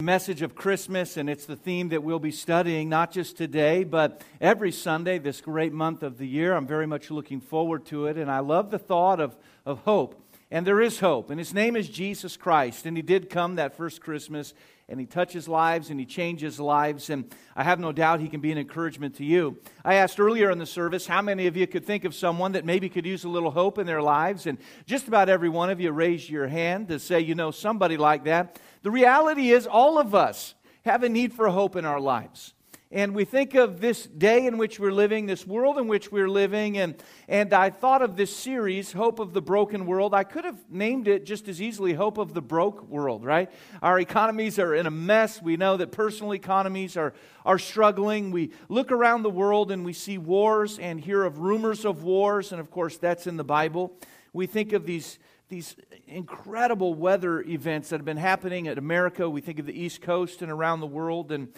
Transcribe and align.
message 0.00 0.40
of 0.40 0.54
Christmas, 0.54 1.16
and 1.16 1.28
it's 1.28 1.44
the 1.44 1.56
theme 1.56 1.90
that 1.90 2.02
we'll 2.02 2.18
be 2.18 2.30
studying 2.30 2.88
not 2.88 3.12
just 3.12 3.36
today, 3.36 3.84
but 3.84 4.22
every 4.40 4.72
Sunday 4.72 5.18
this 5.18 5.40
great 5.40 5.72
month 5.72 6.02
of 6.02 6.16
the 6.16 6.26
year. 6.26 6.54
I'm 6.54 6.66
very 6.66 6.86
much 6.86 7.10
looking 7.10 7.40
forward 7.40 7.84
to 7.86 8.06
it, 8.06 8.16
and 8.16 8.30
I 8.30 8.38
love 8.38 8.70
the 8.70 8.78
thought 8.78 9.20
of, 9.20 9.36
of 9.66 9.80
hope. 9.80 10.22
And 10.50 10.66
there 10.66 10.80
is 10.80 11.00
hope, 11.00 11.30
and 11.30 11.38
his 11.38 11.54
name 11.54 11.76
is 11.76 11.88
Jesus 11.88 12.36
Christ, 12.36 12.86
and 12.86 12.96
he 12.96 13.02
did 13.02 13.30
come 13.30 13.56
that 13.56 13.76
first 13.76 14.00
Christmas, 14.00 14.54
and 14.90 14.98
he 14.98 15.06
touches 15.06 15.48
lives 15.48 15.90
and 15.90 16.00
he 16.00 16.04
changes 16.04 16.58
lives, 16.58 17.10
and 17.10 17.32
I 17.54 17.62
have 17.62 17.78
no 17.78 17.92
doubt 17.92 18.20
he 18.20 18.28
can 18.28 18.40
be 18.40 18.52
an 18.52 18.58
encouragement 18.58 19.14
to 19.16 19.24
you. 19.24 19.58
I 19.84 19.94
asked 19.94 20.18
earlier 20.18 20.50
in 20.50 20.58
the 20.58 20.66
service 20.66 21.06
how 21.06 21.22
many 21.22 21.46
of 21.46 21.56
you 21.56 21.66
could 21.66 21.86
think 21.86 22.04
of 22.04 22.14
someone 22.14 22.52
that 22.52 22.64
maybe 22.64 22.88
could 22.88 23.06
use 23.06 23.24
a 23.24 23.28
little 23.28 23.52
hope 23.52 23.78
in 23.78 23.86
their 23.86 24.02
lives, 24.02 24.46
and 24.46 24.58
just 24.86 25.08
about 25.08 25.28
every 25.28 25.48
one 25.48 25.70
of 25.70 25.80
you 25.80 25.92
raised 25.92 26.28
your 26.28 26.48
hand 26.48 26.88
to 26.88 26.98
say, 26.98 27.20
you 27.20 27.34
know, 27.34 27.50
somebody 27.50 27.96
like 27.96 28.24
that. 28.24 28.58
The 28.82 28.90
reality 28.90 29.52
is, 29.52 29.66
all 29.66 29.98
of 29.98 30.14
us 30.14 30.54
have 30.84 31.02
a 31.02 31.08
need 31.08 31.32
for 31.32 31.48
hope 31.48 31.76
in 31.76 31.84
our 31.84 32.00
lives. 32.00 32.54
And 32.92 33.14
we 33.14 33.24
think 33.24 33.54
of 33.54 33.80
this 33.80 34.04
day 34.04 34.46
in 34.46 34.58
which 34.58 34.80
we're 34.80 34.90
living, 34.90 35.26
this 35.26 35.46
world 35.46 35.78
in 35.78 35.86
which 35.86 36.10
we're 36.10 36.28
living, 36.28 36.76
and, 36.76 37.00
and 37.28 37.52
I 37.52 37.70
thought 37.70 38.02
of 38.02 38.16
this 38.16 38.34
series, 38.34 38.90
Hope 38.90 39.20
of 39.20 39.32
the 39.32 39.40
Broken 39.40 39.86
World. 39.86 40.12
I 40.12 40.24
could 40.24 40.44
have 40.44 40.58
named 40.68 41.06
it 41.06 41.24
just 41.24 41.46
as 41.46 41.62
easily 41.62 41.92
Hope 41.92 42.18
of 42.18 42.34
the 42.34 42.42
Broke 42.42 42.82
World, 42.88 43.24
right? 43.24 43.48
Our 43.80 44.00
economies 44.00 44.58
are 44.58 44.74
in 44.74 44.88
a 44.88 44.90
mess. 44.90 45.40
We 45.40 45.56
know 45.56 45.76
that 45.76 45.92
personal 45.92 46.34
economies 46.34 46.96
are, 46.96 47.14
are 47.46 47.60
struggling. 47.60 48.32
We 48.32 48.50
look 48.68 48.90
around 48.90 49.22
the 49.22 49.30
world 49.30 49.70
and 49.70 49.84
we 49.84 49.92
see 49.92 50.18
wars 50.18 50.76
and 50.80 51.00
hear 51.00 51.22
of 51.22 51.38
rumors 51.38 51.84
of 51.84 52.02
wars, 52.02 52.50
and 52.50 52.60
of 52.60 52.72
course, 52.72 52.96
that's 52.96 53.28
in 53.28 53.36
the 53.36 53.44
Bible. 53.44 53.96
We 54.32 54.48
think 54.48 54.72
of 54.72 54.84
these 54.84 55.20
these 55.48 55.74
incredible 56.06 56.94
weather 56.94 57.42
events 57.42 57.88
that 57.88 57.96
have 57.96 58.04
been 58.04 58.16
happening 58.16 58.68
at 58.68 58.78
America. 58.78 59.28
We 59.28 59.40
think 59.40 59.58
of 59.58 59.66
the 59.66 59.80
East 59.80 60.00
Coast 60.00 60.42
and 60.42 60.50
around 60.50 60.78
the 60.78 60.86
world. 60.86 61.32
And, 61.32 61.48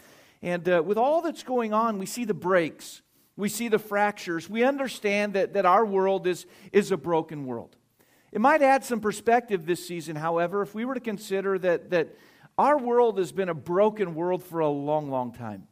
and 0.42 0.68
uh, 0.68 0.82
with 0.84 0.98
all 0.98 1.22
that's 1.22 1.44
going 1.44 1.72
on, 1.72 1.98
we 1.98 2.06
see 2.06 2.24
the 2.24 2.34
breaks, 2.34 3.02
we 3.36 3.48
see 3.48 3.68
the 3.68 3.78
fractures. 3.78 4.50
We 4.50 4.64
understand 4.64 5.34
that, 5.34 5.54
that 5.54 5.64
our 5.64 5.86
world 5.86 6.26
is, 6.26 6.46
is 6.72 6.90
a 6.90 6.96
broken 6.96 7.46
world. 7.46 7.76
It 8.32 8.40
might 8.40 8.62
add 8.62 8.84
some 8.84 9.00
perspective 9.00 9.66
this 9.66 9.86
season, 9.86 10.16
however, 10.16 10.62
if 10.62 10.74
we 10.74 10.84
were 10.84 10.94
to 10.94 11.00
consider 11.00 11.58
that, 11.60 11.90
that 11.90 12.16
our 12.58 12.78
world 12.78 13.18
has 13.18 13.30
been 13.30 13.48
a 13.48 13.54
broken 13.54 14.14
world 14.14 14.42
for 14.42 14.60
a 14.60 14.68
long, 14.68 15.10
long 15.10 15.32
time. 15.32 15.66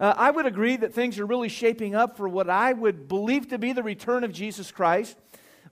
Uh, 0.00 0.14
I 0.16 0.30
would 0.30 0.46
agree 0.46 0.76
that 0.76 0.94
things 0.94 1.18
are 1.18 1.26
really 1.26 1.48
shaping 1.48 1.94
up 1.94 2.16
for 2.16 2.28
what 2.28 2.48
I 2.48 2.72
would 2.72 3.08
believe 3.08 3.48
to 3.48 3.58
be 3.58 3.72
the 3.72 3.82
return 3.82 4.24
of 4.24 4.32
Jesus 4.32 4.70
Christ. 4.70 5.16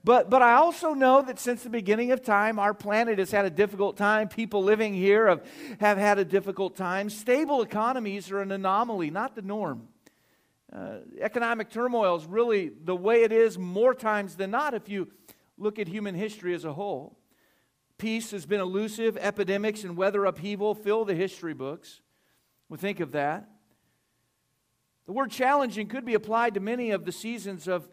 But, 0.07 0.29
but 0.29 0.41
I 0.41 0.53
also 0.53 0.93
know 0.93 1.21
that 1.21 1.37
since 1.37 1.63
the 1.63 1.69
beginning 1.69 2.13
of 2.13 2.23
time, 2.23 2.59
our 2.59 2.73
planet 2.73 3.19
has 3.19 3.29
had 3.29 3.43
a 3.43 3.49
difficult 3.49 3.97
time. 3.97 4.29
People 4.29 4.63
living 4.63 4.93
here 4.93 5.27
have, 5.27 5.45
have 5.81 5.97
had 5.97 6.17
a 6.17 6.23
difficult 6.23 6.77
time. 6.77 7.09
Stable 7.09 7.61
economies 7.61 8.31
are 8.31 8.39
an 8.39 8.53
anomaly, 8.53 9.09
not 9.09 9.35
the 9.35 9.41
norm. 9.41 9.89
Uh, 10.71 10.99
economic 11.19 11.69
turmoil 11.69 12.15
is 12.15 12.25
really 12.25 12.71
the 12.85 12.95
way 12.95 13.23
it 13.23 13.33
is 13.33 13.57
more 13.57 13.93
times 13.93 14.37
than 14.37 14.49
not 14.49 14.73
if 14.73 14.87
you 14.87 15.09
look 15.57 15.77
at 15.77 15.89
human 15.89 16.15
history 16.15 16.53
as 16.53 16.63
a 16.63 16.71
whole. 16.71 17.17
Peace 17.97 18.31
has 18.31 18.45
been 18.45 18.61
elusive. 18.61 19.17
Epidemics 19.17 19.83
and 19.83 19.97
weather 19.97 20.23
upheaval 20.23 20.73
fill 20.73 21.03
the 21.03 21.15
history 21.15 21.53
books. 21.53 21.99
We 22.69 22.77
think 22.77 23.01
of 23.01 23.11
that. 23.11 23.49
The 25.05 25.11
word 25.11 25.31
challenging 25.31 25.89
could 25.89 26.05
be 26.05 26.13
applied 26.13 26.53
to 26.53 26.61
many 26.61 26.91
of 26.91 27.03
the 27.03 27.11
seasons 27.11 27.67
of 27.67 27.89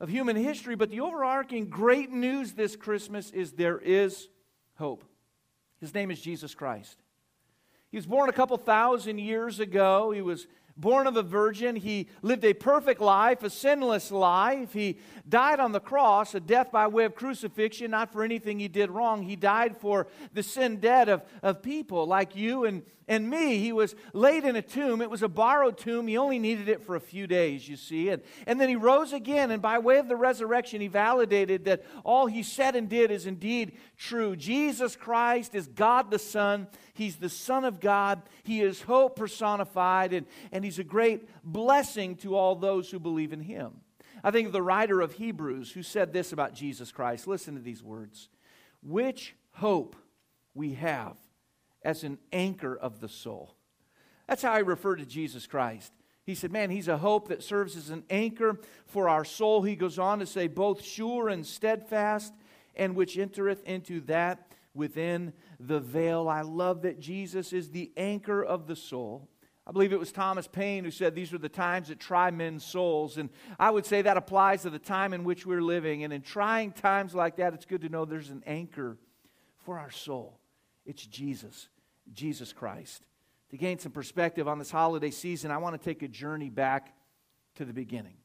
of 0.00 0.08
human 0.08 0.36
history, 0.36 0.74
but 0.74 0.90
the 0.90 1.00
overarching 1.00 1.68
great 1.68 2.10
news 2.10 2.54
this 2.54 2.74
Christmas 2.74 3.30
is 3.30 3.52
there 3.52 3.78
is 3.78 4.28
hope. 4.76 5.04
His 5.80 5.94
name 5.94 6.10
is 6.10 6.20
Jesus 6.20 6.54
Christ. 6.54 6.96
He 7.90 7.98
was 7.98 8.06
born 8.06 8.28
a 8.28 8.32
couple 8.32 8.56
thousand 8.56 9.18
years 9.18 9.60
ago. 9.60 10.10
He 10.10 10.22
was 10.22 10.46
born 10.76 11.06
of 11.06 11.16
a 11.16 11.22
virgin. 11.22 11.76
He 11.76 12.08
lived 12.22 12.44
a 12.44 12.54
perfect 12.54 13.00
life, 13.00 13.42
a 13.42 13.50
sinless 13.50 14.10
life. 14.10 14.72
He 14.72 14.98
died 15.28 15.60
on 15.60 15.72
the 15.72 15.80
cross, 15.80 16.34
a 16.34 16.40
death 16.40 16.72
by 16.72 16.86
way 16.86 17.04
of 17.04 17.14
crucifixion, 17.14 17.90
not 17.90 18.12
for 18.12 18.22
anything 18.22 18.58
he 18.58 18.68
did 18.68 18.90
wrong. 18.90 19.22
He 19.22 19.36
died 19.36 19.76
for 19.76 20.06
the 20.32 20.42
sin 20.42 20.76
debt 20.76 21.08
of, 21.08 21.22
of 21.42 21.62
people 21.62 22.06
like 22.06 22.36
you 22.36 22.64
and, 22.64 22.82
and 23.10 23.28
me. 23.28 23.58
He 23.58 23.72
was 23.72 23.96
laid 24.14 24.44
in 24.44 24.54
a 24.54 24.62
tomb. 24.62 25.02
It 25.02 25.10
was 25.10 25.22
a 25.22 25.28
borrowed 25.28 25.76
tomb. 25.76 26.06
He 26.06 26.16
only 26.16 26.38
needed 26.38 26.68
it 26.68 26.80
for 26.86 26.94
a 26.94 27.00
few 27.00 27.26
days, 27.26 27.68
you 27.68 27.76
see. 27.76 28.08
And, 28.08 28.22
and 28.46 28.58
then 28.58 28.68
he 28.68 28.76
rose 28.76 29.12
again, 29.12 29.50
and 29.50 29.60
by 29.60 29.80
way 29.80 29.98
of 29.98 30.08
the 30.08 30.16
resurrection, 30.16 30.80
he 30.80 30.86
validated 30.86 31.64
that 31.64 31.84
all 32.04 32.26
he 32.26 32.44
said 32.44 32.76
and 32.76 32.88
did 32.88 33.10
is 33.10 33.26
indeed 33.26 33.72
true. 33.98 34.36
Jesus 34.36 34.94
Christ 34.94 35.56
is 35.56 35.66
God 35.66 36.10
the 36.12 36.20
Son. 36.20 36.68
He's 36.94 37.16
the 37.16 37.28
Son 37.28 37.64
of 37.64 37.80
God. 37.80 38.22
He 38.44 38.60
is 38.60 38.82
hope 38.82 39.16
personified, 39.16 40.12
and, 40.12 40.26
and 40.52 40.64
He's 40.64 40.78
a 40.78 40.84
great 40.84 41.28
blessing 41.42 42.14
to 42.18 42.36
all 42.36 42.54
those 42.54 42.90
who 42.90 43.00
believe 43.00 43.32
in 43.32 43.40
Him. 43.40 43.80
I 44.22 44.30
think 44.30 44.46
of 44.46 44.52
the 44.52 44.62
writer 44.62 45.00
of 45.00 45.14
Hebrews 45.14 45.72
who 45.72 45.82
said 45.82 46.12
this 46.12 46.32
about 46.32 46.54
Jesus 46.54 46.92
Christ. 46.92 47.26
Listen 47.26 47.54
to 47.56 47.60
these 47.60 47.82
words 47.82 48.28
Which 48.82 49.34
hope 49.52 49.96
we 50.54 50.74
have 50.74 51.16
as 51.82 52.04
an 52.04 52.18
anchor 52.32 52.76
of 52.76 53.00
the 53.00 53.08
soul. 53.08 53.56
That's 54.28 54.42
how 54.42 54.52
I 54.52 54.58
refer 54.58 54.96
to 54.96 55.06
Jesus 55.06 55.46
Christ. 55.46 55.92
He 56.24 56.34
said, 56.34 56.52
Man, 56.52 56.70
he's 56.70 56.88
a 56.88 56.98
hope 56.98 57.28
that 57.28 57.42
serves 57.42 57.76
as 57.76 57.90
an 57.90 58.04
anchor 58.10 58.60
for 58.86 59.08
our 59.08 59.24
soul. 59.24 59.62
He 59.62 59.76
goes 59.76 59.98
on 59.98 60.20
to 60.20 60.26
say, 60.26 60.46
both 60.46 60.82
sure 60.82 61.28
and 61.28 61.44
steadfast, 61.44 62.32
and 62.76 62.94
which 62.94 63.18
entereth 63.18 63.64
into 63.64 64.00
that 64.02 64.46
within 64.74 65.32
the 65.58 65.80
veil. 65.80 66.28
I 66.28 66.42
love 66.42 66.82
that 66.82 67.00
Jesus 67.00 67.52
is 67.52 67.70
the 67.70 67.90
anchor 67.96 68.42
of 68.42 68.66
the 68.66 68.76
soul. 68.76 69.28
I 69.66 69.72
believe 69.72 69.92
it 69.92 70.00
was 70.00 70.12
Thomas 70.12 70.48
Paine 70.48 70.84
who 70.84 70.90
said 70.90 71.14
these 71.14 71.32
are 71.32 71.38
the 71.38 71.48
times 71.48 71.88
that 71.88 72.00
try 72.00 72.30
men's 72.30 72.64
souls. 72.64 73.18
And 73.18 73.30
I 73.58 73.70
would 73.70 73.86
say 73.86 74.02
that 74.02 74.16
applies 74.16 74.62
to 74.62 74.70
the 74.70 74.78
time 74.78 75.12
in 75.12 75.24
which 75.24 75.46
we're 75.46 75.62
living. 75.62 76.02
And 76.02 76.12
in 76.12 76.22
trying 76.22 76.72
times 76.72 77.14
like 77.14 77.36
that, 77.36 77.54
it's 77.54 77.66
good 77.66 77.82
to 77.82 77.88
know 77.88 78.04
there's 78.04 78.30
an 78.30 78.42
anchor 78.46 78.96
for 79.64 79.78
our 79.78 79.90
soul. 79.90 80.39
It's 80.90 81.06
Jesus, 81.06 81.68
Jesus 82.12 82.52
Christ. 82.52 83.06
To 83.50 83.56
gain 83.56 83.78
some 83.78 83.92
perspective 83.92 84.48
on 84.48 84.58
this 84.58 84.72
holiday 84.72 85.12
season, 85.12 85.52
I 85.52 85.58
want 85.58 85.80
to 85.80 85.84
take 85.84 86.02
a 86.02 86.08
journey 86.08 86.50
back 86.50 86.92
to 87.54 87.64
the 87.64 87.72
beginning. 87.72 88.16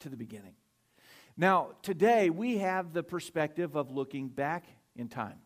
To 0.00 0.08
the 0.08 0.16
beginning. 0.16 0.54
Now, 1.36 1.70
today 1.82 2.28
we 2.28 2.58
have 2.58 2.92
the 2.92 3.04
perspective 3.04 3.76
of 3.76 3.92
looking 3.92 4.26
back 4.26 4.64
in 4.96 5.08
time 5.08 5.38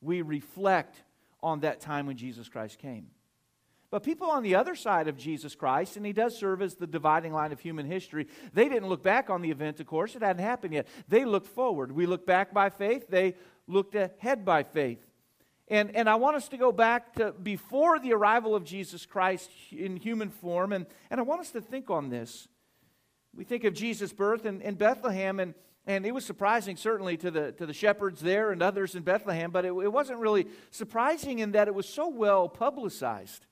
we 0.00 0.22
reflect 0.22 1.02
on 1.42 1.60
that 1.60 1.80
time 1.80 2.06
when 2.06 2.16
Jesus 2.16 2.48
Christ 2.48 2.78
came. 2.78 3.06
But 3.90 4.02
people 4.02 4.30
on 4.30 4.42
the 4.42 4.56
other 4.56 4.74
side 4.74 5.08
of 5.08 5.16
Jesus 5.16 5.54
Christ, 5.54 5.96
and 5.96 6.04
he 6.04 6.12
does 6.12 6.36
serve 6.36 6.62
as 6.62 6.74
the 6.74 6.86
dividing 6.86 7.32
line 7.32 7.52
of 7.52 7.60
human 7.60 7.86
history, 7.86 8.26
they 8.52 8.68
didn't 8.68 8.88
look 8.88 9.02
back 9.02 9.30
on 9.30 9.40
the 9.40 9.50
event, 9.50 9.80
of 9.80 9.86
course. 9.86 10.14
It 10.14 10.22
hadn't 10.22 10.44
happened 10.44 10.74
yet. 10.74 10.86
They 11.08 11.24
looked 11.24 11.46
forward. 11.46 11.92
We 11.92 12.06
look 12.06 12.26
back 12.26 12.52
by 12.52 12.70
faith, 12.70 13.08
they 13.08 13.34
looked 13.66 13.94
ahead 13.94 14.44
by 14.44 14.62
faith. 14.62 15.04
And, 15.68 15.96
and 15.96 16.08
I 16.08 16.16
want 16.16 16.36
us 16.36 16.48
to 16.48 16.56
go 16.56 16.72
back 16.72 17.14
to 17.14 17.32
before 17.32 17.98
the 17.98 18.12
arrival 18.12 18.54
of 18.54 18.64
Jesus 18.64 19.06
Christ 19.06 19.50
in 19.70 19.96
human 19.96 20.30
form, 20.30 20.72
and, 20.72 20.86
and 21.10 21.18
I 21.18 21.22
want 21.22 21.40
us 21.40 21.50
to 21.52 21.60
think 21.60 21.90
on 21.90 22.10
this. 22.10 22.48
We 23.34 23.44
think 23.44 23.64
of 23.64 23.74
Jesus' 23.74 24.12
birth 24.12 24.44
in, 24.46 24.60
in 24.60 24.74
Bethlehem, 24.74 25.40
and 25.40 25.54
and 25.86 26.06
it 26.06 26.14
was 26.14 26.24
surprising, 26.24 26.76
certainly, 26.76 27.16
to 27.18 27.30
the, 27.30 27.52
to 27.52 27.66
the 27.66 27.74
shepherds 27.74 28.20
there 28.20 28.52
and 28.52 28.62
others 28.62 28.94
in 28.94 29.02
Bethlehem, 29.02 29.50
but 29.50 29.66
it, 29.66 29.68
it 29.68 29.92
wasn't 29.92 30.18
really 30.18 30.46
surprising 30.70 31.40
in 31.40 31.52
that 31.52 31.68
it 31.68 31.74
was 31.74 31.86
so 31.86 32.08
well 32.08 32.48
publicized. 32.48 33.44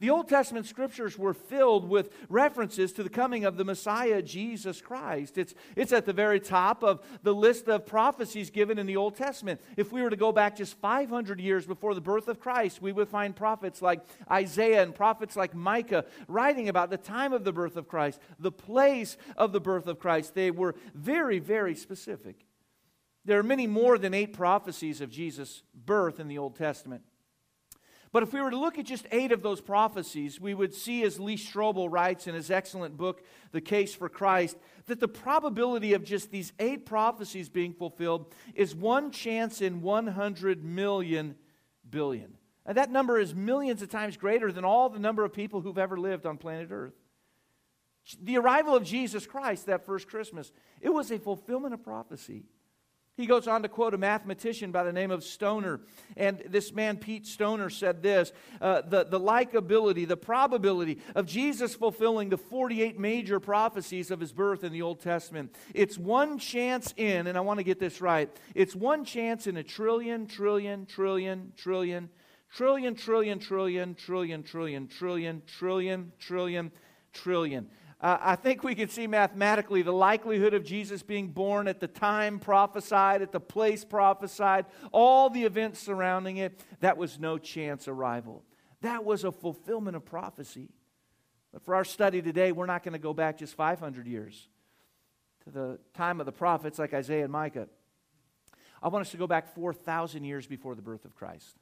The 0.00 0.10
Old 0.10 0.28
Testament 0.28 0.66
scriptures 0.66 1.18
were 1.18 1.34
filled 1.34 1.88
with 1.88 2.10
references 2.28 2.92
to 2.94 3.02
the 3.02 3.10
coming 3.10 3.44
of 3.44 3.56
the 3.56 3.64
Messiah, 3.64 4.22
Jesus 4.22 4.80
Christ. 4.80 5.38
It's, 5.38 5.54
it's 5.76 5.92
at 5.92 6.06
the 6.06 6.12
very 6.12 6.40
top 6.40 6.82
of 6.82 7.04
the 7.22 7.34
list 7.34 7.68
of 7.68 7.86
prophecies 7.86 8.50
given 8.50 8.78
in 8.78 8.86
the 8.86 8.96
Old 8.96 9.16
Testament. 9.16 9.60
If 9.76 9.92
we 9.92 10.02
were 10.02 10.10
to 10.10 10.16
go 10.16 10.32
back 10.32 10.56
just 10.56 10.76
500 10.78 11.40
years 11.40 11.66
before 11.66 11.94
the 11.94 12.00
birth 12.00 12.28
of 12.28 12.40
Christ, 12.40 12.82
we 12.82 12.92
would 12.92 13.08
find 13.08 13.34
prophets 13.34 13.80
like 13.80 14.00
Isaiah 14.30 14.82
and 14.82 14.94
prophets 14.94 15.36
like 15.36 15.54
Micah 15.54 16.04
writing 16.28 16.68
about 16.68 16.90
the 16.90 16.96
time 16.96 17.32
of 17.32 17.44
the 17.44 17.52
birth 17.52 17.76
of 17.76 17.88
Christ, 17.88 18.20
the 18.38 18.52
place 18.52 19.16
of 19.36 19.52
the 19.52 19.60
birth 19.60 19.86
of 19.86 19.98
Christ. 19.98 20.34
They 20.34 20.50
were 20.50 20.74
very, 20.94 21.38
very 21.38 21.74
specific. 21.74 22.44
There 23.24 23.38
are 23.38 23.44
many 23.44 23.66
more 23.66 23.96
than 23.96 24.12
eight 24.12 24.34
prophecies 24.34 25.00
of 25.00 25.10
Jesus' 25.10 25.62
birth 25.74 26.20
in 26.20 26.28
the 26.28 26.38
Old 26.38 26.56
Testament. 26.56 27.04
But 28.14 28.22
if 28.22 28.32
we 28.32 28.40
were 28.40 28.52
to 28.52 28.56
look 28.56 28.78
at 28.78 28.86
just 28.86 29.08
eight 29.10 29.32
of 29.32 29.42
those 29.42 29.60
prophecies, 29.60 30.40
we 30.40 30.54
would 30.54 30.72
see, 30.72 31.02
as 31.02 31.18
Lee 31.18 31.36
Strobel 31.36 31.90
writes 31.90 32.28
in 32.28 32.36
his 32.36 32.48
excellent 32.48 32.96
book, 32.96 33.24
The 33.50 33.60
Case 33.60 33.92
for 33.92 34.08
Christ, 34.08 34.56
that 34.86 35.00
the 35.00 35.08
probability 35.08 35.94
of 35.94 36.04
just 36.04 36.30
these 36.30 36.52
eight 36.60 36.86
prophecies 36.86 37.48
being 37.48 37.72
fulfilled 37.72 38.32
is 38.54 38.72
one 38.72 39.10
chance 39.10 39.60
in 39.60 39.82
100 39.82 40.62
million 40.62 41.34
billion. 41.90 42.36
And 42.64 42.76
that 42.76 42.92
number 42.92 43.18
is 43.18 43.34
millions 43.34 43.82
of 43.82 43.88
times 43.88 44.16
greater 44.16 44.52
than 44.52 44.64
all 44.64 44.88
the 44.88 45.00
number 45.00 45.24
of 45.24 45.32
people 45.32 45.60
who've 45.60 45.76
ever 45.76 45.96
lived 45.96 46.24
on 46.24 46.38
planet 46.38 46.68
Earth. 46.70 46.94
The 48.22 48.38
arrival 48.38 48.76
of 48.76 48.84
Jesus 48.84 49.26
Christ 49.26 49.66
that 49.66 49.84
first 49.84 50.06
Christmas, 50.06 50.52
it 50.80 50.90
was 50.90 51.10
a 51.10 51.18
fulfillment 51.18 51.74
of 51.74 51.82
prophecy. 51.82 52.44
He 53.16 53.26
goes 53.26 53.46
on 53.46 53.62
to 53.62 53.68
quote 53.68 53.94
a 53.94 53.98
mathematician 53.98 54.72
by 54.72 54.82
the 54.82 54.92
name 54.92 55.12
of 55.12 55.22
Stoner. 55.22 55.80
And 56.16 56.42
this 56.48 56.72
man, 56.72 56.96
Pete 56.96 57.26
Stoner, 57.26 57.70
said 57.70 58.02
this 58.02 58.32
uh, 58.60 58.82
the, 58.82 59.04
the 59.04 59.20
likability, 59.20 60.06
the 60.06 60.16
probability 60.16 60.98
of 61.14 61.26
Jesus 61.26 61.76
fulfilling 61.76 62.28
the 62.28 62.36
48 62.36 62.98
major 62.98 63.38
prophecies 63.38 64.10
of 64.10 64.18
his 64.18 64.32
birth 64.32 64.64
in 64.64 64.72
the 64.72 64.82
Old 64.82 65.00
Testament. 65.00 65.54
It's 65.74 65.96
one 65.96 66.38
chance 66.38 66.92
in, 66.96 67.28
and 67.28 67.38
I 67.38 67.40
want 67.40 67.58
to 67.58 67.64
get 67.64 67.78
this 67.78 68.00
right, 68.00 68.28
it's 68.54 68.74
one 68.74 69.04
chance 69.04 69.46
in 69.46 69.56
a 69.56 69.62
trillion, 69.62 70.26
trillion, 70.26 70.86
trillion, 70.86 71.52
trillion, 71.56 72.10
trillion, 72.48 72.94
trillion, 72.96 73.38
trillion, 73.38 73.94
trillion, 73.94 74.42
trillion, 74.42 74.88
trillion, 74.88 75.42
trillion, 75.46 76.12
trillion, 76.18 76.72
trillion. 77.12 77.68
Uh, 78.04 78.18
I 78.20 78.36
think 78.36 78.62
we 78.62 78.74
can 78.74 78.90
see 78.90 79.06
mathematically 79.06 79.80
the 79.80 79.90
likelihood 79.90 80.52
of 80.52 80.62
Jesus 80.62 81.02
being 81.02 81.28
born 81.28 81.66
at 81.66 81.80
the 81.80 81.88
time 81.88 82.38
prophesied, 82.38 83.22
at 83.22 83.32
the 83.32 83.40
place 83.40 83.82
prophesied, 83.82 84.66
all 84.92 85.30
the 85.30 85.44
events 85.44 85.80
surrounding 85.80 86.36
it. 86.36 86.60
That 86.80 86.98
was 86.98 87.18
no 87.18 87.38
chance 87.38 87.88
arrival. 87.88 88.44
That 88.82 89.06
was 89.06 89.24
a 89.24 89.32
fulfillment 89.32 89.96
of 89.96 90.04
prophecy. 90.04 90.68
But 91.50 91.64
for 91.64 91.74
our 91.74 91.84
study 91.84 92.20
today, 92.20 92.52
we're 92.52 92.66
not 92.66 92.82
going 92.82 92.92
to 92.92 92.98
go 92.98 93.14
back 93.14 93.38
just 93.38 93.54
500 93.54 94.06
years 94.06 94.48
to 95.44 95.50
the 95.50 95.78
time 95.94 96.20
of 96.20 96.26
the 96.26 96.32
prophets 96.32 96.78
like 96.78 96.92
Isaiah 96.92 97.24
and 97.24 97.32
Micah. 97.32 97.68
I 98.82 98.88
want 98.88 99.06
us 99.06 99.12
to 99.12 99.16
go 99.16 99.26
back 99.26 99.54
4,000 99.54 100.24
years 100.24 100.46
before 100.46 100.74
the 100.74 100.82
birth 100.82 101.06
of 101.06 101.14
Christ. 101.14 101.56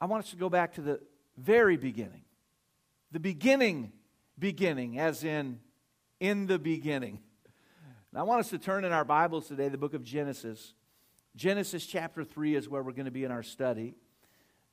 I 0.00 0.06
want 0.06 0.24
us 0.24 0.30
to 0.30 0.36
go 0.36 0.48
back 0.48 0.76
to 0.76 0.80
the 0.80 1.00
very 1.36 1.76
beginning, 1.76 2.22
the 3.12 3.20
beginning 3.20 3.92
beginning, 4.40 4.98
as 4.98 5.22
in, 5.22 5.60
in 6.18 6.46
the 6.46 6.58
beginning. 6.58 7.20
Now, 8.12 8.20
I 8.20 8.22
want 8.22 8.40
us 8.40 8.50
to 8.50 8.58
turn 8.58 8.84
in 8.84 8.92
our 8.92 9.04
Bibles 9.04 9.46
today, 9.46 9.68
the 9.68 9.78
book 9.78 9.94
of 9.94 10.02
Genesis. 10.02 10.74
Genesis 11.36 11.86
chapter 11.86 12.24
3 12.24 12.56
is 12.56 12.68
where 12.68 12.82
we're 12.82 12.92
going 12.92 13.04
to 13.04 13.12
be 13.12 13.24
in 13.24 13.30
our 13.30 13.42
study. 13.42 13.94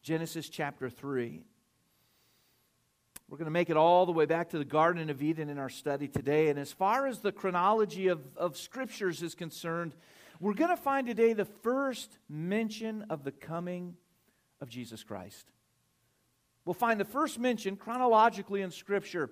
Genesis 0.02 0.50
chapter 0.50 0.90
3. 0.90 1.44
We're 3.30 3.38
going 3.38 3.46
to 3.46 3.52
make 3.52 3.70
it 3.70 3.76
all 3.76 4.06
the 4.06 4.14
way 4.14 4.26
back 4.26 4.50
to 4.52 4.58
the 4.58 4.66
Garden 4.66 5.10
of 5.10 5.22
Eden 5.22 5.50
in 5.50 5.60
our 5.60 5.70
study 5.70 6.08
today. 6.08 6.48
And 6.48 6.58
as 6.58 6.72
far 6.72 7.06
as 7.06 7.20
the 7.20 7.34
chronology 7.34 8.08
of, 8.08 8.22
of 8.38 8.56
scriptures 8.56 9.22
is 9.22 9.36
concerned, 9.36 9.96
we're 10.40 10.54
going 10.54 10.70
to 10.70 10.82
find 10.82 11.06
today 11.06 11.34
the 11.34 11.46
first 11.46 12.18
mention 12.30 13.06
of 13.10 13.26
the 13.26 13.34
coming 13.34 13.98
of 14.62 14.70
Jesus 14.70 15.04
Christ. 15.04 15.46
We'll 16.64 16.74
find 16.74 17.00
the 17.00 17.06
first 17.06 17.38
mention 17.38 17.76
chronologically 17.76 18.62
in 18.62 18.72
Scripture 18.72 19.30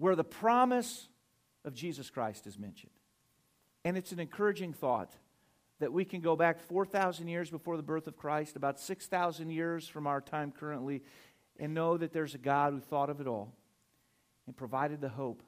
where 0.00 0.16
the 0.16 0.24
promise 0.24 1.08
of 1.62 1.74
Jesus 1.74 2.08
Christ 2.08 2.46
is 2.46 2.58
mentioned. 2.58 2.90
And 3.84 3.98
it's 3.98 4.12
an 4.12 4.18
encouraging 4.18 4.72
thought 4.72 5.12
that 5.78 5.92
we 5.92 6.06
can 6.06 6.22
go 6.22 6.34
back 6.36 6.58
4,000 6.58 7.28
years 7.28 7.50
before 7.50 7.76
the 7.76 7.82
birth 7.82 8.06
of 8.06 8.16
Christ, 8.16 8.56
about 8.56 8.80
6,000 8.80 9.50
years 9.50 9.86
from 9.86 10.06
our 10.06 10.22
time 10.22 10.52
currently, 10.52 11.02
and 11.58 11.74
know 11.74 11.98
that 11.98 12.14
there's 12.14 12.34
a 12.34 12.38
God 12.38 12.72
who 12.72 12.80
thought 12.80 13.10
of 13.10 13.20
it 13.20 13.26
all 13.26 13.54
and 14.46 14.56
provided 14.56 15.02
the 15.02 15.10
hope 15.10 15.42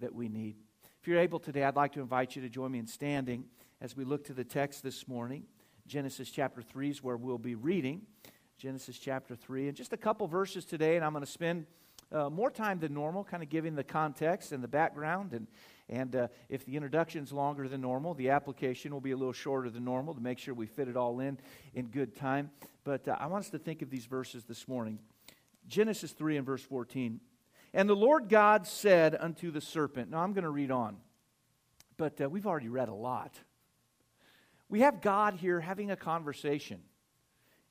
that 0.00 0.14
we 0.14 0.30
need. 0.30 0.56
If 1.02 1.06
you're 1.06 1.20
able 1.20 1.38
today, 1.38 1.62
I'd 1.62 1.76
like 1.76 1.92
to 1.92 2.00
invite 2.00 2.34
you 2.34 2.40
to 2.42 2.48
join 2.48 2.72
me 2.72 2.78
in 2.78 2.86
standing 2.86 3.44
as 3.82 3.94
we 3.94 4.04
look 4.04 4.24
to 4.24 4.32
the 4.32 4.44
text 4.44 4.82
this 4.82 5.06
morning. 5.06 5.44
Genesis 5.86 6.30
chapter 6.30 6.62
3 6.62 6.88
is 6.88 7.02
where 7.02 7.18
we'll 7.18 7.36
be 7.36 7.54
reading. 7.54 8.06
Genesis 8.56 8.98
chapter 8.98 9.36
3. 9.36 9.68
And 9.68 9.76
just 9.76 9.92
a 9.92 9.98
couple 9.98 10.26
verses 10.26 10.64
today, 10.64 10.96
and 10.96 11.04
I'm 11.04 11.12
going 11.12 11.24
to 11.24 11.30
spend 11.30 11.66
uh, 12.12 12.30
more 12.30 12.50
time 12.50 12.78
than 12.78 12.94
normal, 12.94 13.24
kind 13.24 13.42
of 13.42 13.48
giving 13.48 13.74
the 13.74 13.84
context 13.84 14.52
and 14.52 14.62
the 14.62 14.68
background. 14.68 15.32
And, 15.32 15.46
and 15.88 16.14
uh, 16.14 16.28
if 16.48 16.64
the 16.64 16.76
introduction 16.76 17.24
is 17.24 17.32
longer 17.32 17.68
than 17.68 17.80
normal, 17.80 18.14
the 18.14 18.30
application 18.30 18.92
will 18.92 19.00
be 19.00 19.10
a 19.10 19.16
little 19.16 19.32
shorter 19.32 19.70
than 19.70 19.84
normal 19.84 20.14
to 20.14 20.20
make 20.20 20.38
sure 20.38 20.54
we 20.54 20.66
fit 20.66 20.88
it 20.88 20.96
all 20.96 21.20
in 21.20 21.38
in 21.74 21.86
good 21.86 22.14
time. 22.14 22.50
But 22.84 23.08
uh, 23.08 23.16
I 23.18 23.26
want 23.26 23.44
us 23.44 23.50
to 23.50 23.58
think 23.58 23.82
of 23.82 23.90
these 23.90 24.06
verses 24.06 24.44
this 24.44 24.68
morning. 24.68 24.98
Genesis 25.66 26.12
3 26.12 26.36
and 26.36 26.46
verse 26.46 26.62
14. 26.62 27.20
And 27.74 27.88
the 27.88 27.96
Lord 27.96 28.28
God 28.28 28.66
said 28.66 29.16
unto 29.18 29.50
the 29.50 29.60
serpent, 29.60 30.10
Now 30.10 30.18
I'm 30.18 30.32
going 30.32 30.44
to 30.44 30.50
read 30.50 30.70
on, 30.70 30.96
but 31.96 32.20
uh, 32.20 32.28
we've 32.28 32.46
already 32.46 32.68
read 32.68 32.88
a 32.88 32.94
lot. 32.94 33.34
We 34.68 34.80
have 34.80 35.00
God 35.00 35.34
here 35.34 35.60
having 35.60 35.90
a 35.90 35.96
conversation. 35.96 36.80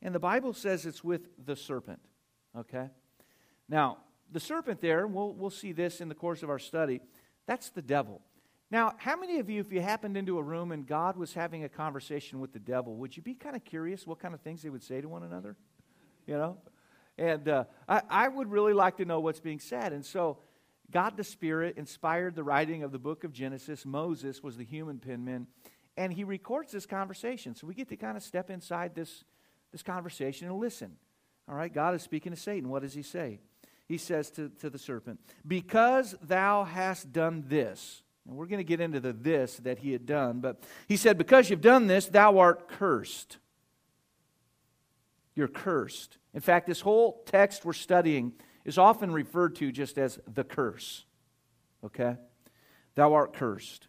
And 0.02 0.14
the 0.14 0.20
Bible 0.20 0.54
says 0.54 0.86
it's 0.86 1.04
with 1.04 1.28
the 1.44 1.56
serpent. 1.56 2.00
Okay? 2.58 2.90
Now, 3.68 3.98
the 4.36 4.40
serpent 4.42 4.82
there, 4.82 5.08
we'll, 5.08 5.32
we'll 5.32 5.50
see 5.50 5.72
this 5.72 6.02
in 6.02 6.10
the 6.10 6.14
course 6.14 6.44
of 6.44 6.50
our 6.50 6.60
study, 6.60 7.00
that's 7.48 7.70
the 7.70 7.82
devil. 7.82 8.22
Now, 8.70 8.94
how 8.98 9.16
many 9.18 9.40
of 9.40 9.50
you, 9.50 9.62
if 9.62 9.72
you 9.72 9.80
happened 9.80 10.18
into 10.18 10.38
a 10.38 10.44
room 10.44 10.74
and 10.74 10.86
God 10.86 11.16
was 11.16 11.34
having 11.34 11.64
a 11.64 11.70
conversation 11.70 12.42
with 12.42 12.52
the 12.52 12.60
devil, 12.60 12.98
would 12.98 13.16
you 13.16 13.24
be 13.24 13.34
kind 13.34 13.56
of 13.56 13.64
curious 13.64 14.06
what 14.06 14.20
kind 14.20 14.34
of 14.34 14.42
things 14.42 14.62
they 14.62 14.70
would 14.70 14.84
say 14.84 15.00
to 15.00 15.08
one 15.08 15.24
another? 15.24 15.56
You 16.28 16.38
know? 16.38 16.58
And 17.18 17.48
uh, 17.48 17.64
I, 17.88 18.02
I 18.10 18.28
would 18.28 18.52
really 18.52 18.74
like 18.74 18.98
to 18.98 19.06
know 19.06 19.22
what's 19.22 19.40
being 19.40 19.60
said. 19.60 19.94
And 19.94 20.06
so, 20.06 20.40
God 20.92 21.16
the 21.16 21.24
Spirit 21.24 21.78
inspired 21.78 22.36
the 22.36 22.44
writing 22.44 22.84
of 22.84 22.92
the 22.92 23.00
book 23.00 23.24
of 23.24 23.32
Genesis. 23.32 23.86
Moses 23.86 24.44
was 24.44 24.58
the 24.58 24.66
human 24.66 25.00
penman, 25.00 25.48
and 25.96 26.12
he 26.12 26.26
records 26.26 26.74
this 26.74 26.86
conversation. 26.86 27.56
So 27.56 27.68
we 27.68 27.74
get 27.74 27.88
to 27.88 27.96
kind 27.96 28.18
of 28.18 28.24
step 28.24 28.50
inside 28.50 28.96
this, 28.96 29.24
this 29.72 29.82
conversation 29.82 30.50
and 30.50 30.60
listen. 30.60 30.98
All 31.48 31.56
right, 31.56 31.74
God 31.74 31.96
is 31.96 32.04
speaking 32.04 32.34
to 32.34 32.38
Satan. 32.38 32.70
What 32.70 32.82
does 32.82 32.94
he 32.94 33.02
say? 33.02 33.40
He 33.88 33.98
says 33.98 34.32
to, 34.32 34.50
to 34.62 34.70
the 34.70 34.80
serpent, 34.80 35.20
Because 35.48 36.16
thou 36.22 36.64
hast 36.64 37.12
done 37.12 37.44
this. 37.48 38.02
And 38.28 38.36
we're 38.36 38.48
going 38.48 38.60
to 38.60 38.64
get 38.64 38.82
into 38.82 39.00
the 39.00 39.14
this 39.14 39.58
that 39.58 39.80
he 39.80 39.92
had 39.92 40.06
done, 40.06 40.40
but 40.40 40.64
he 40.88 40.98
said, 40.98 41.18
Because 41.18 41.50
you've 41.50 41.62
done 41.62 41.88
this, 41.88 42.08
thou 42.08 42.40
art 42.40 42.68
cursed. 42.68 43.38
You're 45.36 45.48
cursed. 45.48 46.18
In 46.34 46.42
fact, 46.42 46.66
this 46.66 46.82
whole 46.82 47.24
text 47.26 47.66
we're 47.66 47.74
studying 47.74 48.34
is 48.64 48.78
often 48.78 49.12
referred 49.12 49.56
to 49.58 49.72
just 49.72 49.98
as 49.98 50.20
the 50.28 50.44
curse. 50.44 51.06
Okay? 51.84 52.16
Thou 52.96 53.14
art 53.14 53.34
cursed. 53.34 53.88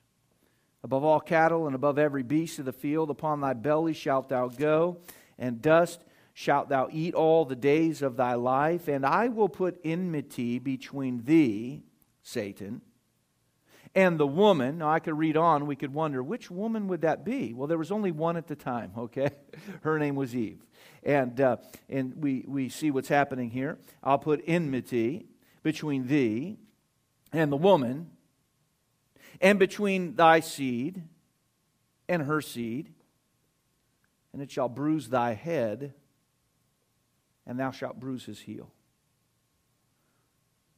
Above 0.85 1.03
all 1.03 1.21
cattle 1.21 1.67
and 1.67 1.75
above 1.75 1.99
every 1.99 2.23
beast 2.23 2.59
of 2.59 2.65
the 2.65 2.73
field, 2.73 3.11
upon 3.11 3.41
thy 3.41 3.55
belly 3.55 3.95
shalt 3.95 4.29
thou 4.29 4.49
go, 4.49 4.99
and 5.39 5.63
dust 5.63 6.05
shalt 6.39 6.69
thou 6.69 6.87
eat 6.93 7.15
all 7.15 7.47
the 7.47 7.57
days 7.57 8.03
of 8.03 8.19
thy 8.19 8.35
life, 8.35 8.89
and 8.89 9.07
I 9.07 9.29
will 9.29 9.49
put 9.49 9.81
enmity 9.83 10.59
between 10.59 11.25
thee, 11.25 11.83
Satan, 12.23 12.83
and 13.95 14.21
the 14.21 14.27
woman. 14.27 14.77
Now, 14.77 14.91
I 14.91 14.99
could 14.99 15.17
read 15.17 15.39
on. 15.39 15.67
We 15.67 15.77
could 15.77 15.95
wonder, 15.95 16.23
which 16.23 16.51
woman 16.51 16.89
would 16.89 17.01
that 17.01 17.25
be? 17.25 17.55
Well, 17.55 17.67
there 17.67 17.79
was 17.79 17.91
only 17.91 18.13
one 18.13 18.37
at 18.37 18.49
the 18.49 18.55
time, 18.55 18.93
okay? 18.99 19.31
Her 19.81 19.99
name 19.99 20.15
was 20.15 20.37
Eve. 20.37 20.61
And, 21.03 21.41
uh, 21.41 21.57
and 21.89 22.15
we, 22.23 22.45
we 22.47 22.69
see 22.69 22.91
what's 22.91 23.09
happening 23.09 23.49
here. 23.49 23.79
I'll 24.03 24.19
put 24.19 24.45
enmity 24.47 25.25
between 25.63 26.07
thee 26.07 26.59
and 27.33 27.51
the 27.51 27.57
woman, 27.57 28.11
and 29.41 29.59
between 29.59 30.17
thy 30.17 30.41
seed 30.41 31.03
and 32.11 32.25
her 32.25 32.43
seed, 32.43 32.93
and 34.35 34.43
it 34.43 34.51
shall 34.51 34.69
bruise 34.69 35.09
thy 35.09 35.33
head 35.33 35.95
and 37.47 37.59
thou 37.59 37.71
shalt 37.71 38.01
bruise 38.01 38.25
his 38.25 38.41
heel. 38.41 38.73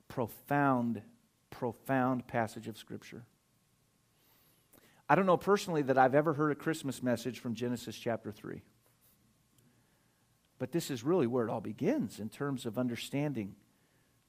Profound, 0.08 1.02
profound 1.50 2.26
passage 2.26 2.68
of 2.68 2.76
Scripture. 2.76 3.24
I 5.08 5.14
don't 5.14 5.26
know 5.26 5.36
personally 5.36 5.82
that 5.82 5.96
I've 5.96 6.14
ever 6.14 6.34
heard 6.34 6.52
a 6.52 6.54
Christmas 6.54 7.02
message 7.02 7.38
from 7.38 7.54
Genesis 7.54 7.96
chapter 7.96 8.30
3. 8.30 8.62
But 10.58 10.72
this 10.72 10.90
is 10.90 11.04
really 11.04 11.26
where 11.26 11.46
it 11.46 11.50
all 11.50 11.60
begins 11.60 12.18
in 12.18 12.28
terms 12.28 12.66
of 12.66 12.78
understanding 12.78 13.54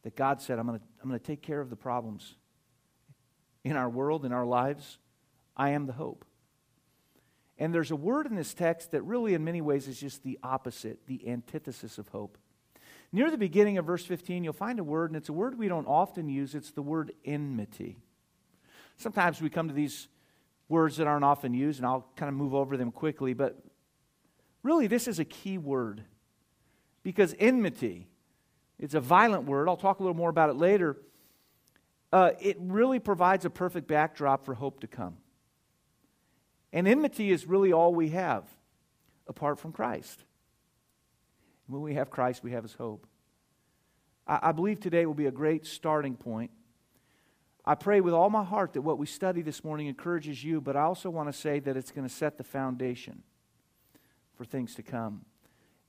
that 0.03 0.15
God 0.15 0.41
said, 0.41 0.59
I'm 0.59 0.67
going 0.67 0.79
to, 0.79 0.85
I'm 1.01 1.09
going 1.09 1.19
to 1.19 1.25
take 1.25 1.41
care 1.41 1.59
of 1.59 1.69
the 1.69 1.75
problems 1.75 2.35
in 3.63 3.75
our 3.75 3.89
world, 3.89 4.25
in 4.25 4.31
our 4.31 4.45
lives. 4.45 4.99
I 5.57 5.71
am 5.71 5.87
the 5.87 5.93
hope. 5.93 6.23
And 7.59 7.73
there's 7.73 7.91
a 7.91 7.95
word 7.95 8.25
in 8.25 8.35
this 8.35 8.53
text 8.53 8.91
that 8.91 9.01
really, 9.01 9.33
in 9.33 9.43
many 9.43 9.59
ways, 9.59 9.87
is 9.87 9.99
just 9.99 10.23
the 10.23 10.39
opposite, 10.41 11.05
the 11.07 11.27
antithesis 11.27 11.97
of 11.97 12.07
hope. 12.07 12.37
Near 13.11 13.29
the 13.29 13.37
beginning 13.37 13.77
of 13.77 13.85
verse 13.85 14.05
15, 14.05 14.43
you'll 14.43 14.53
find 14.53 14.79
a 14.79 14.83
word, 14.83 15.09
and 15.09 15.17
it's 15.17 15.29
a 15.29 15.33
word 15.33 15.57
we 15.57 15.67
don't 15.67 15.85
often 15.85 16.29
use. 16.29 16.55
It's 16.55 16.71
the 16.71 16.81
word 16.81 17.11
enmity. 17.25 17.97
Sometimes 18.95 19.41
we 19.41 19.49
come 19.49 19.67
to 19.67 19.73
these 19.73 20.07
words 20.69 20.97
that 20.97 21.07
aren't 21.07 21.25
often 21.25 21.53
used, 21.53 21.79
and 21.79 21.85
I'll 21.85 22.07
kind 22.15 22.29
of 22.29 22.35
move 22.35 22.55
over 22.55 22.77
them 22.77 22.91
quickly, 22.91 23.33
but 23.33 23.61
really, 24.63 24.87
this 24.87 25.07
is 25.07 25.19
a 25.19 25.25
key 25.25 25.57
word 25.57 26.03
because 27.03 27.35
enmity, 27.39 28.07
it's 28.77 28.93
a 28.93 29.01
violent 29.01 29.45
word. 29.45 29.67
I'll 29.67 29.77
talk 29.77 29.99
a 29.99 30.03
little 30.03 30.15
more 30.15 30.29
about 30.29 30.49
it 30.49 30.55
later. 30.55 30.97
Uh, 32.13 32.31
it 32.39 32.57
really 32.59 32.99
provides 32.99 33.45
a 33.45 33.49
perfect 33.49 33.87
backdrop 33.87 34.45
for 34.45 34.53
hope 34.53 34.79
to 34.81 34.87
come. 34.87 35.17
And 36.71 36.87
enmity 36.87 37.31
is 37.31 37.45
really 37.45 37.73
all 37.73 37.93
we 37.93 38.09
have 38.09 38.43
apart 39.27 39.59
from 39.59 39.71
Christ. 39.71 40.23
When 41.67 41.81
we 41.81 41.95
have 41.95 42.09
Christ, 42.09 42.43
we 42.43 42.51
have 42.51 42.63
his 42.63 42.73
hope. 42.73 43.07
I, 44.27 44.39
I 44.43 44.51
believe 44.51 44.79
today 44.79 45.05
will 45.05 45.13
be 45.13 45.27
a 45.27 45.31
great 45.31 45.65
starting 45.65 46.15
point. 46.15 46.51
I 47.65 47.75
pray 47.75 48.01
with 48.01 48.13
all 48.13 48.29
my 48.29 48.43
heart 48.43 48.73
that 48.73 48.81
what 48.81 48.97
we 48.97 49.05
study 49.05 49.41
this 49.41 49.63
morning 49.63 49.87
encourages 49.87 50.43
you, 50.43 50.61
but 50.61 50.75
I 50.75 50.81
also 50.81 51.09
want 51.09 51.29
to 51.29 51.33
say 51.33 51.59
that 51.59 51.77
it's 51.77 51.91
going 51.91 52.07
to 52.07 52.13
set 52.13 52.37
the 52.37 52.43
foundation 52.43 53.21
for 54.35 54.45
things 54.45 54.75
to 54.75 54.83
come. 54.83 55.25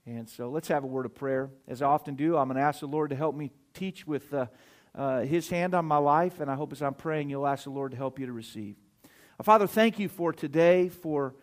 And 0.05 0.27
so 0.27 0.49
let's 0.49 0.67
have 0.67 0.83
a 0.83 0.87
word 0.87 1.05
of 1.05 1.15
prayer. 1.15 1.49
As 1.67 1.81
I 1.81 1.87
often 1.87 2.15
do, 2.15 2.37
I'm 2.37 2.47
going 2.47 2.57
to 2.57 2.63
ask 2.63 2.81
the 2.81 2.87
Lord 2.87 3.11
to 3.11 3.15
help 3.15 3.35
me 3.35 3.51
teach 3.73 4.05
with 4.05 4.33
uh, 4.33 4.47
uh, 4.93 5.21
His 5.21 5.49
hand 5.49 5.73
on 5.73 5.85
my 5.85 5.97
life, 5.97 6.39
and 6.39 6.51
I 6.51 6.55
hope 6.55 6.71
as 6.71 6.81
I'm 6.81 6.93
praying, 6.93 7.29
you'll 7.29 7.47
ask 7.47 7.63
the 7.63 7.69
Lord 7.69 7.91
to 7.91 7.97
help 7.97 8.19
you 8.19 8.25
to 8.25 8.33
receive. 8.33 8.75
Father, 9.43 9.65
thank 9.65 9.97
you 9.97 10.07
for 10.07 10.31
today, 10.33 10.89
for 10.89 11.33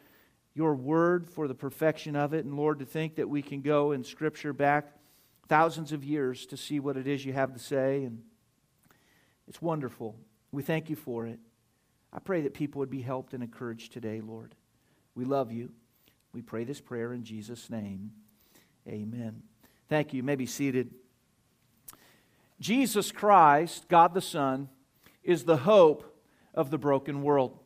your 0.55 0.75
word, 0.75 1.29
for 1.29 1.49
the 1.49 1.55
perfection 1.55 2.15
of 2.15 2.33
it, 2.33 2.45
and 2.45 2.55
Lord, 2.55 2.79
to 2.79 2.85
think 2.85 3.17
that 3.17 3.29
we 3.29 3.43
can 3.43 3.61
go 3.61 3.91
in 3.91 4.05
Scripture 4.05 4.53
back 4.53 4.93
thousands 5.49 5.93
of 5.93 6.05
years 6.05 6.47
to 6.47 6.57
see 6.57 6.79
what 6.79 6.97
it 6.97 7.09
is 7.09 7.25
you 7.25 7.33
have 7.33 7.53
to 7.55 7.59
say, 7.59 8.05
and 8.05 8.23
it's 9.49 9.61
wonderful. 9.61 10.15
We 10.53 10.63
thank 10.63 10.91
you 10.91 10.97
for 10.97 11.27
it. 11.27 11.41
I 12.13 12.21
pray 12.21 12.43
that 12.43 12.55
people 12.55 12.79
would 12.79 12.91
be 12.91 13.03
helped 13.03 13.35
and 13.35 13.43
encouraged 13.43 13.93
today, 13.93 14.21
Lord. 14.21 14.55
We 15.15 15.25
love 15.25 15.51
you. 15.51 15.71
We 16.33 16.43
pray 16.43 16.65
this 16.65 16.81
prayer 16.81 17.13
in 17.13 17.25
Jesus' 17.25 17.69
name. 17.69 18.13
Amen. 18.87 19.43
Thank 19.89 20.13
you. 20.13 20.19
you 20.19 20.23
may 20.23 20.37
be 20.37 20.47
seated. 20.47 20.95
Jesus 22.61 23.11
Christ, 23.11 23.89
God 23.89 24.15
the 24.15 24.21
Son, 24.21 24.69
is 25.25 25.45
the 25.45 25.57
hope 25.57 26.23
of 26.55 26.71
the 26.71 26.79
broken 26.79 27.23
world. 27.23 27.59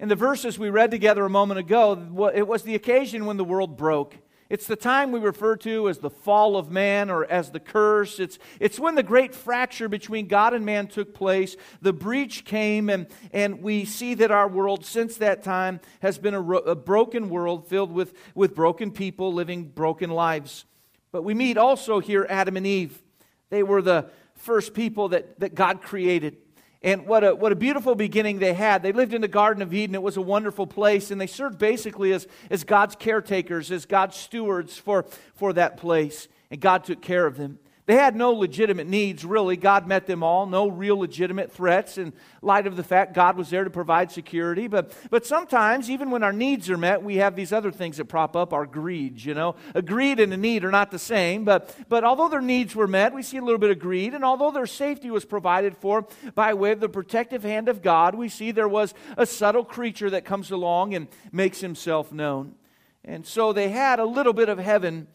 In 0.00 0.08
the 0.08 0.16
verses 0.16 0.58
we 0.58 0.70
read 0.70 0.92
together 0.92 1.24
a 1.24 1.30
moment 1.30 1.58
ago, 1.58 2.30
it 2.32 2.46
was 2.46 2.62
the 2.62 2.76
occasion 2.76 3.26
when 3.26 3.36
the 3.36 3.44
world 3.44 3.76
broke. 3.76 4.16
It's 4.48 4.66
the 4.66 4.76
time 4.76 5.12
we 5.12 5.18
refer 5.18 5.56
to 5.56 5.88
as 5.88 5.98
the 5.98 6.08
fall 6.08 6.56
of 6.56 6.70
man 6.70 7.10
or 7.10 7.24
as 7.26 7.50
the 7.50 7.60
curse. 7.60 8.18
It's, 8.18 8.38
it's 8.60 8.78
when 8.78 8.94
the 8.94 9.02
great 9.02 9.34
fracture 9.34 9.88
between 9.88 10.26
God 10.26 10.54
and 10.54 10.64
man 10.64 10.86
took 10.86 11.12
place. 11.12 11.56
The 11.82 11.92
breach 11.92 12.44
came, 12.44 12.88
and, 12.88 13.08
and 13.32 13.60
we 13.60 13.84
see 13.84 14.14
that 14.14 14.30
our 14.30 14.48
world 14.48 14.86
since 14.86 15.16
that 15.16 15.42
time 15.42 15.80
has 16.00 16.16
been 16.16 16.32
a, 16.32 16.42
a 16.42 16.74
broken 16.74 17.28
world 17.28 17.66
filled 17.66 17.92
with, 17.92 18.14
with 18.34 18.54
broken 18.54 18.90
people 18.90 19.34
living 19.34 19.64
broken 19.64 20.10
lives. 20.10 20.64
But 21.12 21.24
we 21.24 21.34
meet 21.34 21.58
also 21.58 21.98
here 21.98 22.24
Adam 22.30 22.56
and 22.56 22.66
Eve. 22.66 23.02
They 23.50 23.62
were 23.62 23.82
the 23.82 24.08
first 24.34 24.72
people 24.72 25.08
that, 25.10 25.40
that 25.40 25.54
God 25.54 25.82
created. 25.82 26.38
And 26.82 27.06
what 27.06 27.24
a, 27.24 27.34
what 27.34 27.50
a 27.50 27.56
beautiful 27.56 27.94
beginning 27.94 28.38
they 28.38 28.54
had. 28.54 28.82
They 28.82 28.92
lived 28.92 29.12
in 29.12 29.20
the 29.20 29.28
Garden 29.28 29.62
of 29.62 29.74
Eden. 29.74 29.94
It 29.94 30.02
was 30.02 30.16
a 30.16 30.22
wonderful 30.22 30.66
place. 30.66 31.10
And 31.10 31.20
they 31.20 31.26
served 31.26 31.58
basically 31.58 32.12
as, 32.12 32.26
as 32.50 32.62
God's 32.62 32.94
caretakers, 32.94 33.72
as 33.72 33.84
God's 33.84 34.16
stewards 34.16 34.78
for, 34.78 35.04
for 35.34 35.52
that 35.54 35.76
place. 35.76 36.28
And 36.50 36.60
God 36.60 36.84
took 36.84 37.02
care 37.02 37.26
of 37.26 37.36
them. 37.36 37.58
They 37.88 37.94
had 37.94 38.14
no 38.14 38.34
legitimate 38.34 38.86
needs, 38.86 39.24
really. 39.24 39.56
God 39.56 39.86
met 39.86 40.06
them 40.06 40.22
all, 40.22 40.44
no 40.44 40.68
real 40.68 40.98
legitimate 40.98 41.50
threats 41.50 41.96
in 41.96 42.12
light 42.42 42.66
of 42.66 42.76
the 42.76 42.84
fact 42.84 43.14
God 43.14 43.38
was 43.38 43.48
there 43.48 43.64
to 43.64 43.70
provide 43.70 44.12
security. 44.12 44.68
But, 44.68 44.92
but 45.08 45.24
sometimes, 45.24 45.88
even 45.88 46.10
when 46.10 46.22
our 46.22 46.34
needs 46.34 46.68
are 46.68 46.76
met, 46.76 47.02
we 47.02 47.16
have 47.16 47.34
these 47.34 47.50
other 47.50 47.72
things 47.72 47.96
that 47.96 48.04
prop 48.04 48.36
up 48.36 48.52
our 48.52 48.66
greed, 48.66 49.24
you 49.24 49.32
know. 49.32 49.56
A 49.74 49.80
greed 49.80 50.20
and 50.20 50.34
a 50.34 50.36
need 50.36 50.66
are 50.66 50.70
not 50.70 50.90
the 50.90 50.98
same, 50.98 51.46
but, 51.46 51.74
but 51.88 52.04
although 52.04 52.28
their 52.28 52.42
needs 52.42 52.76
were 52.76 52.86
met, 52.86 53.14
we 53.14 53.22
see 53.22 53.38
a 53.38 53.42
little 53.42 53.58
bit 53.58 53.70
of 53.70 53.78
greed. 53.78 54.12
And 54.12 54.22
although 54.22 54.50
their 54.50 54.66
safety 54.66 55.10
was 55.10 55.24
provided 55.24 55.74
for 55.74 56.06
by 56.34 56.52
way 56.52 56.72
of 56.72 56.80
the 56.80 56.90
protective 56.90 57.42
hand 57.42 57.70
of 57.70 57.80
God, 57.80 58.14
we 58.14 58.28
see 58.28 58.50
there 58.50 58.68
was 58.68 58.92
a 59.16 59.24
subtle 59.24 59.64
creature 59.64 60.10
that 60.10 60.26
comes 60.26 60.50
along 60.50 60.92
and 60.92 61.08
makes 61.32 61.62
himself 61.62 62.12
known. 62.12 62.54
And 63.02 63.26
so 63.26 63.54
they 63.54 63.70
had 63.70 63.98
a 63.98 64.04
little 64.04 64.34
bit 64.34 64.50
of 64.50 64.58
heaven 64.58 65.06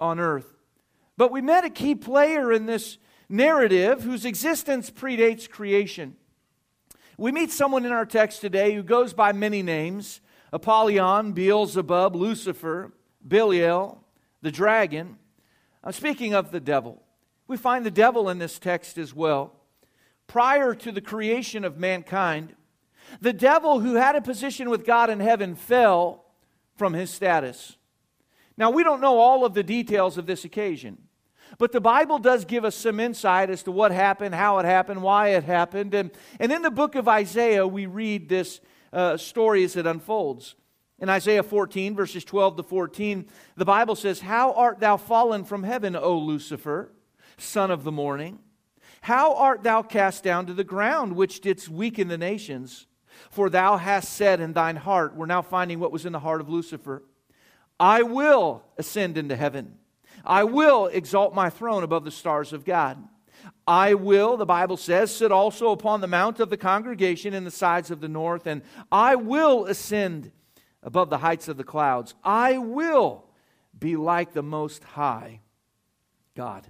on 0.00 0.18
earth. 0.18 0.55
But 1.16 1.32
we 1.32 1.40
met 1.40 1.64
a 1.64 1.70
key 1.70 1.94
player 1.94 2.52
in 2.52 2.66
this 2.66 2.98
narrative 3.28 4.02
whose 4.02 4.24
existence 4.24 4.90
predates 4.90 5.48
creation. 5.48 6.16
We 7.18 7.32
meet 7.32 7.50
someone 7.50 7.86
in 7.86 7.92
our 7.92 8.04
text 8.04 8.40
today 8.40 8.74
who 8.74 8.82
goes 8.82 9.14
by 9.14 9.32
many 9.32 9.62
names 9.62 10.20
Apollyon, 10.52 11.32
Beelzebub, 11.32 12.14
Lucifer, 12.14 12.92
Belial, 13.26 14.04
the 14.42 14.52
dragon. 14.52 15.18
I'm 15.82 15.92
speaking 15.92 16.34
of 16.34 16.50
the 16.50 16.60
devil. 16.60 17.02
We 17.48 17.56
find 17.56 17.84
the 17.84 17.90
devil 17.90 18.28
in 18.28 18.38
this 18.38 18.58
text 18.58 18.98
as 18.98 19.14
well. 19.14 19.52
Prior 20.26 20.74
to 20.74 20.92
the 20.92 21.00
creation 21.00 21.64
of 21.64 21.78
mankind, 21.78 22.54
the 23.20 23.32
devil 23.32 23.80
who 23.80 23.94
had 23.94 24.16
a 24.16 24.20
position 24.20 24.68
with 24.68 24.84
God 24.84 25.10
in 25.10 25.20
heaven 25.20 25.54
fell 25.54 26.24
from 26.76 26.92
his 26.92 27.10
status. 27.10 27.76
Now, 28.56 28.70
we 28.70 28.82
don't 28.82 29.00
know 29.00 29.18
all 29.18 29.44
of 29.44 29.54
the 29.54 29.62
details 29.62 30.18
of 30.18 30.26
this 30.26 30.44
occasion. 30.44 30.98
But 31.58 31.72
the 31.72 31.80
Bible 31.80 32.18
does 32.18 32.44
give 32.44 32.64
us 32.64 32.74
some 32.74 33.00
insight 33.00 33.50
as 33.50 33.62
to 33.64 33.72
what 33.72 33.92
happened, 33.92 34.34
how 34.34 34.58
it 34.58 34.64
happened, 34.64 35.02
why 35.02 35.28
it 35.30 35.44
happened. 35.44 35.94
And, 35.94 36.10
and 36.38 36.52
in 36.52 36.62
the 36.62 36.70
book 36.70 36.94
of 36.94 37.08
Isaiah, 37.08 37.66
we 37.66 37.86
read 37.86 38.28
this 38.28 38.60
uh, 38.92 39.16
story 39.16 39.64
as 39.64 39.76
it 39.76 39.86
unfolds. 39.86 40.54
In 40.98 41.08
Isaiah 41.08 41.42
14, 41.42 41.94
verses 41.94 42.24
12 42.24 42.56
to 42.56 42.62
14, 42.62 43.26
the 43.56 43.64
Bible 43.64 43.94
says, 43.94 44.20
How 44.20 44.52
art 44.52 44.80
thou 44.80 44.96
fallen 44.96 45.44
from 45.44 45.62
heaven, 45.62 45.94
O 45.94 46.16
Lucifer, 46.18 46.92
son 47.36 47.70
of 47.70 47.84
the 47.84 47.92
morning? 47.92 48.38
How 49.02 49.34
art 49.36 49.62
thou 49.62 49.82
cast 49.82 50.24
down 50.24 50.46
to 50.46 50.54
the 50.54 50.64
ground, 50.64 51.14
which 51.14 51.40
didst 51.40 51.68
weaken 51.68 52.08
the 52.08 52.18
nations? 52.18 52.86
For 53.30 53.50
thou 53.50 53.76
hast 53.76 54.12
said 54.12 54.40
in 54.40 54.52
thine 54.52 54.76
heart, 54.76 55.14
we're 55.14 55.26
now 55.26 55.42
finding 55.42 55.80
what 55.80 55.92
was 55.92 56.06
in 56.06 56.12
the 56.12 56.20
heart 56.20 56.40
of 56.40 56.48
Lucifer, 56.48 57.02
I 57.78 58.02
will 58.02 58.64
ascend 58.78 59.18
into 59.18 59.36
heaven. 59.36 59.78
I 60.26 60.44
will 60.44 60.86
exalt 60.86 61.34
my 61.34 61.50
throne 61.50 61.82
above 61.82 62.04
the 62.04 62.10
stars 62.10 62.52
of 62.52 62.64
God. 62.64 62.98
I 63.66 63.94
will, 63.94 64.36
the 64.36 64.46
Bible 64.46 64.76
says, 64.76 65.14
sit 65.14 65.32
also 65.32 65.70
upon 65.70 66.00
the 66.00 66.06
mount 66.06 66.40
of 66.40 66.50
the 66.50 66.56
congregation 66.56 67.34
in 67.34 67.44
the 67.44 67.50
sides 67.50 67.90
of 67.90 68.00
the 68.00 68.08
north, 68.08 68.46
and 68.46 68.62
I 68.90 69.16
will 69.16 69.66
ascend 69.66 70.32
above 70.82 71.10
the 71.10 71.18
heights 71.18 71.48
of 71.48 71.56
the 71.56 71.64
clouds. 71.64 72.14
I 72.24 72.58
will 72.58 73.24
be 73.78 73.96
like 73.96 74.32
the 74.32 74.42
Most 74.42 74.84
High 74.84 75.40
God. 76.34 76.66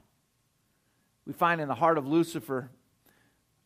We 1.27 1.33
find 1.33 1.61
in 1.61 1.69
the 1.69 1.75
heart 1.75 1.99
of 1.99 2.07
Lucifer 2.07 2.71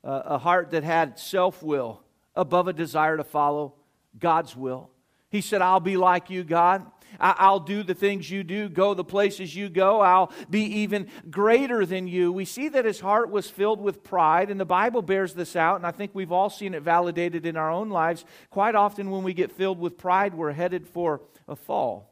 uh, 0.03 0.23
a 0.25 0.39
heart 0.39 0.71
that 0.71 0.83
had 0.83 1.19
self 1.19 1.63
will 1.63 2.03
above 2.35 2.69
a 2.69 2.73
desire 2.73 3.17
to 3.17 3.25
follow 3.25 3.75
God's 4.19 4.57
will. 4.57 4.91
He 5.31 5.41
said, 5.41 5.63
I'll 5.63 5.79
be 5.81 5.97
like 5.97 6.31
you, 6.31 6.43
God. 6.43 6.85
I'll 7.19 7.61
do 7.61 7.83
the 7.83 7.95
things 7.95 8.31
you 8.31 8.45
do, 8.45 8.69
go 8.69 8.95
the 8.95 9.05
places 9.05 9.55
you 9.55 9.69
go. 9.69 10.01
I'll 10.01 10.33
be 10.49 10.63
even 10.81 11.09
greater 11.31 11.85
than 11.85 12.07
you. 12.07 12.33
We 12.33 12.45
see 12.45 12.69
that 12.69 12.85
his 12.85 13.01
heart 13.01 13.31
was 13.31 13.51
filled 13.51 13.81
with 13.81 14.05
pride, 14.05 14.51
and 14.51 14.61
the 14.61 14.65
Bible 14.65 15.03
bears 15.03 15.35
this 15.35 15.57
out, 15.57 15.77
and 15.77 15.87
I 15.87 15.91
think 15.91 16.13
we've 16.15 16.33
all 16.33 16.51
seen 16.51 16.75
it 16.75 16.83
validated 16.83 17.47
in 17.47 17.57
our 17.57 17.71
own 17.71 17.89
lives. 17.91 18.25
Quite 18.51 18.75
often, 18.75 19.11
when 19.11 19.23
we 19.23 19.35
get 19.35 19.51
filled 19.51 19.79
with 19.79 19.99
pride, 19.99 20.35
we're 20.35 20.53
headed 20.53 20.87
for 20.87 21.23
a 21.49 21.57
fall. 21.57 22.11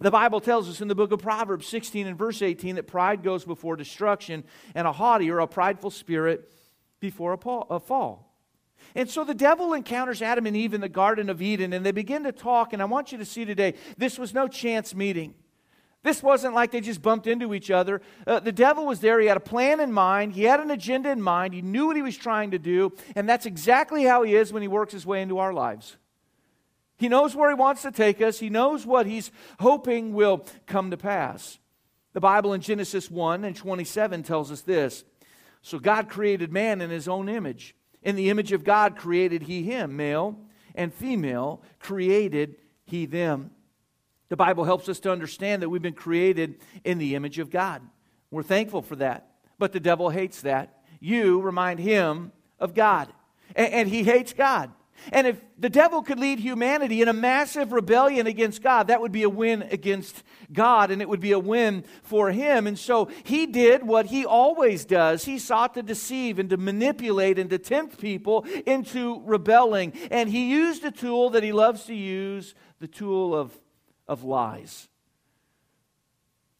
The 0.00 0.10
Bible 0.10 0.40
tells 0.40 0.68
us 0.68 0.80
in 0.80 0.88
the 0.88 0.94
book 0.94 1.12
of 1.12 1.20
Proverbs 1.20 1.66
16 1.68 2.06
and 2.06 2.18
verse 2.18 2.42
18 2.42 2.76
that 2.76 2.86
pride 2.86 3.22
goes 3.22 3.44
before 3.44 3.76
destruction, 3.76 4.44
and 4.74 4.86
a 4.86 4.92
haughty 4.92 5.30
or 5.30 5.40
a 5.40 5.46
prideful 5.46 5.90
spirit 5.90 6.52
before 7.00 7.38
a 7.70 7.80
fall. 7.80 8.25
And 8.94 9.10
so 9.10 9.24
the 9.24 9.34
devil 9.34 9.74
encounters 9.74 10.22
Adam 10.22 10.46
and 10.46 10.56
Eve 10.56 10.72
in 10.72 10.80
the 10.80 10.88
Garden 10.88 11.28
of 11.28 11.42
Eden, 11.42 11.72
and 11.72 11.84
they 11.84 11.92
begin 11.92 12.24
to 12.24 12.32
talk. 12.32 12.72
And 12.72 12.80
I 12.80 12.86
want 12.86 13.12
you 13.12 13.18
to 13.18 13.24
see 13.24 13.44
today, 13.44 13.74
this 13.98 14.18
was 14.18 14.32
no 14.32 14.48
chance 14.48 14.94
meeting. 14.94 15.34
This 16.02 16.22
wasn't 16.22 16.54
like 16.54 16.70
they 16.70 16.80
just 16.80 17.02
bumped 17.02 17.26
into 17.26 17.52
each 17.52 17.70
other. 17.70 18.00
Uh, 18.26 18.38
the 18.38 18.52
devil 18.52 18.86
was 18.86 19.00
there. 19.00 19.20
He 19.20 19.26
had 19.26 19.36
a 19.36 19.40
plan 19.40 19.80
in 19.80 19.92
mind, 19.92 20.32
he 20.32 20.44
had 20.44 20.60
an 20.60 20.70
agenda 20.70 21.10
in 21.10 21.20
mind, 21.20 21.52
he 21.52 21.62
knew 21.62 21.86
what 21.86 21.96
he 21.96 22.02
was 22.02 22.16
trying 22.16 22.52
to 22.52 22.58
do. 22.58 22.92
And 23.14 23.28
that's 23.28 23.44
exactly 23.44 24.04
how 24.04 24.22
he 24.22 24.34
is 24.34 24.52
when 24.52 24.62
he 24.62 24.68
works 24.68 24.92
his 24.92 25.04
way 25.04 25.20
into 25.20 25.38
our 25.38 25.52
lives. 25.52 25.96
He 26.96 27.08
knows 27.08 27.36
where 27.36 27.50
he 27.50 27.54
wants 27.54 27.82
to 27.82 27.92
take 27.92 28.22
us, 28.22 28.38
he 28.38 28.48
knows 28.48 28.86
what 28.86 29.06
he's 29.06 29.30
hoping 29.60 30.14
will 30.14 30.46
come 30.66 30.90
to 30.90 30.96
pass. 30.96 31.58
The 32.14 32.20
Bible 32.20 32.54
in 32.54 32.62
Genesis 32.62 33.10
1 33.10 33.44
and 33.44 33.54
27 33.54 34.22
tells 34.22 34.50
us 34.50 34.62
this. 34.62 35.04
So 35.60 35.78
God 35.78 36.08
created 36.08 36.50
man 36.50 36.80
in 36.80 36.88
his 36.88 37.08
own 37.08 37.28
image. 37.28 37.75
In 38.06 38.14
the 38.14 38.30
image 38.30 38.52
of 38.52 38.62
God 38.62 38.96
created 38.96 39.42
he 39.42 39.64
him, 39.64 39.96
male 39.96 40.38
and 40.76 40.94
female 40.94 41.60
created 41.80 42.54
he 42.84 43.04
them. 43.04 43.50
The 44.28 44.36
Bible 44.36 44.62
helps 44.62 44.88
us 44.88 45.00
to 45.00 45.10
understand 45.10 45.60
that 45.60 45.70
we've 45.70 45.82
been 45.82 45.92
created 45.92 46.60
in 46.84 46.98
the 46.98 47.16
image 47.16 47.40
of 47.40 47.50
God. 47.50 47.82
We're 48.30 48.44
thankful 48.44 48.82
for 48.82 48.94
that. 48.96 49.32
But 49.58 49.72
the 49.72 49.80
devil 49.80 50.10
hates 50.10 50.42
that. 50.42 50.84
You 51.00 51.40
remind 51.40 51.80
him 51.80 52.30
of 52.60 52.74
God, 52.74 53.12
and, 53.56 53.72
and 53.72 53.88
he 53.88 54.04
hates 54.04 54.32
God. 54.32 54.70
And 55.12 55.26
if 55.26 55.40
the 55.58 55.68
devil 55.68 56.02
could 56.02 56.18
lead 56.18 56.38
humanity 56.38 57.02
in 57.02 57.08
a 57.08 57.12
massive 57.12 57.72
rebellion 57.72 58.26
against 58.26 58.62
God, 58.62 58.88
that 58.88 59.00
would 59.00 59.12
be 59.12 59.22
a 59.22 59.28
win 59.28 59.62
against 59.70 60.22
God 60.52 60.90
and 60.90 61.00
it 61.00 61.08
would 61.08 61.20
be 61.20 61.32
a 61.32 61.38
win 61.38 61.84
for 62.02 62.30
him. 62.30 62.66
And 62.66 62.78
so 62.78 63.08
he 63.24 63.46
did 63.46 63.82
what 63.82 64.06
he 64.06 64.26
always 64.26 64.84
does. 64.84 65.24
He 65.24 65.38
sought 65.38 65.74
to 65.74 65.82
deceive 65.82 66.38
and 66.38 66.50
to 66.50 66.56
manipulate 66.56 67.38
and 67.38 67.50
to 67.50 67.58
tempt 67.58 67.98
people 68.00 68.44
into 68.66 69.22
rebelling. 69.24 69.92
And 70.10 70.28
he 70.28 70.50
used 70.50 70.84
a 70.84 70.90
tool 70.90 71.30
that 71.30 71.42
he 71.42 71.52
loves 71.52 71.84
to 71.84 71.94
use 71.94 72.54
the 72.80 72.88
tool 72.88 73.34
of, 73.34 73.58
of 74.08 74.24
lies. 74.24 74.88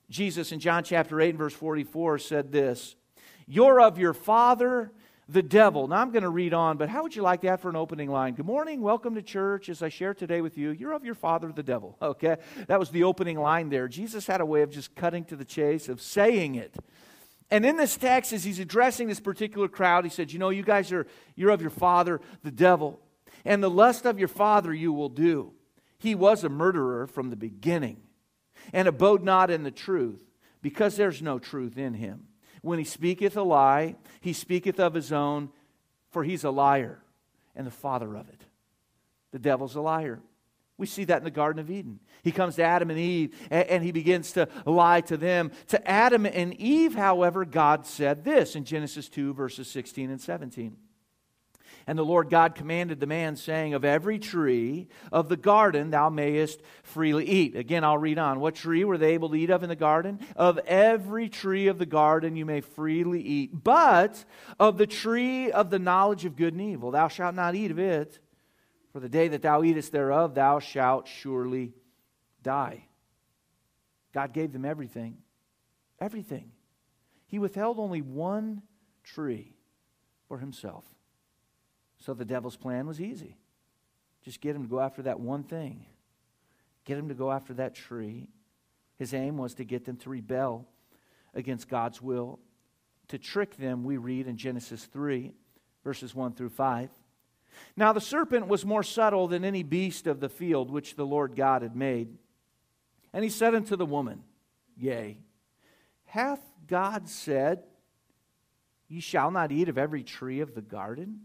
Jesus 0.08 0.52
in 0.52 0.60
John 0.60 0.84
chapter 0.84 1.20
8 1.20 1.30
and 1.30 1.38
verse 1.38 1.54
44 1.54 2.18
said 2.18 2.52
this 2.52 2.94
You're 3.46 3.80
of 3.80 3.98
your 3.98 4.14
father 4.14 4.92
the 5.28 5.42
devil. 5.42 5.88
Now 5.88 5.96
I'm 5.96 6.12
going 6.12 6.22
to 6.22 6.30
read 6.30 6.54
on, 6.54 6.76
but 6.76 6.88
how 6.88 7.02
would 7.02 7.16
you 7.16 7.22
like 7.22 7.40
that 7.40 7.60
for 7.60 7.68
an 7.68 7.76
opening 7.76 8.10
line? 8.10 8.34
Good 8.34 8.46
morning, 8.46 8.80
welcome 8.80 9.14
to 9.16 9.22
church. 9.22 9.68
As 9.68 9.82
I 9.82 9.88
share 9.88 10.14
today 10.14 10.40
with 10.40 10.56
you, 10.56 10.70
you're 10.70 10.92
of 10.92 11.04
your 11.04 11.14
father, 11.14 11.52
the 11.52 11.62
devil. 11.62 11.96
Okay? 12.06 12.36
That 12.68 12.78
was 12.78 12.90
the 12.90 13.02
opening 13.02 13.38
line 13.38 13.68
there. 13.68 13.88
Jesus 13.88 14.26
had 14.26 14.40
a 14.40 14.46
way 14.46 14.62
of 14.62 14.70
just 14.70 14.94
cutting 14.94 15.24
to 15.24 15.36
the 15.36 15.44
chase, 15.44 15.88
of 15.88 16.00
saying 16.00 16.54
it. 16.54 16.76
And 17.50 17.66
in 17.66 17.76
this 17.76 17.96
text, 17.96 18.32
as 18.32 18.44
he's 18.44 18.60
addressing 18.60 19.08
this 19.08 19.20
particular 19.20 19.66
crowd, 19.68 20.04
he 20.04 20.10
said, 20.10 20.32
You 20.32 20.38
know, 20.38 20.50
you 20.50 20.62
guys 20.62 20.92
are, 20.92 21.06
you're 21.34 21.50
of 21.50 21.60
your 21.60 21.70
father, 21.70 22.20
the 22.42 22.52
devil, 22.52 23.00
and 23.44 23.62
the 23.62 23.70
lust 23.70 24.06
of 24.06 24.18
your 24.18 24.28
father 24.28 24.72
you 24.72 24.92
will 24.92 25.08
do. 25.08 25.52
He 25.98 26.14
was 26.14 26.44
a 26.44 26.48
murderer 26.48 27.06
from 27.06 27.30
the 27.30 27.36
beginning 27.36 28.00
and 28.72 28.86
abode 28.86 29.24
not 29.24 29.50
in 29.50 29.64
the 29.64 29.70
truth, 29.70 30.24
because 30.62 30.96
there's 30.96 31.22
no 31.22 31.38
truth 31.38 31.76
in 31.76 31.94
him. 31.94 32.25
When 32.66 32.80
he 32.80 32.84
speaketh 32.84 33.36
a 33.36 33.44
lie, 33.44 33.94
he 34.20 34.32
speaketh 34.32 34.80
of 34.80 34.92
his 34.92 35.12
own, 35.12 35.50
for 36.10 36.24
he's 36.24 36.42
a 36.42 36.50
liar 36.50 36.98
and 37.54 37.64
the 37.64 37.70
father 37.70 38.16
of 38.16 38.28
it. 38.28 38.40
The 39.30 39.38
devil's 39.38 39.76
a 39.76 39.80
liar. 39.80 40.18
We 40.76 40.86
see 40.86 41.04
that 41.04 41.18
in 41.18 41.24
the 41.24 41.30
Garden 41.30 41.60
of 41.60 41.70
Eden. 41.70 42.00
He 42.24 42.32
comes 42.32 42.56
to 42.56 42.64
Adam 42.64 42.90
and 42.90 42.98
Eve 42.98 43.36
and, 43.52 43.84
he 43.84 43.92
begins 43.92 44.32
to 44.32 44.48
lie 44.64 45.00
to 45.02 45.16
them. 45.16 45.52
To 45.68 45.88
Adam 45.88 46.26
and 46.26 46.54
Eve, 46.54 46.96
however, 46.96 47.44
God 47.44 47.86
said 47.86 48.24
this 48.24 48.56
in 48.56 48.64
Genesis 48.64 49.08
2, 49.08 49.32
verses 49.32 49.68
16 49.68 50.10
and 50.10 50.20
17. 50.20 50.76
And 51.88 51.96
the 51.96 52.04
Lord 52.04 52.30
God 52.30 52.56
commanded 52.56 52.98
the 52.98 53.06
man, 53.06 53.36
saying, 53.36 53.74
Of 53.74 53.84
every 53.84 54.18
tree 54.18 54.88
of 55.12 55.28
the 55.28 55.36
garden 55.36 55.90
thou 55.90 56.08
mayest 56.08 56.60
freely 56.82 57.24
eat. 57.24 57.54
Again, 57.54 57.84
I'll 57.84 57.96
read 57.96 58.18
on. 58.18 58.40
What 58.40 58.56
tree 58.56 58.82
were 58.82 58.98
they 58.98 59.14
able 59.14 59.28
to 59.28 59.36
eat 59.36 59.50
of 59.50 59.62
in 59.62 59.68
the 59.68 59.76
garden? 59.76 60.18
Of 60.34 60.58
every 60.66 61.28
tree 61.28 61.68
of 61.68 61.78
the 61.78 61.86
garden 61.86 62.34
you 62.34 62.44
may 62.44 62.60
freely 62.60 63.22
eat. 63.22 63.62
But 63.62 64.24
of 64.58 64.78
the 64.78 64.86
tree 64.88 65.52
of 65.52 65.70
the 65.70 65.78
knowledge 65.78 66.24
of 66.24 66.34
good 66.34 66.54
and 66.54 66.62
evil, 66.62 66.90
thou 66.90 67.06
shalt 67.06 67.36
not 67.36 67.54
eat 67.54 67.70
of 67.70 67.78
it. 67.78 68.18
For 68.92 68.98
the 68.98 69.08
day 69.08 69.28
that 69.28 69.42
thou 69.42 69.62
eatest 69.62 69.92
thereof, 69.92 70.34
thou 70.34 70.58
shalt 70.58 71.06
surely 71.06 71.72
die. 72.42 72.86
God 74.12 74.32
gave 74.32 74.52
them 74.52 74.64
everything. 74.64 75.18
Everything. 76.00 76.50
He 77.28 77.38
withheld 77.38 77.78
only 77.78 78.02
one 78.02 78.62
tree 79.04 79.54
for 80.26 80.38
himself. 80.38 80.84
So 81.98 82.14
the 82.14 82.24
devil's 82.24 82.56
plan 82.56 82.86
was 82.86 83.00
easy. 83.00 83.36
Just 84.22 84.40
get 84.40 84.56
him 84.56 84.62
to 84.62 84.68
go 84.68 84.80
after 84.80 85.02
that 85.02 85.20
one 85.20 85.44
thing. 85.44 85.86
Get 86.84 86.98
him 86.98 87.08
to 87.08 87.14
go 87.14 87.30
after 87.30 87.54
that 87.54 87.74
tree. 87.74 88.28
His 88.98 89.14
aim 89.14 89.36
was 89.36 89.54
to 89.54 89.64
get 89.64 89.84
them 89.84 89.96
to 89.98 90.10
rebel 90.10 90.66
against 91.34 91.68
God's 91.68 92.00
will. 92.00 92.38
To 93.08 93.18
trick 93.18 93.56
them, 93.56 93.84
we 93.84 93.98
read 93.98 94.26
in 94.26 94.36
Genesis 94.36 94.84
3, 94.86 95.32
verses 95.84 96.14
1 96.14 96.32
through 96.32 96.48
5. 96.48 96.90
Now 97.76 97.92
the 97.92 98.00
serpent 98.00 98.48
was 98.48 98.64
more 98.64 98.82
subtle 98.82 99.28
than 99.28 99.44
any 99.44 99.62
beast 99.62 100.06
of 100.06 100.20
the 100.20 100.28
field 100.28 100.70
which 100.70 100.96
the 100.96 101.06
Lord 101.06 101.36
God 101.36 101.62
had 101.62 101.76
made. 101.76 102.08
And 103.12 103.24
he 103.24 103.30
said 103.30 103.54
unto 103.54 103.76
the 103.76 103.86
woman, 103.86 104.22
Yea, 104.76 105.18
hath 106.06 106.40
God 106.66 107.08
said, 107.08 107.62
Ye 108.88 109.00
shall 109.00 109.30
not 109.30 109.52
eat 109.52 109.68
of 109.68 109.78
every 109.78 110.02
tree 110.02 110.40
of 110.40 110.54
the 110.54 110.62
garden? 110.62 111.20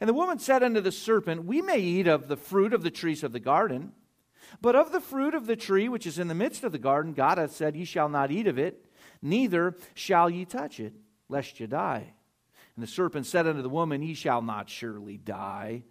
And 0.00 0.08
the 0.08 0.14
woman 0.14 0.38
said 0.38 0.62
unto 0.62 0.80
the 0.80 0.92
serpent, 0.92 1.44
We 1.44 1.60
may 1.60 1.78
eat 1.78 2.06
of 2.06 2.28
the 2.28 2.36
fruit 2.36 2.72
of 2.72 2.82
the 2.82 2.90
trees 2.90 3.24
of 3.24 3.32
the 3.32 3.40
garden, 3.40 3.92
but 4.60 4.76
of 4.76 4.92
the 4.92 5.00
fruit 5.00 5.34
of 5.34 5.46
the 5.46 5.56
tree 5.56 5.88
which 5.88 6.06
is 6.06 6.18
in 6.18 6.28
the 6.28 6.34
midst 6.34 6.64
of 6.64 6.72
the 6.72 6.78
garden, 6.78 7.12
God 7.12 7.38
hath 7.38 7.52
said, 7.52 7.76
Ye 7.76 7.84
shall 7.84 8.08
not 8.08 8.30
eat 8.30 8.46
of 8.46 8.58
it, 8.58 8.84
neither 9.20 9.76
shall 9.94 10.30
ye 10.30 10.44
touch 10.44 10.78
it, 10.80 10.94
lest 11.28 11.58
ye 11.58 11.66
die. 11.66 12.12
And 12.76 12.82
the 12.82 12.90
serpent 12.90 13.26
said 13.26 13.46
unto 13.46 13.62
the 13.62 13.68
woman, 13.68 14.02
Ye 14.02 14.14
shall 14.14 14.40
not 14.40 14.70
surely 14.70 15.16
die. 15.16 15.82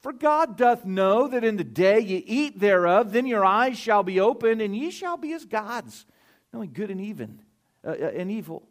For 0.00 0.12
God 0.12 0.56
doth 0.56 0.84
know 0.84 1.28
that 1.28 1.44
in 1.44 1.56
the 1.56 1.64
day 1.64 2.00
ye 2.00 2.18
eat 2.18 2.58
thereof, 2.58 3.12
then 3.12 3.26
your 3.26 3.44
eyes 3.44 3.78
shall 3.78 4.02
be 4.02 4.18
opened, 4.18 4.62
and 4.62 4.74
ye 4.74 4.90
shall 4.90 5.16
be 5.16 5.32
as 5.34 5.44
gods, 5.44 6.06
knowing 6.52 6.72
good 6.72 6.90
and 6.90 7.00
even 7.00 7.42
uh, 7.84 7.90
uh 7.90 8.12
and 8.16 8.30
evil. 8.30 8.66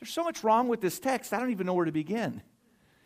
There's 0.00 0.12
so 0.12 0.24
much 0.24 0.42
wrong 0.42 0.68
with 0.68 0.80
this 0.80 0.98
text, 0.98 1.32
I 1.32 1.38
don't 1.38 1.50
even 1.50 1.66
know 1.66 1.74
where 1.74 1.84
to 1.84 1.92
begin. 1.92 2.42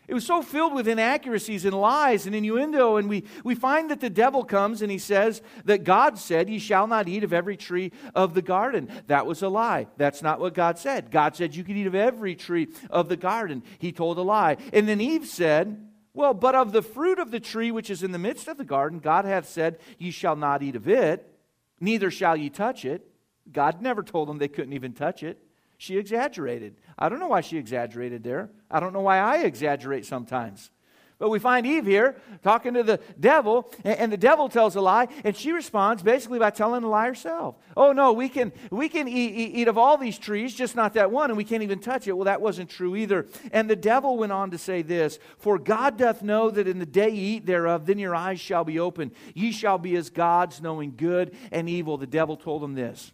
It 0.09 0.15
was 0.15 0.25
so 0.25 0.41
filled 0.41 0.73
with 0.73 0.87
inaccuracies 0.87 1.65
and 1.65 1.79
lies 1.79 2.25
and 2.25 2.33
innuendo. 2.33 2.95
And 2.95 3.07
we, 3.07 3.25
we 3.43 3.53
find 3.53 3.91
that 3.91 3.99
the 3.99 4.09
devil 4.09 4.43
comes 4.43 4.81
and 4.81 4.91
he 4.91 4.97
says 4.97 5.43
that 5.65 5.83
God 5.83 6.17
said, 6.17 6.49
Ye 6.49 6.57
shall 6.57 6.87
not 6.87 7.07
eat 7.07 7.23
of 7.23 7.31
every 7.31 7.55
tree 7.55 7.91
of 8.15 8.33
the 8.33 8.41
garden. 8.41 8.89
That 9.05 9.27
was 9.27 9.43
a 9.43 9.49
lie. 9.49 9.85
That's 9.97 10.23
not 10.23 10.39
what 10.39 10.55
God 10.55 10.79
said. 10.79 11.11
God 11.11 11.35
said 11.35 11.55
you 11.55 11.63
can 11.63 11.77
eat 11.77 11.85
of 11.85 11.93
every 11.93 12.35
tree 12.35 12.69
of 12.89 13.07
the 13.07 13.17
garden. 13.17 13.61
He 13.77 13.91
told 13.91 14.17
a 14.17 14.23
lie. 14.23 14.57
And 14.73 14.87
then 14.87 14.99
Eve 14.99 15.27
said, 15.27 15.87
Well, 16.11 16.33
but 16.33 16.55
of 16.55 16.71
the 16.71 16.81
fruit 16.81 17.19
of 17.19 17.29
the 17.29 17.39
tree 17.39 17.69
which 17.69 17.91
is 17.91 18.01
in 18.01 18.11
the 18.11 18.17
midst 18.17 18.47
of 18.47 18.57
the 18.57 18.65
garden, 18.65 18.97
God 18.97 19.25
hath 19.25 19.47
said, 19.47 19.77
Ye 19.99 20.09
shall 20.09 20.35
not 20.35 20.63
eat 20.63 20.75
of 20.75 20.87
it, 20.87 21.31
neither 21.79 22.09
shall 22.09 22.35
ye 22.35 22.49
touch 22.49 22.83
it. 22.83 23.07
God 23.51 23.79
never 23.79 24.01
told 24.01 24.27
them 24.27 24.39
they 24.39 24.47
couldn't 24.47 24.73
even 24.73 24.93
touch 24.93 25.21
it. 25.21 25.39
She 25.79 25.97
exaggerated. 25.97 26.75
I 26.97 27.07
don't 27.07 27.19
know 27.19 27.29
why 27.29 27.39
she 27.39 27.57
exaggerated 27.57 28.21
there. 28.21 28.49
I 28.69 28.81
don't 28.81 28.91
know 28.91 28.99
why 28.99 29.17
I 29.19 29.43
exaggerate 29.43 30.05
sometimes. 30.05 30.71
But 31.19 31.29
we 31.29 31.39
find 31.39 31.65
Eve 31.65 31.85
here 31.85 32.17
talking 32.43 32.73
to 32.73 32.83
the 32.83 32.99
devil, 33.17 33.71
and 33.85 34.11
the 34.11 34.17
devil 34.17 34.49
tells 34.49 34.75
a 34.75 34.81
lie, 34.81 35.07
and 35.23 35.35
she 35.35 35.53
responds 35.53 36.03
basically 36.03 36.37
by 36.37 36.49
telling 36.49 36.83
a 36.83 36.89
lie 36.89 37.07
herself. 37.07 37.55
Oh 37.77 37.93
no, 37.93 38.11
we 38.11 38.27
can 38.27 38.51
we 38.69 38.89
can 38.89 39.07
eat, 39.07 39.33
eat, 39.33 39.55
eat, 39.55 39.67
of 39.69 39.77
all 39.77 39.95
these 39.95 40.17
trees, 40.17 40.53
just 40.53 40.75
not 40.75 40.95
that 40.95 41.11
one, 41.11 41.29
and 41.29 41.37
we 41.37 41.45
can't 41.45 41.63
even 41.63 41.79
touch 41.79 42.09
it. 42.09 42.13
Well, 42.13 42.25
that 42.25 42.41
wasn't 42.41 42.69
true 42.69 42.97
either. 42.97 43.25
And 43.53 43.69
the 43.69 43.77
devil 43.77 44.17
went 44.17 44.33
on 44.33 44.51
to 44.51 44.57
say 44.57 44.81
this: 44.81 45.17
For 45.37 45.57
God 45.57 45.97
doth 45.97 46.21
know 46.21 46.51
that 46.51 46.67
in 46.67 46.79
the 46.79 46.85
day 46.85 47.09
ye 47.09 47.37
eat 47.37 47.45
thereof, 47.45 47.85
then 47.85 47.99
your 47.99 48.15
eyes 48.15 48.41
shall 48.41 48.65
be 48.65 48.79
opened. 48.79 49.11
Ye 49.33 49.53
shall 49.53 49.77
be 49.77 49.95
as 49.95 50.09
gods, 50.09 50.61
knowing 50.61 50.95
good 50.97 51.33
and 51.53 51.69
evil. 51.69 51.97
The 51.97 52.05
devil 52.05 52.35
told 52.35 52.61
them 52.61 52.75
this. 52.75 53.13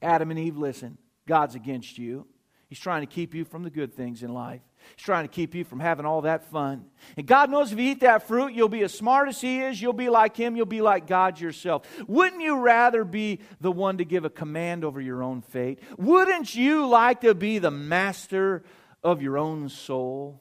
Adam 0.00 0.30
and 0.30 0.38
Eve, 0.38 0.56
listen. 0.56 0.98
God's 1.26 1.54
against 1.54 1.98
you. 1.98 2.26
He's 2.68 2.78
trying 2.78 3.02
to 3.02 3.06
keep 3.06 3.34
you 3.34 3.44
from 3.44 3.64
the 3.64 3.70
good 3.70 3.92
things 3.92 4.22
in 4.22 4.32
life. 4.32 4.62
He's 4.96 5.04
trying 5.04 5.24
to 5.24 5.28
keep 5.28 5.54
you 5.54 5.62
from 5.62 5.78
having 5.78 6.06
all 6.06 6.22
that 6.22 6.44
fun. 6.44 6.86
And 7.18 7.26
God 7.26 7.50
knows 7.50 7.70
if 7.70 7.78
you 7.78 7.90
eat 7.90 8.00
that 8.00 8.26
fruit, 8.26 8.54
you'll 8.54 8.70
be 8.70 8.82
as 8.82 8.94
smart 8.94 9.28
as 9.28 9.40
He 9.40 9.60
is. 9.60 9.80
You'll 9.80 9.92
be 9.92 10.08
like 10.08 10.38
Him. 10.38 10.56
You'll 10.56 10.64
be 10.64 10.80
like 10.80 11.06
God 11.06 11.38
yourself. 11.38 11.86
Wouldn't 12.08 12.40
you 12.40 12.58
rather 12.58 13.04
be 13.04 13.40
the 13.60 13.70
one 13.70 13.98
to 13.98 14.06
give 14.06 14.24
a 14.24 14.30
command 14.30 14.84
over 14.84 15.02
your 15.02 15.22
own 15.22 15.42
fate? 15.42 15.80
Wouldn't 15.98 16.54
you 16.54 16.86
like 16.86 17.20
to 17.20 17.34
be 17.34 17.58
the 17.58 17.70
master 17.70 18.64
of 19.04 19.20
your 19.20 19.36
own 19.36 19.68
soul? 19.68 20.40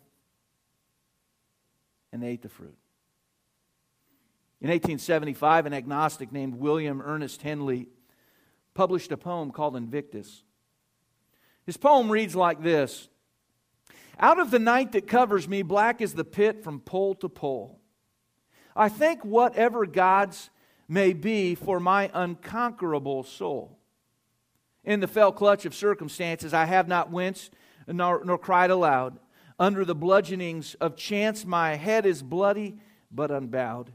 And 2.13 2.23
they 2.23 2.29
ate 2.29 2.43
the 2.43 2.49
fruit. 2.49 2.77
In 4.61 4.69
1875, 4.69 5.65
an 5.65 5.73
agnostic 5.73 6.31
named 6.31 6.55
William 6.55 7.01
Ernest 7.01 7.41
Henley 7.41 7.89
published 8.73 9.11
a 9.11 9.17
poem 9.17 9.51
called 9.51 9.75
Invictus. 9.75 10.43
His 11.65 11.77
poem 11.77 12.11
reads 12.11 12.35
like 12.35 12.61
this 12.61 13.09
Out 14.19 14.39
of 14.39 14.51
the 14.51 14.59
night 14.59 14.91
that 14.93 15.07
covers 15.07 15.47
me, 15.47 15.61
black 15.61 16.01
is 16.01 16.13
the 16.13 16.23
pit 16.23 16.63
from 16.63 16.79
pole 16.79 17.15
to 17.15 17.29
pole. 17.29 17.79
I 18.75 18.89
thank 18.89 19.23
whatever 19.23 19.85
God's 19.85 20.49
may 20.87 21.13
be 21.13 21.55
for 21.55 21.79
my 21.79 22.09
unconquerable 22.13 23.23
soul. 23.23 23.77
In 24.83 24.99
the 24.99 25.07
fell 25.07 25.31
clutch 25.31 25.65
of 25.65 25.75
circumstances, 25.75 26.53
I 26.53 26.65
have 26.65 26.87
not 26.87 27.11
winced 27.11 27.53
nor, 27.87 28.21
nor 28.25 28.37
cried 28.37 28.71
aloud. 28.71 29.19
Under 29.59 29.85
the 29.85 29.95
bludgeonings 29.95 30.75
of 30.75 30.95
chance, 30.95 31.45
my 31.45 31.75
head 31.75 32.05
is 32.05 32.23
bloody 32.23 32.79
but 33.11 33.29
unbowed. 33.29 33.93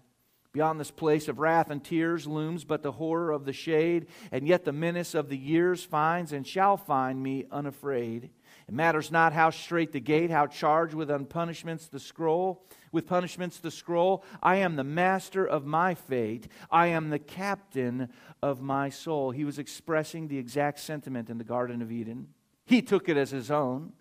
Beyond 0.57 0.81
this 0.81 0.91
place 0.91 1.29
of 1.29 1.39
wrath 1.39 1.69
and 1.69 1.85
tears 1.85 2.27
looms 2.27 2.65
but 2.65 2.83
the 2.83 2.93
horror 2.93 3.31
of 3.31 3.45
the 3.45 3.53
shade, 3.53 4.07
and 4.33 4.49
yet 4.49 4.65
the 4.65 4.73
menace 4.73 5.15
of 5.15 5.29
the 5.29 5.37
years 5.37 5.85
finds 5.85 6.33
and 6.33 6.47
shall 6.47 6.79
find 6.79 7.23
me 7.23 7.45
unafraid. 7.51 8.31
It 8.67 8.73
matters 8.73 9.11
not 9.13 9.35
how 9.35 9.51
straight 9.51 9.93
the 9.93 10.01
gate, 10.01 10.31
how 10.31 10.47
charged 10.47 10.95
with 10.95 11.11
unpunishments 11.11 11.91
the 11.91 12.01
scroll, 12.01 12.65
with 12.91 13.07
punishments 13.07 13.59
the 13.59 13.71
scroll. 13.71 14.25
I 14.43 14.57
am 14.57 14.77
the 14.77 14.83
master 14.83 15.47
of 15.47 15.67
my 15.67 15.95
fate. 15.95 16.49
I 16.71 16.87
am 16.87 17.11
the 17.11 17.19
captain 17.19 18.09
of 18.43 18.63
my 18.63 18.89
soul. 18.89 19.33
He 19.33 19.45
was 19.45 19.59
expressing 19.59 20.29
the 20.29 20.39
exact 20.39 20.81
sentiment 20.81 21.29
in 21.29 21.37
the 21.37 21.45
Garden 21.45 21.83
of 21.83 21.93
Eden. 21.93 22.29
He 22.65 22.81
took 22.81 23.11
it 23.11 23.19
as 23.19 23.31
his 23.31 23.51
own. 23.51 23.93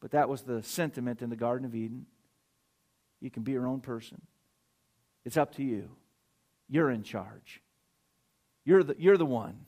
But 0.00 0.10
that 0.10 0.28
was 0.28 0.42
the 0.42 0.62
sentiment 0.62 1.22
in 1.22 1.30
the 1.30 1.34
Garden 1.34 1.64
of 1.64 1.74
Eden. 1.74 2.04
You 3.22 3.30
can 3.30 3.42
be 3.42 3.52
your 3.52 3.66
own 3.66 3.80
person. 3.80 4.20
It's 5.28 5.36
up 5.36 5.56
to 5.56 5.62
you. 5.62 5.90
You're 6.70 6.90
in 6.90 7.02
charge. 7.02 7.60
You're 8.64 8.82
the, 8.82 8.96
you're 8.98 9.18
the 9.18 9.26
one. 9.26 9.66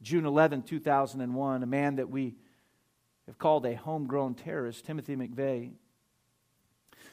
June 0.00 0.26
11, 0.26 0.62
2001, 0.62 1.62
a 1.64 1.66
man 1.66 1.96
that 1.96 2.08
we 2.08 2.36
have 3.26 3.36
called 3.36 3.66
a 3.66 3.74
homegrown 3.74 4.36
terrorist, 4.36 4.84
Timothy 4.84 5.16
McVeigh, 5.16 5.72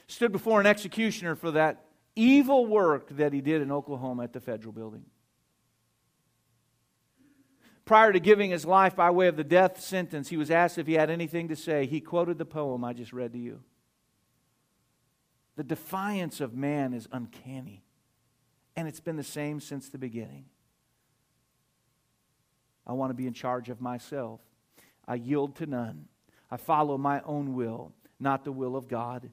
stood 0.05 0.31
before 0.31 0.59
an 0.59 0.67
executioner 0.67 1.35
for 1.35 1.49
that 1.49 1.85
evil 2.15 2.67
work 2.67 3.09
that 3.17 3.33
he 3.33 3.41
did 3.41 3.63
in 3.63 3.71
Oklahoma 3.71 4.25
at 4.25 4.33
the 4.33 4.39
federal 4.39 4.71
building. 4.71 5.05
prior 7.85 8.13
to 8.13 8.19
giving 8.19 8.51
his 8.51 8.65
life 8.65 8.95
by 8.95 9.09
way 9.09 9.27
of 9.27 9.35
the 9.35 9.43
death 9.43 9.81
sentence, 9.81 10.29
he 10.29 10.37
was 10.37 10.51
asked 10.51 10.77
if 10.77 10.85
he 10.85 10.93
had 10.93 11.09
anything 11.09 11.47
to 11.47 11.55
say. 11.55 11.87
He 11.87 12.01
quoted 12.01 12.37
the 12.37 12.45
poem 12.45 12.83
I 12.83 12.93
just 12.93 13.13
read 13.13 13.33
to 13.33 13.39
you. 13.39 13.63
The 15.59 15.65
defiance 15.65 16.39
of 16.39 16.53
man 16.53 16.93
is 16.93 17.09
uncanny, 17.11 17.83
and 18.77 18.87
it's 18.87 19.01
been 19.01 19.17
the 19.17 19.23
same 19.23 19.59
since 19.59 19.89
the 19.89 19.97
beginning. 19.97 20.45
I 22.87 22.93
want 22.93 23.09
to 23.09 23.13
be 23.13 23.27
in 23.27 23.33
charge 23.33 23.67
of 23.67 23.81
myself. 23.81 24.39
I 25.05 25.15
yield 25.15 25.57
to 25.57 25.65
none. 25.65 26.07
I 26.49 26.55
follow 26.55 26.97
my 26.97 27.19
own 27.25 27.55
will, 27.55 27.91
not 28.21 28.45
the 28.45 28.53
will 28.53 28.77
of 28.77 28.87
God. 28.87 29.31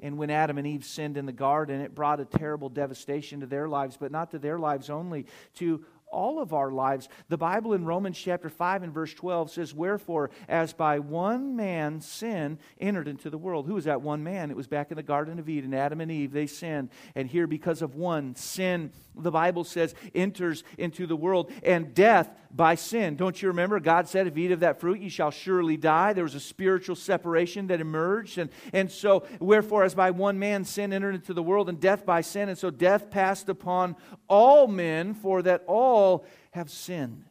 And 0.00 0.16
when 0.16 0.30
Adam 0.30 0.56
and 0.56 0.66
Eve 0.66 0.82
sinned 0.82 1.18
in 1.18 1.26
the 1.26 1.30
garden, 1.30 1.82
it 1.82 1.94
brought 1.94 2.20
a 2.20 2.24
terrible 2.24 2.70
devastation 2.70 3.40
to 3.40 3.46
their 3.46 3.68
lives, 3.68 3.98
but 3.98 4.10
not 4.10 4.30
to 4.30 4.38
their 4.38 4.58
lives 4.58 4.88
only, 4.88 5.26
to 5.56 5.84
all 6.16 6.40
of 6.40 6.54
our 6.54 6.70
lives. 6.70 7.10
The 7.28 7.36
Bible 7.36 7.74
in 7.74 7.84
Romans 7.84 8.18
chapter 8.18 8.48
5 8.48 8.82
and 8.82 8.92
verse 8.94 9.12
12 9.12 9.50
says, 9.50 9.74
Wherefore, 9.74 10.30
as 10.48 10.72
by 10.72 10.98
one 10.98 11.54
man 11.54 12.00
sin 12.00 12.58
entered 12.80 13.06
into 13.06 13.28
the 13.28 13.36
world. 13.36 13.66
Who 13.66 13.74
was 13.74 13.84
that 13.84 14.00
one 14.00 14.24
man? 14.24 14.50
It 14.50 14.56
was 14.56 14.66
back 14.66 14.90
in 14.90 14.96
the 14.96 15.02
Garden 15.02 15.38
of 15.38 15.48
Eden. 15.48 15.74
Adam 15.74 16.00
and 16.00 16.10
Eve, 16.10 16.32
they 16.32 16.46
sinned. 16.46 16.88
And 17.14 17.28
here, 17.28 17.46
because 17.46 17.82
of 17.82 17.94
one 17.94 18.34
sin, 18.34 18.92
the 19.14 19.30
Bible 19.30 19.64
says, 19.64 19.94
enters 20.14 20.64
into 20.78 21.06
the 21.06 21.16
world. 21.16 21.52
And 21.62 21.92
death 21.92 22.30
by 22.50 22.74
sin. 22.74 23.16
Don't 23.16 23.40
you 23.40 23.48
remember? 23.48 23.78
God 23.80 24.08
said, 24.08 24.26
If 24.26 24.38
eat 24.38 24.52
of 24.52 24.60
that 24.60 24.80
fruit, 24.80 25.00
you 25.00 25.10
shall 25.10 25.30
surely 25.30 25.76
die. 25.76 26.14
There 26.14 26.24
was 26.24 26.34
a 26.34 26.40
spiritual 26.40 26.96
separation 26.96 27.66
that 27.66 27.80
emerged. 27.80 28.38
And, 28.38 28.50
and 28.72 28.90
so, 28.90 29.26
wherefore, 29.38 29.84
as 29.84 29.94
by 29.94 30.10
one 30.10 30.38
man 30.38 30.64
sin 30.64 30.92
entered 30.92 31.14
into 31.14 31.34
the 31.34 31.42
world, 31.42 31.68
and 31.68 31.78
death 31.78 32.06
by 32.06 32.22
sin. 32.22 32.48
And 32.48 32.56
so 32.56 32.70
death 32.70 33.10
passed 33.10 33.48
upon 33.50 33.96
all 34.28 34.66
men, 34.66 35.12
for 35.12 35.42
that 35.42 35.64
all 35.66 36.05
have 36.52 36.70
sinned. 36.70 37.24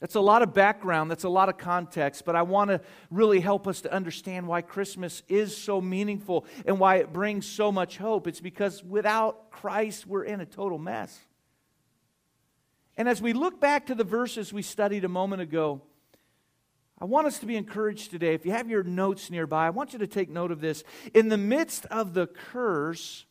That's 0.00 0.16
a 0.16 0.20
lot 0.20 0.42
of 0.42 0.52
background, 0.52 1.12
that's 1.12 1.22
a 1.22 1.28
lot 1.28 1.48
of 1.48 1.58
context, 1.58 2.24
but 2.24 2.34
I 2.34 2.42
want 2.42 2.70
to 2.70 2.80
really 3.08 3.38
help 3.38 3.68
us 3.68 3.82
to 3.82 3.92
understand 3.92 4.48
why 4.48 4.60
Christmas 4.60 5.22
is 5.28 5.56
so 5.56 5.80
meaningful 5.80 6.44
and 6.66 6.80
why 6.80 6.96
it 6.96 7.12
brings 7.12 7.46
so 7.46 7.70
much 7.70 7.98
hope. 7.98 8.26
It's 8.26 8.40
because 8.40 8.82
without 8.82 9.52
Christ, 9.52 10.04
we're 10.08 10.24
in 10.24 10.40
a 10.40 10.46
total 10.46 10.78
mess. 10.78 11.16
And 12.96 13.08
as 13.08 13.22
we 13.22 13.32
look 13.32 13.60
back 13.60 13.86
to 13.86 13.94
the 13.94 14.02
verses 14.02 14.52
we 14.52 14.62
studied 14.62 15.04
a 15.04 15.08
moment 15.08 15.40
ago, 15.40 15.80
I 16.98 17.04
want 17.04 17.28
us 17.28 17.38
to 17.38 17.46
be 17.46 17.56
encouraged 17.56 18.10
today. 18.10 18.34
If 18.34 18.44
you 18.44 18.50
have 18.50 18.68
your 18.68 18.82
notes 18.82 19.30
nearby, 19.30 19.68
I 19.68 19.70
want 19.70 19.92
you 19.92 20.00
to 20.00 20.08
take 20.08 20.28
note 20.28 20.50
of 20.50 20.60
this. 20.60 20.82
In 21.14 21.28
the 21.28 21.38
midst 21.38 21.86
of 21.86 22.12
the 22.14 22.26
curse, 22.26 23.24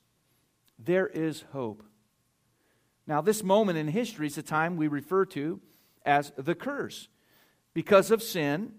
there 0.80 1.08
is 1.08 1.44
hope. 1.52 1.84
Now, 3.08 3.22
this 3.22 3.44
moment 3.44 3.78
in 3.78 3.88
history 3.88 4.28
is 4.28 4.38
a 4.38 4.44
time 4.44 4.78
we 4.78 4.88
refer 4.88 5.26
to 5.28 5.60
as 6.06 6.32
the 6.38 6.56
curse. 6.56 7.08
Because 7.74 8.12
of 8.12 8.22
sin, 8.22 8.74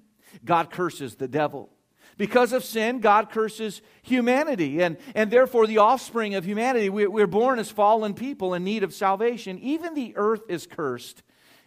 God 0.44 0.70
curses 0.70 1.16
the 1.16 1.28
devil. 1.28 1.70
Because 2.18 2.52
of 2.52 2.64
sin, 2.64 3.00
God 3.00 3.30
curses 3.30 3.80
humanity, 4.02 4.82
and, 4.82 4.98
and 5.14 5.30
therefore 5.30 5.66
the 5.66 5.78
offspring 5.78 6.34
of 6.34 6.44
humanity. 6.44 6.90
We, 6.90 7.06
we're 7.06 7.26
born 7.26 7.58
as 7.58 7.70
fallen 7.70 8.14
people 8.14 8.54
in 8.54 8.64
need 8.64 8.82
of 8.82 8.92
salvation. 8.92 9.58
Even 9.58 9.94
the 9.94 10.12
earth 10.16 10.42
is 10.48 10.66
cursed. 10.66 11.22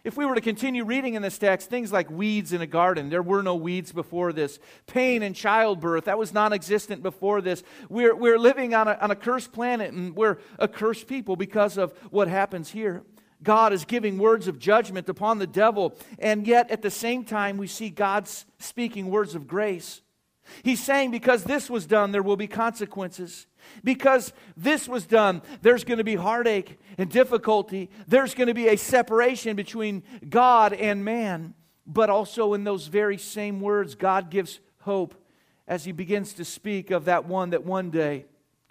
If 0.06 0.16
we 0.16 0.24
were 0.24 0.36
to 0.36 0.40
continue 0.40 0.84
reading 0.84 1.14
in 1.14 1.22
this 1.22 1.36
text, 1.36 1.68
things 1.68 1.92
like 1.92 2.08
weeds 2.08 2.52
in 2.52 2.60
a 2.60 2.66
garden, 2.66 3.08
there 3.08 3.24
were 3.24 3.42
no 3.42 3.56
weeds 3.56 3.90
before 3.90 4.32
this. 4.32 4.60
Pain 4.86 5.24
and 5.24 5.34
childbirth, 5.34 6.04
that 6.04 6.16
was 6.16 6.32
non 6.32 6.52
existent 6.52 7.02
before 7.02 7.40
this. 7.40 7.64
We're, 7.88 8.14
we're 8.14 8.38
living 8.38 8.72
on 8.72 8.86
a, 8.86 8.96
on 9.00 9.10
a 9.10 9.16
cursed 9.16 9.50
planet 9.50 9.92
and 9.92 10.14
we're 10.14 10.38
a 10.60 10.68
cursed 10.68 11.08
people 11.08 11.34
because 11.34 11.76
of 11.76 11.92
what 12.12 12.28
happens 12.28 12.70
here. 12.70 13.02
God 13.42 13.72
is 13.72 13.84
giving 13.84 14.16
words 14.16 14.46
of 14.46 14.60
judgment 14.60 15.08
upon 15.08 15.40
the 15.40 15.46
devil, 15.46 15.96
and 16.20 16.46
yet 16.46 16.70
at 16.70 16.82
the 16.82 16.90
same 16.90 17.24
time, 17.24 17.56
we 17.56 17.66
see 17.66 17.90
God 17.90 18.28
speaking 18.60 19.10
words 19.10 19.34
of 19.34 19.48
grace. 19.48 20.02
He's 20.62 20.80
saying, 20.80 21.10
because 21.10 21.42
this 21.42 21.68
was 21.68 21.84
done, 21.84 22.12
there 22.12 22.22
will 22.22 22.36
be 22.36 22.46
consequences. 22.46 23.48
Because 23.84 24.32
this 24.56 24.88
was 24.88 25.06
done, 25.06 25.42
there's 25.62 25.84
going 25.84 25.98
to 25.98 26.04
be 26.04 26.16
heartache 26.16 26.78
and 26.98 27.10
difficulty. 27.10 27.90
There's 28.06 28.34
going 28.34 28.48
to 28.48 28.54
be 28.54 28.68
a 28.68 28.76
separation 28.76 29.56
between 29.56 30.02
God 30.28 30.72
and 30.72 31.04
man. 31.04 31.54
But 31.86 32.10
also, 32.10 32.54
in 32.54 32.64
those 32.64 32.88
very 32.88 33.18
same 33.18 33.60
words, 33.60 33.94
God 33.94 34.30
gives 34.30 34.60
hope 34.80 35.14
as 35.68 35.84
he 35.84 35.92
begins 35.92 36.32
to 36.34 36.44
speak 36.44 36.90
of 36.90 37.04
that 37.04 37.26
one 37.26 37.50
that 37.50 37.64
one 37.64 37.90
day 37.90 38.26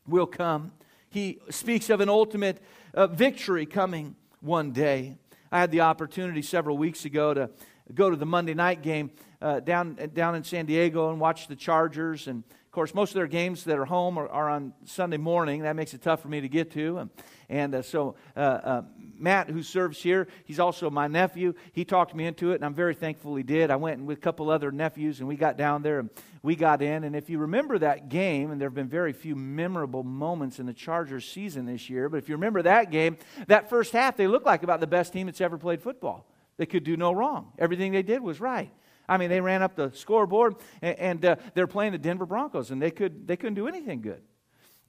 will 0.07 0.27
come. 0.27 0.71
He 1.09 1.39
speaks 1.49 1.89
of 1.89 2.01
an 2.01 2.09
ultimate 2.09 2.61
uh, 2.93 3.07
victory 3.07 3.65
coming 3.65 4.15
one 4.41 4.71
day. 4.71 5.17
I 5.51 5.59
had 5.59 5.71
the 5.71 5.81
opportunity 5.81 6.41
several 6.41 6.77
weeks 6.77 7.05
ago 7.05 7.33
to 7.33 7.49
go 7.93 8.09
to 8.09 8.15
the 8.15 8.25
Monday 8.25 8.53
night 8.53 8.81
game 8.81 9.11
uh, 9.41 9.59
down, 9.59 9.97
down 10.13 10.35
in 10.35 10.43
San 10.43 10.65
Diego 10.65 11.09
and 11.11 11.19
watch 11.19 11.47
the 11.47 11.55
Chargers. 11.55 12.27
And 12.27 12.43
course, 12.75 12.93
most 12.93 13.11
of 13.11 13.15
their 13.15 13.27
games 13.27 13.63
that 13.63 13.79
are 13.79 13.85
home 13.85 14.17
are, 14.17 14.27
are 14.27 14.49
on 14.49 14.73
Sunday 14.83 15.17
morning. 15.17 15.63
That 15.63 15.75
makes 15.75 15.93
it 15.93 16.01
tough 16.01 16.21
for 16.21 16.27
me 16.27 16.41
to 16.41 16.49
get 16.49 16.71
to. 16.71 16.97
And, 16.97 17.09
and 17.47 17.75
uh, 17.75 17.81
so, 17.81 18.15
uh, 18.35 18.39
uh, 18.39 18.81
Matt, 19.17 19.49
who 19.49 19.63
serves 19.63 20.01
here, 20.01 20.27
he's 20.43 20.59
also 20.59 20.89
my 20.89 21.07
nephew. 21.07 21.53
He 21.71 21.85
talked 21.85 22.13
me 22.13 22.27
into 22.27 22.51
it, 22.51 22.55
and 22.55 22.65
I'm 22.65 22.73
very 22.73 22.93
thankful 22.93 23.35
he 23.35 23.43
did. 23.43 23.71
I 23.71 23.77
went 23.77 24.01
with 24.01 24.17
a 24.17 24.21
couple 24.21 24.49
other 24.49 24.71
nephews, 24.71 25.19
and 25.19 25.27
we 25.27 25.37
got 25.37 25.57
down 25.57 25.83
there 25.83 25.99
and 25.99 26.09
we 26.43 26.55
got 26.55 26.81
in. 26.81 27.05
And 27.05 27.15
if 27.15 27.29
you 27.29 27.39
remember 27.39 27.79
that 27.79 28.09
game, 28.09 28.51
and 28.51 28.59
there 28.59 28.67
have 28.67 28.75
been 28.75 28.89
very 28.89 29.13
few 29.13 29.35
memorable 29.35 30.03
moments 30.03 30.59
in 30.59 30.65
the 30.65 30.73
Chargers 30.73 31.25
season 31.25 31.65
this 31.65 31.89
year, 31.89 32.09
but 32.09 32.17
if 32.17 32.27
you 32.27 32.35
remember 32.35 32.61
that 32.63 32.91
game, 32.91 33.17
that 33.47 33.69
first 33.69 33.93
half, 33.93 34.17
they 34.17 34.27
looked 34.27 34.45
like 34.45 34.63
about 34.63 34.81
the 34.81 34.87
best 34.87 35.13
team 35.13 35.27
that's 35.27 35.41
ever 35.41 35.57
played 35.57 35.81
football. 35.81 36.27
They 36.57 36.65
could 36.65 36.83
do 36.83 36.97
no 36.97 37.13
wrong. 37.13 37.53
Everything 37.57 37.93
they 37.93 38.03
did 38.03 38.21
was 38.21 38.41
right. 38.41 38.71
I 39.07 39.17
mean, 39.17 39.29
they 39.29 39.41
ran 39.41 39.61
up 39.61 39.75
the 39.75 39.91
scoreboard, 39.93 40.55
and, 40.81 40.99
and 40.99 41.25
uh, 41.25 41.35
they're 41.53 41.67
playing 41.67 41.91
the 41.91 41.97
Denver 41.97 42.25
Broncos, 42.25 42.71
and 42.71 42.81
they, 42.81 42.91
could, 42.91 43.27
they 43.27 43.37
couldn't 43.37 43.55
do 43.55 43.67
anything 43.67 44.01
good. 44.01 44.21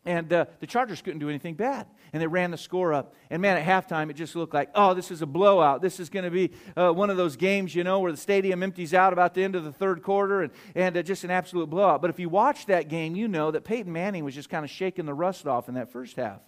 And 0.06 0.32
uh, 0.32 0.44
the 0.60 0.68
Chargers 0.68 1.02
couldn't 1.02 1.18
do 1.18 1.28
anything 1.28 1.54
bad. 1.54 1.88
And 2.12 2.22
they 2.22 2.28
ran 2.28 2.52
the 2.52 2.56
score 2.56 2.94
up. 2.94 3.14
And 3.28 3.42
man, 3.42 3.56
at 3.56 3.66
halftime, 3.66 4.08
it 4.08 4.12
just 4.14 4.36
looked 4.36 4.54
like, 4.54 4.70
oh, 4.72 4.94
this 4.94 5.10
is 5.10 5.20
a 5.20 5.26
blowout. 5.26 5.82
This 5.82 5.98
is 5.98 6.08
going 6.08 6.24
to 6.24 6.30
be 6.30 6.52
uh, 6.76 6.92
one 6.92 7.10
of 7.10 7.16
those 7.16 7.34
games, 7.34 7.74
you 7.74 7.82
know, 7.82 7.98
where 7.98 8.12
the 8.12 8.16
stadium 8.16 8.62
empties 8.62 8.94
out 8.94 9.12
about 9.12 9.34
the 9.34 9.42
end 9.42 9.56
of 9.56 9.64
the 9.64 9.72
third 9.72 10.04
quarter 10.04 10.42
and, 10.42 10.52
and 10.76 10.96
uh, 10.96 11.02
just 11.02 11.24
an 11.24 11.32
absolute 11.32 11.68
blowout. 11.68 12.00
But 12.00 12.10
if 12.10 12.20
you 12.20 12.28
watch 12.28 12.66
that 12.66 12.88
game, 12.88 13.16
you 13.16 13.26
know 13.26 13.50
that 13.50 13.64
Peyton 13.64 13.92
Manning 13.92 14.24
was 14.24 14.32
just 14.32 14.48
kind 14.48 14.64
of 14.64 14.70
shaking 14.70 15.06
the 15.06 15.14
rust 15.14 15.44
off 15.44 15.68
in 15.68 15.74
that 15.74 15.90
first 15.90 16.14
half. 16.14 16.40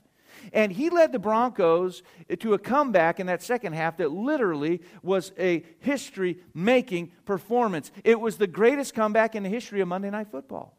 And 0.52 0.72
he 0.72 0.90
led 0.90 1.12
the 1.12 1.18
Broncos 1.18 2.02
to 2.38 2.54
a 2.54 2.58
comeback 2.58 3.20
in 3.20 3.26
that 3.26 3.42
second 3.42 3.74
half 3.74 3.98
that 3.98 4.10
literally 4.10 4.82
was 5.02 5.32
a 5.38 5.64
history 5.80 6.38
making 6.54 7.12
performance. 7.24 7.90
It 8.04 8.20
was 8.20 8.36
the 8.36 8.46
greatest 8.46 8.94
comeback 8.94 9.34
in 9.34 9.42
the 9.42 9.48
history 9.48 9.80
of 9.80 9.88
Monday 9.88 10.10
Night 10.10 10.30
Football. 10.30 10.78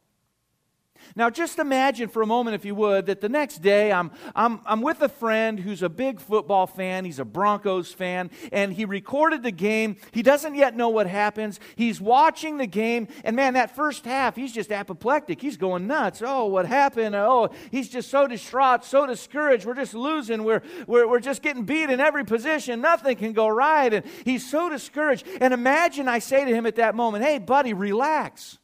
Now, 1.15 1.29
just 1.29 1.59
imagine 1.59 2.09
for 2.09 2.21
a 2.21 2.25
moment, 2.25 2.55
if 2.55 2.65
you 2.65 2.75
would, 2.75 3.07
that 3.07 3.21
the 3.21 3.29
next 3.29 3.61
day 3.61 3.91
I'm, 3.91 4.11
I'm, 4.35 4.61
I'm 4.65 4.81
with 4.81 5.01
a 5.01 5.09
friend 5.09 5.59
who's 5.59 5.83
a 5.83 5.89
big 5.89 6.19
football 6.19 6.67
fan. 6.67 7.05
He's 7.05 7.19
a 7.19 7.25
Broncos 7.25 7.93
fan, 7.93 8.29
and 8.51 8.73
he 8.73 8.85
recorded 8.85 9.43
the 9.43 9.51
game. 9.51 9.97
He 10.11 10.21
doesn't 10.21 10.55
yet 10.55 10.75
know 10.75 10.89
what 10.89 11.07
happens. 11.07 11.59
He's 11.75 11.99
watching 11.99 12.57
the 12.57 12.67
game, 12.67 13.07
and 13.23 13.35
man, 13.35 13.53
that 13.53 13.75
first 13.75 14.05
half, 14.05 14.35
he's 14.35 14.53
just 14.53 14.71
apoplectic. 14.71 15.41
He's 15.41 15.57
going 15.57 15.87
nuts. 15.87 16.21
Oh, 16.25 16.45
what 16.45 16.65
happened? 16.65 17.15
Oh, 17.15 17.49
he's 17.71 17.89
just 17.89 18.09
so 18.09 18.27
distraught, 18.27 18.85
so 18.85 19.05
discouraged. 19.05 19.65
We're 19.65 19.73
just 19.73 19.93
losing. 19.93 20.43
We're, 20.43 20.61
we're, 20.87 21.07
we're 21.07 21.19
just 21.19 21.41
getting 21.41 21.65
beat 21.65 21.89
in 21.89 21.99
every 21.99 22.25
position. 22.25 22.81
Nothing 22.81 23.15
can 23.17 23.33
go 23.33 23.47
right. 23.47 23.93
And 23.93 24.05
he's 24.25 24.49
so 24.49 24.69
discouraged. 24.69 25.27
And 25.41 25.53
imagine 25.53 26.07
I 26.07 26.19
say 26.19 26.45
to 26.45 26.53
him 26.53 26.65
at 26.65 26.75
that 26.75 26.95
moment, 26.95 27.23
hey, 27.23 27.39
buddy, 27.39 27.73
relax. 27.73 28.57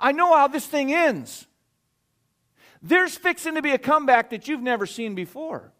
I 0.00 0.12
know 0.12 0.34
how 0.36 0.48
this 0.48 0.66
thing 0.66 0.92
ends. 0.92 1.46
There's 2.82 3.16
fixing 3.16 3.54
to 3.56 3.62
be 3.62 3.72
a 3.72 3.78
comeback 3.78 4.30
that 4.30 4.48
you've 4.48 4.62
never 4.62 4.86
seen 4.86 5.14
before. 5.14 5.72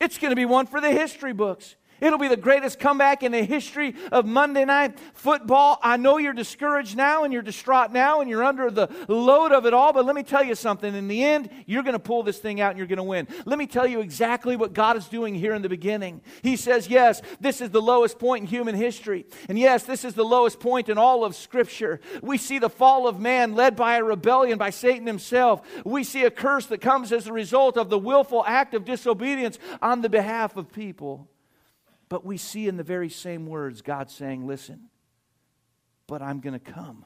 It's 0.00 0.18
going 0.18 0.30
to 0.30 0.36
be 0.36 0.44
one 0.44 0.66
for 0.66 0.80
the 0.80 0.90
history 0.90 1.32
books. 1.32 1.76
It'll 2.00 2.18
be 2.18 2.28
the 2.28 2.36
greatest 2.36 2.78
comeback 2.78 3.22
in 3.22 3.32
the 3.32 3.42
history 3.42 3.94
of 4.12 4.26
Monday 4.26 4.64
night 4.64 4.98
football. 5.14 5.78
I 5.82 5.96
know 5.96 6.18
you're 6.18 6.32
discouraged 6.32 6.96
now 6.96 7.24
and 7.24 7.32
you're 7.32 7.42
distraught 7.42 7.92
now 7.92 8.20
and 8.20 8.28
you're 8.28 8.44
under 8.44 8.70
the 8.70 8.88
load 9.08 9.52
of 9.52 9.66
it 9.66 9.74
all, 9.74 9.92
but 9.92 10.04
let 10.04 10.14
me 10.14 10.22
tell 10.22 10.44
you 10.44 10.54
something. 10.54 10.94
In 10.94 11.08
the 11.08 11.24
end, 11.24 11.50
you're 11.66 11.82
going 11.82 11.94
to 11.94 11.98
pull 11.98 12.22
this 12.22 12.38
thing 12.38 12.60
out 12.60 12.70
and 12.70 12.78
you're 12.78 12.86
going 12.86 12.98
to 12.98 13.02
win. 13.02 13.28
Let 13.44 13.58
me 13.58 13.66
tell 13.66 13.86
you 13.86 14.00
exactly 14.00 14.56
what 14.56 14.72
God 14.72 14.96
is 14.96 15.06
doing 15.06 15.34
here 15.34 15.54
in 15.54 15.62
the 15.62 15.68
beginning. 15.68 16.20
He 16.42 16.56
says, 16.56 16.88
Yes, 16.88 17.22
this 17.40 17.60
is 17.60 17.70
the 17.70 17.82
lowest 17.82 18.18
point 18.18 18.42
in 18.42 18.48
human 18.48 18.74
history. 18.74 19.26
And 19.48 19.58
yes, 19.58 19.84
this 19.84 20.04
is 20.04 20.14
the 20.14 20.24
lowest 20.24 20.60
point 20.60 20.88
in 20.88 20.98
all 20.98 21.24
of 21.24 21.34
Scripture. 21.34 22.00
We 22.22 22.38
see 22.38 22.58
the 22.58 22.70
fall 22.70 23.08
of 23.08 23.20
man 23.20 23.54
led 23.54 23.76
by 23.76 23.96
a 23.96 24.04
rebellion 24.04 24.58
by 24.58 24.70
Satan 24.70 25.06
himself. 25.06 25.66
We 25.84 26.04
see 26.04 26.24
a 26.24 26.30
curse 26.30 26.66
that 26.66 26.80
comes 26.80 27.12
as 27.12 27.26
a 27.26 27.32
result 27.32 27.76
of 27.76 27.88
the 27.88 27.98
willful 27.98 28.44
act 28.46 28.74
of 28.74 28.84
disobedience 28.84 29.58
on 29.80 30.02
the 30.02 30.08
behalf 30.08 30.56
of 30.56 30.72
people. 30.72 31.28
But 32.08 32.24
we 32.24 32.36
see 32.36 32.68
in 32.68 32.76
the 32.76 32.82
very 32.82 33.08
same 33.08 33.46
words 33.46 33.82
God 33.82 34.10
saying, 34.10 34.46
Listen, 34.46 34.88
but 36.06 36.22
I'm 36.22 36.40
going 36.40 36.58
to 36.58 36.72
come. 36.72 37.04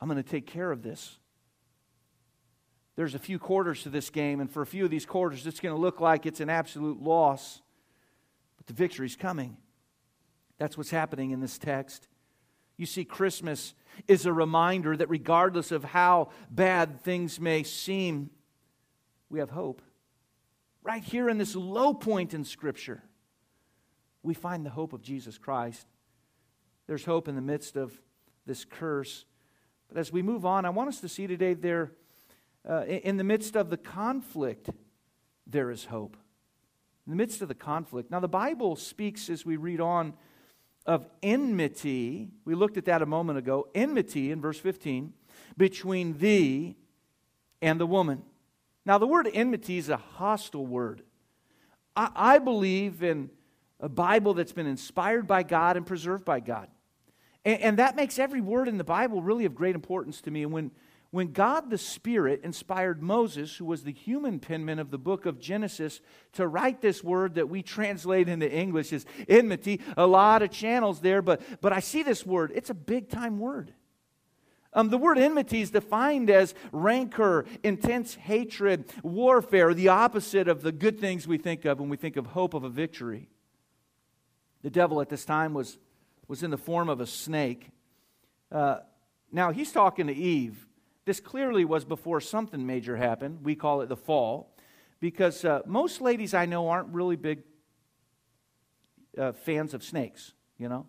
I'm 0.00 0.08
going 0.08 0.22
to 0.22 0.28
take 0.28 0.46
care 0.46 0.72
of 0.72 0.82
this. 0.82 1.18
There's 2.96 3.14
a 3.14 3.18
few 3.18 3.38
quarters 3.38 3.84
to 3.84 3.88
this 3.88 4.10
game, 4.10 4.40
and 4.40 4.50
for 4.50 4.62
a 4.62 4.66
few 4.66 4.84
of 4.84 4.90
these 4.90 5.06
quarters, 5.06 5.46
it's 5.46 5.60
going 5.60 5.74
to 5.74 5.80
look 5.80 6.00
like 6.00 6.26
it's 6.26 6.40
an 6.40 6.50
absolute 6.50 7.02
loss. 7.02 7.62
But 8.56 8.66
the 8.66 8.74
victory's 8.74 9.16
coming. 9.16 9.56
That's 10.58 10.76
what's 10.76 10.90
happening 10.90 11.30
in 11.30 11.40
this 11.40 11.58
text. 11.58 12.08
You 12.76 12.86
see, 12.86 13.04
Christmas 13.04 13.74
is 14.08 14.26
a 14.26 14.32
reminder 14.32 14.96
that 14.96 15.08
regardless 15.08 15.72
of 15.72 15.84
how 15.84 16.30
bad 16.50 17.02
things 17.02 17.40
may 17.40 17.62
seem, 17.62 18.30
we 19.30 19.38
have 19.38 19.50
hope. 19.50 19.82
Right 20.82 21.02
here 21.02 21.28
in 21.28 21.38
this 21.38 21.54
low 21.54 21.94
point 21.94 22.34
in 22.34 22.44
Scripture, 22.44 23.02
we 24.22 24.34
find 24.34 24.66
the 24.66 24.70
hope 24.70 24.92
of 24.92 25.02
Jesus 25.02 25.38
Christ. 25.38 25.86
There's 26.86 27.04
hope 27.04 27.28
in 27.28 27.36
the 27.36 27.40
midst 27.40 27.76
of 27.76 27.92
this 28.46 28.64
curse. 28.64 29.24
But 29.88 29.98
as 29.98 30.12
we 30.12 30.22
move 30.22 30.44
on, 30.44 30.64
I 30.64 30.70
want 30.70 30.88
us 30.88 31.00
to 31.00 31.08
see 31.08 31.26
today 31.26 31.54
there, 31.54 31.92
uh, 32.68 32.84
in 32.84 33.16
the 33.16 33.24
midst 33.24 33.56
of 33.56 33.70
the 33.70 33.76
conflict, 33.76 34.70
there 35.46 35.70
is 35.70 35.84
hope. 35.84 36.16
In 37.06 37.12
the 37.12 37.16
midst 37.16 37.42
of 37.42 37.48
the 37.48 37.54
conflict. 37.54 38.10
Now, 38.10 38.20
the 38.20 38.28
Bible 38.28 38.74
speaks 38.74 39.30
as 39.30 39.46
we 39.46 39.56
read 39.56 39.80
on 39.80 40.14
of 40.84 41.06
enmity. 41.22 42.30
We 42.44 42.54
looked 42.54 42.76
at 42.76 42.86
that 42.86 43.02
a 43.02 43.06
moment 43.06 43.38
ago. 43.38 43.68
Enmity 43.74 44.32
in 44.32 44.40
verse 44.40 44.58
15 44.58 45.12
between 45.56 46.18
thee 46.18 46.76
and 47.60 47.78
the 47.78 47.86
woman. 47.86 48.22
Now, 48.84 48.98
the 48.98 49.06
word 49.06 49.28
enmity 49.32 49.78
is 49.78 49.88
a 49.88 49.96
hostile 49.96 50.66
word. 50.66 51.02
I, 51.96 52.10
I 52.14 52.38
believe 52.38 53.02
in 53.02 53.30
a 53.80 53.88
Bible 53.88 54.34
that's 54.34 54.52
been 54.52 54.66
inspired 54.66 55.26
by 55.26 55.42
God 55.42 55.76
and 55.76 55.86
preserved 55.86 56.24
by 56.24 56.40
God. 56.40 56.68
And, 57.44 57.60
and, 57.60 57.78
that 57.78 57.96
makes 57.96 58.18
every 58.18 58.40
word 58.40 58.68
in 58.68 58.78
the 58.78 58.84
Bible 58.84 59.22
really 59.22 59.44
of 59.44 59.54
great 59.54 59.74
importance 59.74 60.20
to 60.22 60.30
me. 60.30 60.44
And 60.44 60.52
when, 60.52 60.70
when 61.10 61.32
God 61.32 61.68
the 61.68 61.78
Spirit 61.78 62.40
inspired 62.44 63.02
Moses, 63.02 63.56
who 63.56 63.64
was 63.64 63.82
the 63.82 63.92
human 63.92 64.38
penman 64.38 64.78
of 64.78 64.90
the 64.90 64.98
book 64.98 65.26
of 65.26 65.40
Genesis, 65.40 66.00
to 66.34 66.46
write 66.46 66.80
this 66.80 67.02
word 67.02 67.34
that 67.34 67.48
we 67.48 67.62
translate 67.62 68.28
into 68.28 68.50
English 68.50 68.92
as 68.92 69.04
enmity, 69.28 69.80
a 69.96 70.06
lot 70.06 70.42
of 70.42 70.50
channels 70.50 71.00
there, 71.00 71.20
but, 71.22 71.42
but 71.60 71.72
I 71.72 71.80
see 71.80 72.02
this 72.04 72.24
word. 72.24 72.52
It's 72.54 72.70
a 72.70 72.74
big 72.74 73.08
time 73.08 73.38
word. 73.38 73.74
Um, 74.74 74.88
the 74.88 74.98
word 74.98 75.18
enmity 75.18 75.60
is 75.60 75.70
defined 75.70 76.30
as 76.30 76.54
rancor, 76.72 77.44
intense 77.62 78.14
hatred, 78.14 78.90
warfare, 79.02 79.74
the 79.74 79.88
opposite 79.88 80.48
of 80.48 80.62
the 80.62 80.72
good 80.72 80.98
things 80.98 81.26
we 81.26 81.36
think 81.36 81.64
of 81.64 81.78
when 81.78 81.90
we 81.90 81.96
think 81.96 82.16
of 82.16 82.26
hope 82.26 82.54
of 82.54 82.64
a 82.64 82.70
victory. 82.70 83.28
The 84.62 84.70
devil 84.70 85.00
at 85.00 85.08
this 85.08 85.24
time 85.24 85.52
was, 85.52 85.78
was 86.26 86.42
in 86.42 86.50
the 86.50 86.56
form 86.56 86.88
of 86.88 87.00
a 87.00 87.06
snake. 87.06 87.68
Uh, 88.50 88.78
now, 89.30 89.50
he's 89.50 89.72
talking 89.72 90.06
to 90.06 90.14
Eve. 90.14 90.66
This 91.04 91.20
clearly 91.20 91.64
was 91.64 91.84
before 91.84 92.20
something 92.20 92.64
major 92.66 92.96
happened. 92.96 93.40
We 93.44 93.54
call 93.54 93.82
it 93.82 93.88
the 93.88 93.96
fall. 93.96 94.54
Because 95.00 95.44
uh, 95.44 95.62
most 95.66 96.00
ladies 96.00 96.32
I 96.32 96.46
know 96.46 96.68
aren't 96.68 96.94
really 96.94 97.16
big 97.16 97.42
uh, 99.18 99.32
fans 99.32 99.74
of 99.74 99.82
snakes, 99.82 100.32
you 100.58 100.68
know? 100.68 100.86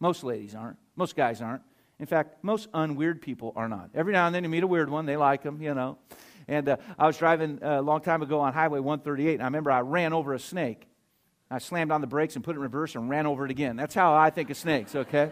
Most 0.00 0.24
ladies 0.24 0.54
aren't. 0.54 0.78
Most 0.96 1.14
guys 1.14 1.42
aren't. 1.42 1.62
In 2.00 2.06
fact, 2.06 2.42
most 2.42 2.70
unweird 2.72 3.20
people 3.20 3.52
are 3.56 3.68
not. 3.68 3.90
Every 3.94 4.12
now 4.12 4.26
and 4.26 4.34
then 4.34 4.42
you 4.42 4.50
meet 4.50 4.62
a 4.62 4.66
weird 4.66 4.90
one, 4.90 5.06
they 5.06 5.16
like 5.16 5.42
them, 5.42 5.62
you 5.62 5.74
know. 5.74 5.98
And 6.48 6.68
uh, 6.68 6.76
I 6.98 7.06
was 7.06 7.16
driving 7.16 7.62
uh, 7.62 7.80
a 7.80 7.82
long 7.82 8.00
time 8.00 8.22
ago 8.22 8.40
on 8.40 8.52
Highway 8.52 8.80
138, 8.80 9.34
and 9.34 9.42
I 9.42 9.46
remember 9.46 9.70
I 9.70 9.80
ran 9.80 10.12
over 10.12 10.34
a 10.34 10.38
snake. 10.38 10.86
I 11.50 11.58
slammed 11.58 11.92
on 11.92 12.00
the 12.00 12.06
brakes 12.06 12.34
and 12.34 12.44
put 12.44 12.52
it 12.52 12.58
in 12.58 12.62
reverse 12.62 12.94
and 12.94 13.08
ran 13.08 13.26
over 13.26 13.44
it 13.44 13.50
again. 13.50 13.76
That's 13.76 13.94
how 13.94 14.14
I 14.14 14.30
think 14.30 14.50
of 14.50 14.56
snakes, 14.56 14.94
okay? 14.94 15.30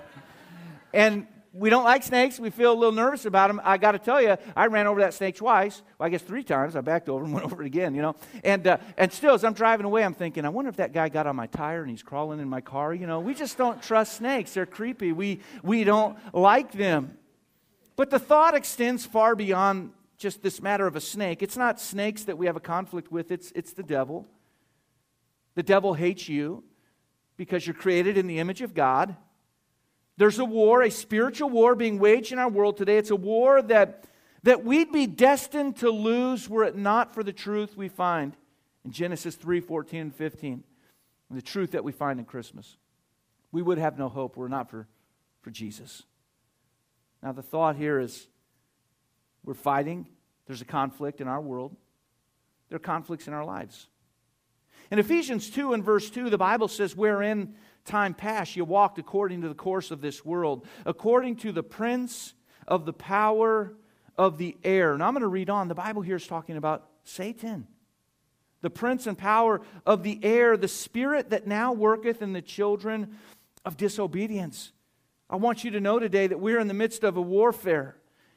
and 0.94 1.26
we 1.52 1.68
don't 1.68 1.84
like 1.84 2.02
snakes. 2.02 2.40
We 2.40 2.50
feel 2.50 2.72
a 2.72 2.74
little 2.74 2.94
nervous 2.94 3.26
about 3.26 3.48
them. 3.48 3.60
I 3.62 3.76
got 3.76 3.92
to 3.92 3.98
tell 3.98 4.22
you, 4.22 4.36
I 4.56 4.66
ran 4.66 4.86
over 4.86 5.00
that 5.00 5.12
snake 5.12 5.36
twice. 5.36 5.82
Well, 5.98 6.06
I 6.06 6.10
guess 6.10 6.22
three 6.22 6.42
times. 6.42 6.76
I 6.76 6.80
backed 6.80 7.08
over 7.08 7.24
and 7.24 7.32
went 7.34 7.44
over 7.44 7.62
it 7.62 7.66
again, 7.66 7.94
you 7.94 8.00
know. 8.00 8.16
And, 8.42 8.66
uh, 8.66 8.78
and 8.96 9.12
still, 9.12 9.34
as 9.34 9.44
I'm 9.44 9.52
driving 9.52 9.84
away, 9.84 10.02
I'm 10.02 10.14
thinking, 10.14 10.46
I 10.46 10.48
wonder 10.48 10.70
if 10.70 10.76
that 10.76 10.92
guy 10.92 11.10
got 11.10 11.26
on 11.26 11.36
my 11.36 11.46
tire 11.46 11.82
and 11.82 11.90
he's 11.90 12.02
crawling 12.02 12.40
in 12.40 12.48
my 12.48 12.62
car. 12.62 12.94
You 12.94 13.06
know, 13.06 13.20
we 13.20 13.34
just 13.34 13.58
don't 13.58 13.82
trust 13.82 14.16
snakes. 14.16 14.54
They're 14.54 14.66
creepy. 14.66 15.12
We, 15.12 15.40
we 15.62 15.84
don't 15.84 16.16
like 16.34 16.72
them. 16.72 17.18
But 17.96 18.08
the 18.10 18.18
thought 18.18 18.54
extends 18.54 19.04
far 19.04 19.36
beyond 19.36 19.92
just 20.16 20.42
this 20.42 20.62
matter 20.62 20.86
of 20.86 20.96
a 20.96 21.00
snake. 21.00 21.42
It's 21.42 21.56
not 21.56 21.80
snakes 21.80 22.24
that 22.24 22.38
we 22.38 22.46
have 22.46 22.56
a 22.56 22.60
conflict 22.60 23.12
with, 23.12 23.30
it's, 23.30 23.52
it's 23.54 23.72
the 23.72 23.82
devil. 23.82 24.26
The 25.54 25.62
devil 25.62 25.92
hates 25.92 26.28
you 26.28 26.64
because 27.36 27.66
you're 27.66 27.74
created 27.74 28.16
in 28.16 28.26
the 28.26 28.38
image 28.38 28.62
of 28.62 28.72
God. 28.72 29.16
There's 30.22 30.38
a 30.38 30.44
war, 30.44 30.82
a 30.82 30.90
spiritual 30.92 31.50
war 31.50 31.74
being 31.74 31.98
waged 31.98 32.30
in 32.30 32.38
our 32.38 32.48
world 32.48 32.76
today. 32.76 32.96
It's 32.96 33.10
a 33.10 33.16
war 33.16 33.60
that, 33.60 34.04
that 34.44 34.64
we'd 34.64 34.92
be 34.92 35.08
destined 35.08 35.78
to 35.78 35.90
lose 35.90 36.48
were 36.48 36.62
it 36.62 36.76
not 36.76 37.12
for 37.12 37.24
the 37.24 37.32
truth 37.32 37.76
we 37.76 37.88
find 37.88 38.36
in 38.84 38.92
Genesis 38.92 39.34
3 39.34 39.58
14 39.58 40.00
and 40.00 40.14
15, 40.14 40.62
and 41.28 41.36
the 41.36 41.42
truth 41.42 41.72
that 41.72 41.82
we 41.82 41.90
find 41.90 42.20
in 42.20 42.24
Christmas. 42.24 42.76
We 43.50 43.62
would 43.62 43.78
have 43.78 43.98
no 43.98 44.08
hope 44.08 44.36
were 44.36 44.46
it 44.46 44.50
not 44.50 44.70
for, 44.70 44.86
for 45.40 45.50
Jesus. 45.50 46.04
Now, 47.20 47.32
the 47.32 47.42
thought 47.42 47.74
here 47.74 47.98
is 47.98 48.28
we're 49.44 49.54
fighting, 49.54 50.06
there's 50.46 50.62
a 50.62 50.64
conflict 50.64 51.20
in 51.20 51.26
our 51.26 51.40
world, 51.40 51.74
there 52.68 52.76
are 52.76 52.78
conflicts 52.78 53.26
in 53.26 53.34
our 53.34 53.44
lives. 53.44 53.88
In 54.92 55.00
Ephesians 55.00 55.50
2 55.50 55.72
and 55.72 55.82
verse 55.82 56.10
2, 56.10 56.30
the 56.30 56.38
Bible 56.38 56.68
says, 56.68 56.94
Wherein 56.94 57.56
time 57.84 58.14
past 58.14 58.56
you 58.56 58.64
walked 58.64 58.98
according 58.98 59.42
to 59.42 59.48
the 59.48 59.54
course 59.54 59.90
of 59.90 60.00
this 60.00 60.24
world, 60.24 60.66
according 60.86 61.36
to 61.36 61.52
the 61.52 61.62
prince 61.62 62.34
of 62.66 62.86
the 62.86 62.92
power 62.92 63.74
of 64.16 64.38
the 64.38 64.56
air. 64.62 64.96
Now 64.96 65.08
I'm 65.08 65.14
going 65.14 65.22
to 65.22 65.28
read 65.28 65.50
on. 65.50 65.68
The 65.68 65.74
Bible 65.74 66.02
here 66.02 66.16
is 66.16 66.26
talking 66.26 66.56
about 66.56 66.88
Satan, 67.04 67.66
the 68.60 68.70
prince 68.70 69.06
and 69.06 69.18
power 69.18 69.60
of 69.84 70.02
the 70.02 70.18
air, 70.22 70.56
the 70.56 70.68
spirit 70.68 71.30
that 71.30 71.46
now 71.46 71.72
worketh 71.72 72.22
in 72.22 72.32
the 72.32 72.42
children 72.42 73.18
of 73.64 73.76
disobedience. 73.76 74.72
I 75.28 75.36
want 75.36 75.64
you 75.64 75.70
to 75.72 75.80
know 75.80 75.98
today 75.98 76.26
that 76.26 76.40
we're 76.40 76.60
in 76.60 76.68
the 76.68 76.74
midst 76.74 77.04
of 77.04 77.16
a 77.16 77.22
warfare 77.22 77.96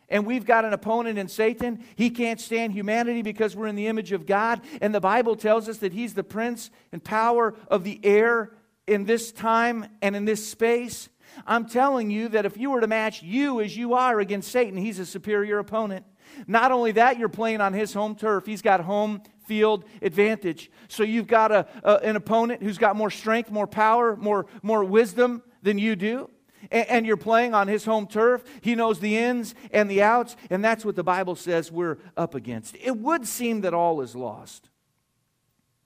and 0.09 0.25
we've 0.25 0.45
got 0.45 0.65
an 0.65 0.73
opponent 0.73 1.17
in 1.17 1.27
Satan. 1.27 1.83
He 1.95 2.09
can't 2.09 2.39
stand 2.39 2.73
humanity 2.73 3.21
because 3.21 3.55
we're 3.55 3.67
in 3.67 3.75
the 3.75 3.87
image 3.87 4.11
of 4.11 4.25
God. 4.25 4.61
And 4.81 4.93
the 4.93 5.01
Bible 5.01 5.35
tells 5.35 5.67
us 5.67 5.79
that 5.79 5.93
he's 5.93 6.13
the 6.13 6.23
prince 6.23 6.69
and 6.91 7.03
power 7.03 7.55
of 7.67 7.83
the 7.83 7.99
air 8.03 8.51
in 8.87 9.05
this 9.05 9.31
time 9.31 9.87
and 10.01 10.15
in 10.15 10.25
this 10.25 10.47
space. 10.47 11.09
I'm 11.45 11.67
telling 11.67 12.09
you 12.09 12.29
that 12.29 12.45
if 12.45 12.57
you 12.57 12.69
were 12.71 12.81
to 12.81 12.87
match 12.87 13.21
you 13.21 13.61
as 13.61 13.75
you 13.75 13.93
are 13.93 14.19
against 14.19 14.51
Satan, 14.51 14.77
he's 14.77 14.99
a 14.99 15.05
superior 15.05 15.59
opponent. 15.59 16.05
Not 16.47 16.71
only 16.71 16.93
that, 16.93 17.19
you're 17.19 17.29
playing 17.29 17.61
on 17.61 17.73
his 17.73 17.93
home 17.93 18.15
turf. 18.15 18.45
He's 18.45 18.61
got 18.61 18.81
home 18.81 19.21
field 19.45 19.85
advantage. 20.01 20.71
So 20.87 21.03
you've 21.03 21.27
got 21.27 21.51
a, 21.51 21.67
a, 21.83 21.95
an 21.97 22.15
opponent 22.15 22.63
who's 22.63 22.77
got 22.77 22.95
more 22.95 23.11
strength, 23.11 23.51
more 23.51 23.67
power, 23.67 24.15
more, 24.15 24.47
more 24.63 24.83
wisdom 24.83 25.43
than 25.61 25.77
you 25.77 25.95
do 25.95 26.29
and, 26.71 26.87
and 26.89 27.05
you're 27.05 27.17
playing 27.17 27.53
on 27.53 27.67
his 27.67 27.85
home 27.85 28.07
turf. 28.07 28.43
He 28.61 28.75
knows 28.75 28.99
the 28.99 29.17
ins 29.17 29.55
and 29.71 29.89
the 29.89 30.01
outs, 30.01 30.35
and 30.49 30.63
that's 30.63 30.85
what 30.85 30.95
the 30.95 31.03
Bible 31.03 31.35
says 31.35 31.71
we're 31.71 31.97
up 32.17 32.35
against. 32.35 32.75
It 32.81 32.97
would 32.97 33.27
seem 33.27 33.61
that 33.61 33.73
all 33.73 34.01
is 34.01 34.15
lost. 34.15 34.69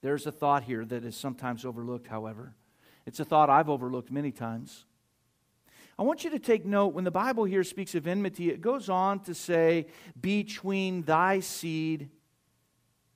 There's 0.02 0.26
a 0.26 0.32
thought 0.32 0.64
here 0.64 0.86
that 0.86 1.04
is 1.04 1.16
sometimes 1.16 1.66
overlooked, 1.66 2.08
however. 2.08 2.54
It's 3.10 3.20
a 3.20 3.26
thought 3.26 3.50
I've 3.50 3.70
overlooked 3.70 4.12
many 4.12 4.32
times. 4.32 4.86
I 5.98 6.04
want 6.04 6.24
you 6.24 6.30
to 6.30 6.38
take 6.38 6.64
note 6.64 6.94
when 6.94 7.06
the 7.06 7.12
Bible 7.12 7.44
here 7.44 7.64
speaks 7.64 7.96
of 7.96 8.06
enmity, 8.06 8.52
it 8.52 8.62
goes 8.62 8.88
on 8.88 9.22
to 9.22 9.34
say, 9.34 9.88
between 10.22 11.02
thy 11.02 11.40
seed 11.40 12.12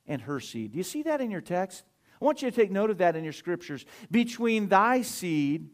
and 0.08 0.20
her 0.24 0.40
seed. 0.40 0.72
Do 0.72 0.80
you 0.80 0.84
see 0.84 1.04
that 1.04 1.22
in 1.22 1.30
your 1.30 1.42
text? 1.42 1.84
I 2.20 2.26
want 2.26 2.42
you 2.42 2.50
to 2.50 2.56
take 2.56 2.72
note 2.72 2.90
of 2.90 2.98
that 2.98 3.16
in 3.16 3.24
your 3.24 3.34
scriptures. 3.34 3.86
Between 4.10 4.68
thy 4.68 5.04
seed 5.04 5.70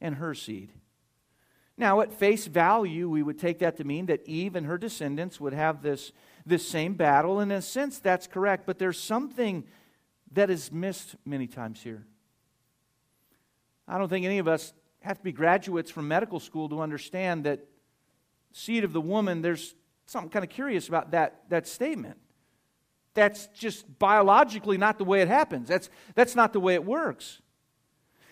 and 0.00 0.14
her 0.14 0.32
seed. 0.32 0.70
Now, 1.76 2.02
at 2.02 2.12
face 2.12 2.46
value, 2.46 3.10
we 3.10 3.24
would 3.24 3.40
take 3.40 3.58
that 3.58 3.76
to 3.78 3.84
mean 3.84 4.06
that 4.06 4.24
Eve 4.28 4.54
and 4.54 4.68
her 4.68 4.78
descendants 4.78 5.40
would 5.40 5.52
have 5.52 5.82
this, 5.82 6.12
this 6.46 6.66
same 6.66 6.94
battle. 6.94 7.40
And 7.40 7.50
in 7.50 7.58
a 7.58 7.62
sense, 7.62 7.98
that's 7.98 8.28
correct. 8.28 8.66
But 8.66 8.78
there's 8.78 9.00
something 9.00 9.64
that 10.30 10.48
is 10.48 10.70
missed 10.70 11.16
many 11.24 11.48
times 11.48 11.82
here. 11.82 12.06
I 13.88 13.98
don't 13.98 14.08
think 14.08 14.24
any 14.26 14.38
of 14.38 14.48
us 14.48 14.72
have 15.00 15.18
to 15.18 15.24
be 15.24 15.32
graduates 15.32 15.90
from 15.90 16.08
medical 16.08 16.40
school 16.40 16.68
to 16.68 16.80
understand 16.80 17.44
that 17.44 17.60
seed 18.52 18.84
of 18.84 18.92
the 18.92 19.00
woman, 19.00 19.42
there's 19.42 19.74
something 20.06 20.30
kind 20.30 20.44
of 20.44 20.50
curious 20.50 20.88
about 20.88 21.12
that, 21.12 21.42
that 21.48 21.66
statement. 21.66 22.18
That's 23.14 23.46
just 23.48 23.98
biologically 23.98 24.76
not 24.76 24.98
the 24.98 25.04
way 25.04 25.22
it 25.22 25.28
happens. 25.28 25.68
That's, 25.68 25.88
that's 26.14 26.34
not 26.34 26.52
the 26.52 26.60
way 26.60 26.74
it 26.74 26.84
works. 26.84 27.40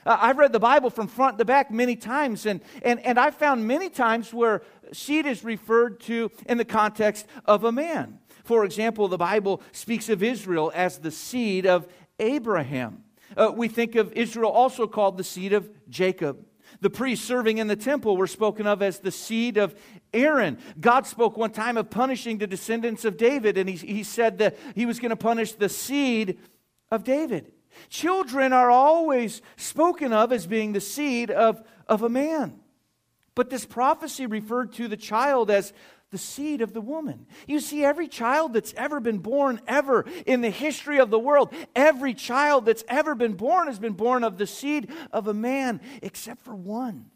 Uh, 0.05 0.19
I've 0.21 0.37
read 0.37 0.53
the 0.53 0.61
Bible 0.61 0.90
from 0.90 1.07
front 1.07 1.38
to 1.38 1.45
back 1.45 1.71
many 1.71 1.97
times, 1.97 2.45
and, 2.45 2.61
and, 2.83 3.01
and 3.01 3.19
I've 3.19 3.37
found 3.37 3.67
many 3.67 3.88
times 3.88 4.35
where 4.35 4.62
seed 4.93 5.25
is 5.25 5.43
referred 5.43 6.01
to 6.01 6.31
in 6.47 6.59
the 6.59 6.64
context 6.64 7.27
of 7.47 7.64
a 7.64 7.73
man. 7.73 8.19
For 8.45 8.64
example, 8.64 9.09
the 9.09 9.17
Bible 9.17 9.62
speaks 9.73 10.11
of 10.11 10.23
Israel 10.23 10.71
as 10.75 10.99
the 10.99 11.11
seed 11.11 11.64
of 11.64 11.88
Abraham. 12.19 13.04
Uh, 13.37 13.53
we 13.55 13.68
think 13.68 13.94
of 13.94 14.12
Israel 14.12 14.51
also 14.51 14.87
called 14.87 15.16
the 15.16 15.25
seed 15.25 15.53
of 15.53 15.68
Jacob. 15.88 16.44
The 16.81 16.90
priests 16.90 17.27
serving 17.27 17.59
in 17.59 17.66
the 17.66 17.77
temple 17.77 18.16
were 18.16 18.27
spoken 18.27 18.66
of 18.66 18.83
as 18.83 18.99
the 18.99 19.11
seed 19.11 19.57
of 19.57 19.75
Aaron. 20.12 20.59
God 20.81 21.07
spoke 21.07 21.37
one 21.37 21.51
time 21.51 21.77
of 21.77 21.90
punishing 21.90 22.38
the 22.38 22.47
descendants 22.47 23.05
of 23.05 23.16
David, 23.16 23.59
and 23.59 23.68
he, 23.68 23.77
he 23.77 24.03
said 24.03 24.38
that 24.38 24.57
he 24.75 24.87
was 24.87 24.99
going 24.99 25.11
to 25.11 25.16
punish 25.16 25.53
the 25.53 25.68
seed 25.68 26.38
of 26.90 27.05
David. 27.05 27.53
Children 27.88 28.53
are 28.53 28.70
always 28.70 29.42
spoken 29.57 30.12
of 30.12 30.33
as 30.33 30.47
being 30.47 30.73
the 30.73 30.81
seed 30.81 31.31
of, 31.31 31.62
of 31.88 32.03
a 32.03 32.09
man. 32.09 32.61
But 33.35 33.51
this 33.51 33.66
prophecy 33.66 34.27
referred 34.27 34.73
to 34.75 34.87
the 34.87 34.97
child 34.97 35.51
as 35.51 35.73
the 36.14 36.18
seed 36.18 36.61
of 36.61 36.72
the 36.72 36.81
woman. 36.81 37.27
You 37.48 37.59
see, 37.59 37.85
every 37.85 38.07
child 38.07 38.53
that's 38.53 38.72
ever 38.74 39.00
been 39.00 39.18
born, 39.18 39.61
ever 39.66 40.05
in 40.27 40.42
the 40.42 40.50
history 40.50 41.00
of 41.00 41.11
the 41.11 41.18
world, 41.18 41.53
every 41.74 42.14
child 42.14 42.66
that's 42.66 42.85
ever 42.87 43.16
been 43.16 43.33
born 43.33 43.66
has 43.66 43.81
been 43.81 43.94
born 43.94 44.22
of 44.22 44.38
the 44.38 44.46
seed 44.46 44.92
of 45.11 45.27
a 45.27 45.35
man, 45.35 45.81
except 46.03 46.42
for 46.42 46.55
one. 46.55 47.07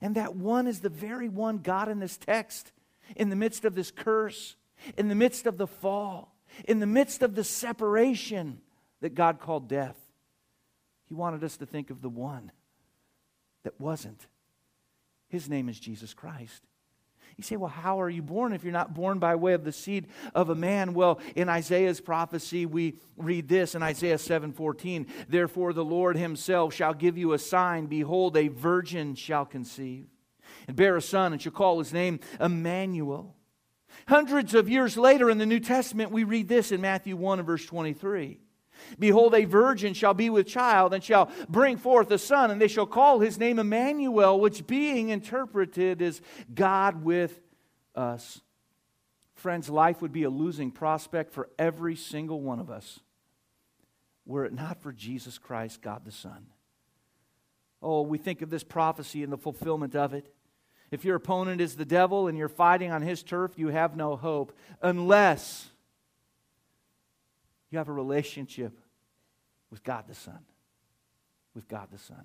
And 0.00 0.16
that 0.16 0.34
one 0.34 0.66
is 0.66 0.80
the 0.80 0.88
very 0.88 1.28
one 1.28 1.58
God 1.58 1.88
in 1.88 2.00
this 2.00 2.16
text, 2.16 2.72
in 3.14 3.30
the 3.30 3.36
midst 3.36 3.64
of 3.64 3.76
this 3.76 3.92
curse, 3.92 4.56
in 4.96 5.06
the 5.06 5.14
midst 5.14 5.46
of 5.46 5.58
the 5.58 5.68
fall, 5.68 6.34
in 6.64 6.80
the 6.80 6.86
midst 6.86 7.22
of 7.22 7.36
the 7.36 7.44
separation 7.44 8.58
that 9.00 9.14
God 9.14 9.38
called 9.38 9.68
death. 9.68 9.96
He 11.06 11.14
wanted 11.14 11.44
us 11.44 11.56
to 11.58 11.66
think 11.66 11.90
of 11.90 12.02
the 12.02 12.08
one 12.08 12.50
that 13.62 13.80
wasn't. 13.80 14.26
His 15.28 15.48
name 15.48 15.68
is 15.68 15.78
Jesus 15.78 16.14
Christ. 16.14 16.64
You 17.38 17.44
say, 17.44 17.56
well, 17.56 17.70
how 17.70 18.00
are 18.00 18.10
you 18.10 18.20
born 18.20 18.52
if 18.52 18.64
you're 18.64 18.72
not 18.72 18.94
born 18.94 19.20
by 19.20 19.36
way 19.36 19.52
of 19.52 19.62
the 19.62 19.70
seed 19.70 20.08
of 20.34 20.50
a 20.50 20.56
man? 20.56 20.92
Well, 20.92 21.20
in 21.36 21.48
Isaiah's 21.48 22.00
prophecy, 22.00 22.66
we 22.66 22.96
read 23.16 23.48
this 23.48 23.76
in 23.76 23.82
Isaiah 23.82 24.18
7:14. 24.18 25.06
Therefore, 25.28 25.72
the 25.72 25.84
Lord 25.84 26.16
himself 26.16 26.74
shall 26.74 26.94
give 26.94 27.16
you 27.16 27.32
a 27.32 27.38
sign. 27.38 27.86
Behold, 27.86 28.36
a 28.36 28.48
virgin 28.48 29.14
shall 29.14 29.46
conceive 29.46 30.08
and 30.66 30.76
bear 30.76 30.96
a 30.96 31.02
son, 31.02 31.32
and 31.32 31.40
shall 31.40 31.52
call 31.52 31.78
his 31.78 31.92
name 31.92 32.18
Emmanuel. 32.40 33.36
Hundreds 34.08 34.54
of 34.54 34.68
years 34.68 34.96
later 34.96 35.30
in 35.30 35.38
the 35.38 35.46
New 35.46 35.60
Testament, 35.60 36.10
we 36.10 36.24
read 36.24 36.48
this 36.48 36.72
in 36.72 36.80
Matthew 36.80 37.16
1 37.16 37.38
and 37.38 37.46
verse 37.46 37.64
23. 37.66 38.40
Behold, 38.98 39.34
a 39.34 39.44
virgin 39.44 39.94
shall 39.94 40.14
be 40.14 40.30
with 40.30 40.46
child 40.46 40.94
and 40.94 41.02
shall 41.02 41.30
bring 41.48 41.76
forth 41.76 42.10
a 42.10 42.18
son, 42.18 42.50
and 42.50 42.60
they 42.60 42.68
shall 42.68 42.86
call 42.86 43.20
his 43.20 43.38
name 43.38 43.58
Emmanuel, 43.58 44.38
which 44.40 44.66
being 44.66 45.08
interpreted 45.08 46.02
is 46.02 46.20
God 46.54 47.04
with 47.04 47.40
us. 47.94 48.40
Friends, 49.34 49.68
life 49.68 50.02
would 50.02 50.12
be 50.12 50.24
a 50.24 50.30
losing 50.30 50.70
prospect 50.70 51.32
for 51.32 51.48
every 51.58 51.94
single 51.94 52.40
one 52.40 52.58
of 52.58 52.70
us 52.70 53.00
were 54.28 54.44
it 54.44 54.52
not 54.52 54.80
for 54.80 54.92
Jesus 54.92 55.38
Christ, 55.38 55.82
God 55.82 56.04
the 56.04 56.12
Son. 56.12 56.46
Oh, 57.80 58.02
we 58.02 58.18
think 58.18 58.42
of 58.42 58.50
this 58.50 58.62
prophecy 58.62 59.22
and 59.22 59.32
the 59.32 59.38
fulfillment 59.38 59.96
of 59.96 60.12
it. 60.12 60.32
If 60.90 61.04
your 61.04 61.16
opponent 61.16 61.60
is 61.60 61.76
the 61.76 61.84
devil 61.84 62.28
and 62.28 62.36
you're 62.36 62.48
fighting 62.48 62.92
on 62.92 63.02
his 63.02 63.22
turf, 63.22 63.52
you 63.56 63.68
have 63.68 63.96
no 63.96 64.16
hope 64.16 64.56
unless 64.82 65.70
you 67.70 67.78
have 67.78 67.88
a 67.88 67.92
relationship 67.92 68.78
with 69.70 69.82
God 69.84 70.04
the 70.08 70.14
Son. 70.14 70.40
With 71.54 71.68
God 71.68 71.88
the 71.92 71.98
Son. 71.98 72.24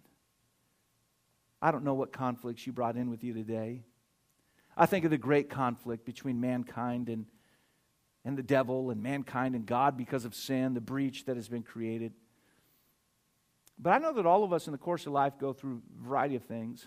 I 1.62 1.72
don't 1.72 1.84
know 1.84 1.94
what 1.94 2.12
conflicts 2.12 2.66
you 2.68 2.74
brought 2.74 2.96
in 2.96 3.10
with 3.10 3.24
you 3.24 3.34
today. 3.34 3.84
I 4.76 4.86
think 4.86 5.06
of 5.06 5.12
the 5.12 5.18
great 5.18 5.50
conflict 5.50 6.06
between 6.06 6.42
mankind 6.42 7.10
and, 7.10 7.26
and 8.26 8.38
the 8.38 8.44
devil, 8.44 8.90
and 8.90 9.02
mankind 9.02 9.56
and 9.56 9.66
God 9.66 9.98
because 9.98 10.26
of 10.26 10.34
sin, 10.34 10.74
the 10.74 10.82
breach 10.82 11.26
that 11.26 11.36
has 11.36 11.48
been 11.48 11.64
created. 11.64 12.14
But 13.78 13.92
I 13.92 13.98
know 14.00 14.14
that 14.14 14.26
all 14.26 14.44
of 14.44 14.54
us 14.54 14.68
in 14.68 14.72
the 14.72 14.78
course 14.78 15.06
of 15.06 15.14
life 15.14 15.34
go 15.40 15.54
through 15.54 15.82
a 16.00 16.08
variety 16.08 16.36
of 16.36 16.44
things. 16.44 16.86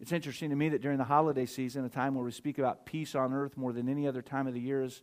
It's 0.00 0.12
interesting 0.12 0.50
to 0.50 0.56
me 0.56 0.70
that 0.70 0.82
during 0.82 0.98
the 0.98 1.04
holiday 1.04 1.46
season, 1.46 1.84
a 1.84 1.88
time 1.88 2.14
where 2.14 2.24
we 2.24 2.32
speak 2.32 2.58
about 2.58 2.84
peace 2.84 3.14
on 3.14 3.32
earth 3.32 3.56
more 3.56 3.72
than 3.72 3.88
any 3.88 4.06
other 4.06 4.22
time 4.22 4.46
of 4.46 4.54
the 4.54 4.60
year, 4.60 4.82
is 4.82 5.02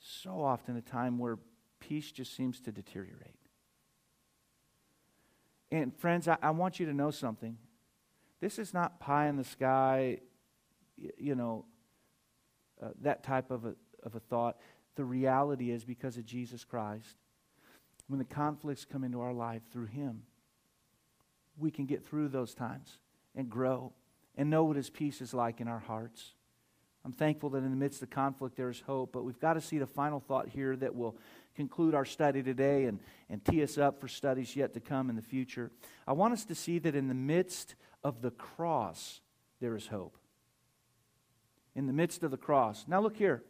so 0.00 0.42
often 0.42 0.76
a 0.76 0.82
time 0.82 1.18
where 1.18 1.38
peace 1.80 2.10
just 2.10 2.34
seems 2.34 2.60
to 2.60 2.72
deteriorate. 2.72 3.36
And 5.70 5.94
friends, 5.96 6.28
I, 6.28 6.36
I 6.42 6.50
want 6.50 6.78
you 6.78 6.86
to 6.86 6.94
know 6.94 7.10
something. 7.10 7.58
This 8.40 8.58
is 8.58 8.72
not 8.72 9.00
pie 9.00 9.28
in 9.28 9.36
the 9.36 9.44
sky, 9.44 10.20
you 11.18 11.34
know, 11.34 11.64
uh, 12.82 12.90
that 13.02 13.22
type 13.22 13.50
of 13.50 13.64
a, 13.64 13.74
of 14.02 14.14
a 14.14 14.20
thought. 14.20 14.58
The 14.94 15.04
reality 15.04 15.70
is 15.70 15.84
because 15.84 16.16
of 16.16 16.24
Jesus 16.24 16.64
Christ, 16.64 17.16
when 18.08 18.18
the 18.18 18.24
conflicts 18.24 18.84
come 18.84 19.04
into 19.04 19.20
our 19.20 19.32
life 19.32 19.62
through 19.72 19.86
Him, 19.86 20.22
we 21.58 21.70
can 21.70 21.86
get 21.86 22.04
through 22.04 22.28
those 22.28 22.54
times 22.54 22.98
and 23.34 23.48
grow 23.48 23.92
and 24.36 24.50
know 24.50 24.64
what 24.64 24.76
His 24.76 24.90
peace 24.90 25.20
is 25.20 25.34
like 25.34 25.60
in 25.60 25.68
our 25.68 25.78
hearts. 25.78 26.34
I'm 27.06 27.12
thankful 27.12 27.50
that 27.50 27.58
in 27.58 27.70
the 27.70 27.76
midst 27.76 28.02
of 28.02 28.10
conflict 28.10 28.56
there 28.56 28.68
is 28.68 28.80
hope, 28.80 29.12
but 29.12 29.22
we've 29.22 29.38
got 29.38 29.52
to 29.52 29.60
see 29.60 29.78
the 29.78 29.86
final 29.86 30.18
thought 30.18 30.48
here 30.48 30.74
that 30.74 30.92
will 30.92 31.16
conclude 31.54 31.94
our 31.94 32.04
study 32.04 32.42
today 32.42 32.86
and, 32.86 32.98
and 33.30 33.44
tee 33.44 33.62
us 33.62 33.78
up 33.78 34.00
for 34.00 34.08
studies 34.08 34.56
yet 34.56 34.74
to 34.74 34.80
come 34.80 35.08
in 35.08 35.14
the 35.14 35.22
future. 35.22 35.70
I 36.08 36.14
want 36.14 36.32
us 36.32 36.44
to 36.46 36.56
see 36.56 36.80
that 36.80 36.96
in 36.96 37.06
the 37.06 37.14
midst 37.14 37.76
of 38.02 38.22
the 38.22 38.32
cross, 38.32 39.20
there 39.60 39.76
is 39.76 39.86
hope. 39.86 40.18
In 41.76 41.86
the 41.86 41.92
midst 41.92 42.24
of 42.24 42.32
the 42.32 42.36
cross. 42.36 42.86
Now, 42.88 43.00
look 43.00 43.16
here. 43.16 43.44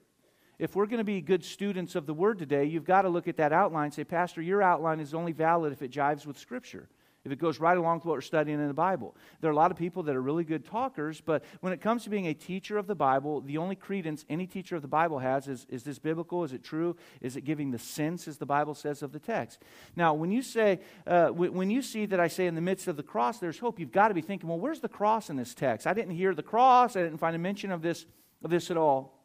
If 0.59 0.77
we're 0.77 0.85
going 0.85 0.99
to 0.99 1.05
be 1.05 1.23
good 1.23 1.43
students 1.43 1.95
of 1.95 2.05
the 2.05 2.13
Word 2.13 2.39
today, 2.39 2.67
you've 2.67 2.85
got 2.85 3.03
to 3.03 3.09
look 3.09 3.27
at 3.27 3.39
that 3.39 3.55
outline 3.55 3.91
say, 3.91 4.05
Pastor, 4.05 4.43
your 4.43 4.63
outline 4.63 5.01
is 5.01 5.15
only 5.15 5.33
valid 5.33 5.73
if 5.73 5.81
it 5.81 5.91
jives 5.91 6.27
with 6.27 6.39
Scripture 6.39 6.91
if 7.27 7.33
it 7.33 7.41
goes 7.41 7.59
right 7.59 7.77
along 7.77 7.97
with 7.97 8.05
what 8.05 8.13
we're 8.13 8.21
studying 8.21 8.61
in 8.61 8.69
the 8.69 8.73
Bible. 8.73 9.17
There 9.41 9.51
are 9.51 9.53
a 9.53 9.57
lot 9.57 9.73
of 9.73 9.77
people 9.77 10.05
that 10.05 10.15
are 10.15 10.23
really 10.23 10.45
good 10.45 10.65
talkers, 10.65 11.21
but 11.21 11.45
when 11.61 11.73
it 11.73 11.81
comes 11.81 12.05
to 12.05 12.11
being 12.11 12.29
a 12.29 12.35
teacher 12.35 12.79
of 12.79 12.87
the 12.87 12.95
Bible, 12.95 13.41
the 13.41 13.59
only 13.59 13.75
credence 13.75 14.25
any 14.31 14.47
teacher 14.47 14.77
of 14.77 14.83
the 14.83 14.89
Bible 14.89 15.19
has 15.19 15.49
is 15.49 15.67
is 15.69 15.83
this 15.83 15.99
biblical? 15.99 16.45
Is 16.45 16.53
it 16.53 16.63
true? 16.63 16.97
Is 17.21 17.37
it 17.37 17.41
giving 17.41 17.73
the 17.73 17.81
sense, 17.81 18.29
as 18.29 18.39
the 18.39 18.47
Bible 18.47 18.75
says, 18.75 19.03
of 19.03 19.11
the 19.11 19.19
text? 19.19 19.61
Now, 19.97 20.15
when 20.15 20.31
you 20.31 20.41
say, 20.41 20.79
uh, 21.05 21.29
when 21.31 21.69
you 21.69 21.83
see 21.83 22.07
that 22.07 22.21
I 22.21 22.29
say 22.29 22.47
in 22.47 22.55
the 22.55 22.61
midst 22.61 22.87
of 22.87 22.97
the 22.97 23.03
cross 23.03 23.41
there's 23.41 23.59
hope, 23.59 23.81
you've 23.81 23.91
got 23.91 24.09
to 24.09 24.15
be 24.15 24.23
thinking, 24.23 24.49
well, 24.49 24.61
where's 24.61 24.81
the 24.81 24.89
cross 24.89 25.29
in 25.29 25.37
this 25.37 25.53
text? 25.53 25.85
I 25.89 25.95
didn't 25.95 26.15
hear 26.15 26.33
the 26.33 26.45
cross, 26.45 26.95
I 26.95 27.03
didn't 27.03 27.19
find 27.19 27.35
a 27.35 27.41
mention 27.41 27.73
of 27.73 27.83
this, 27.83 28.07
of 28.45 28.51
this 28.51 28.71
at 28.71 28.77
all. 28.77 29.25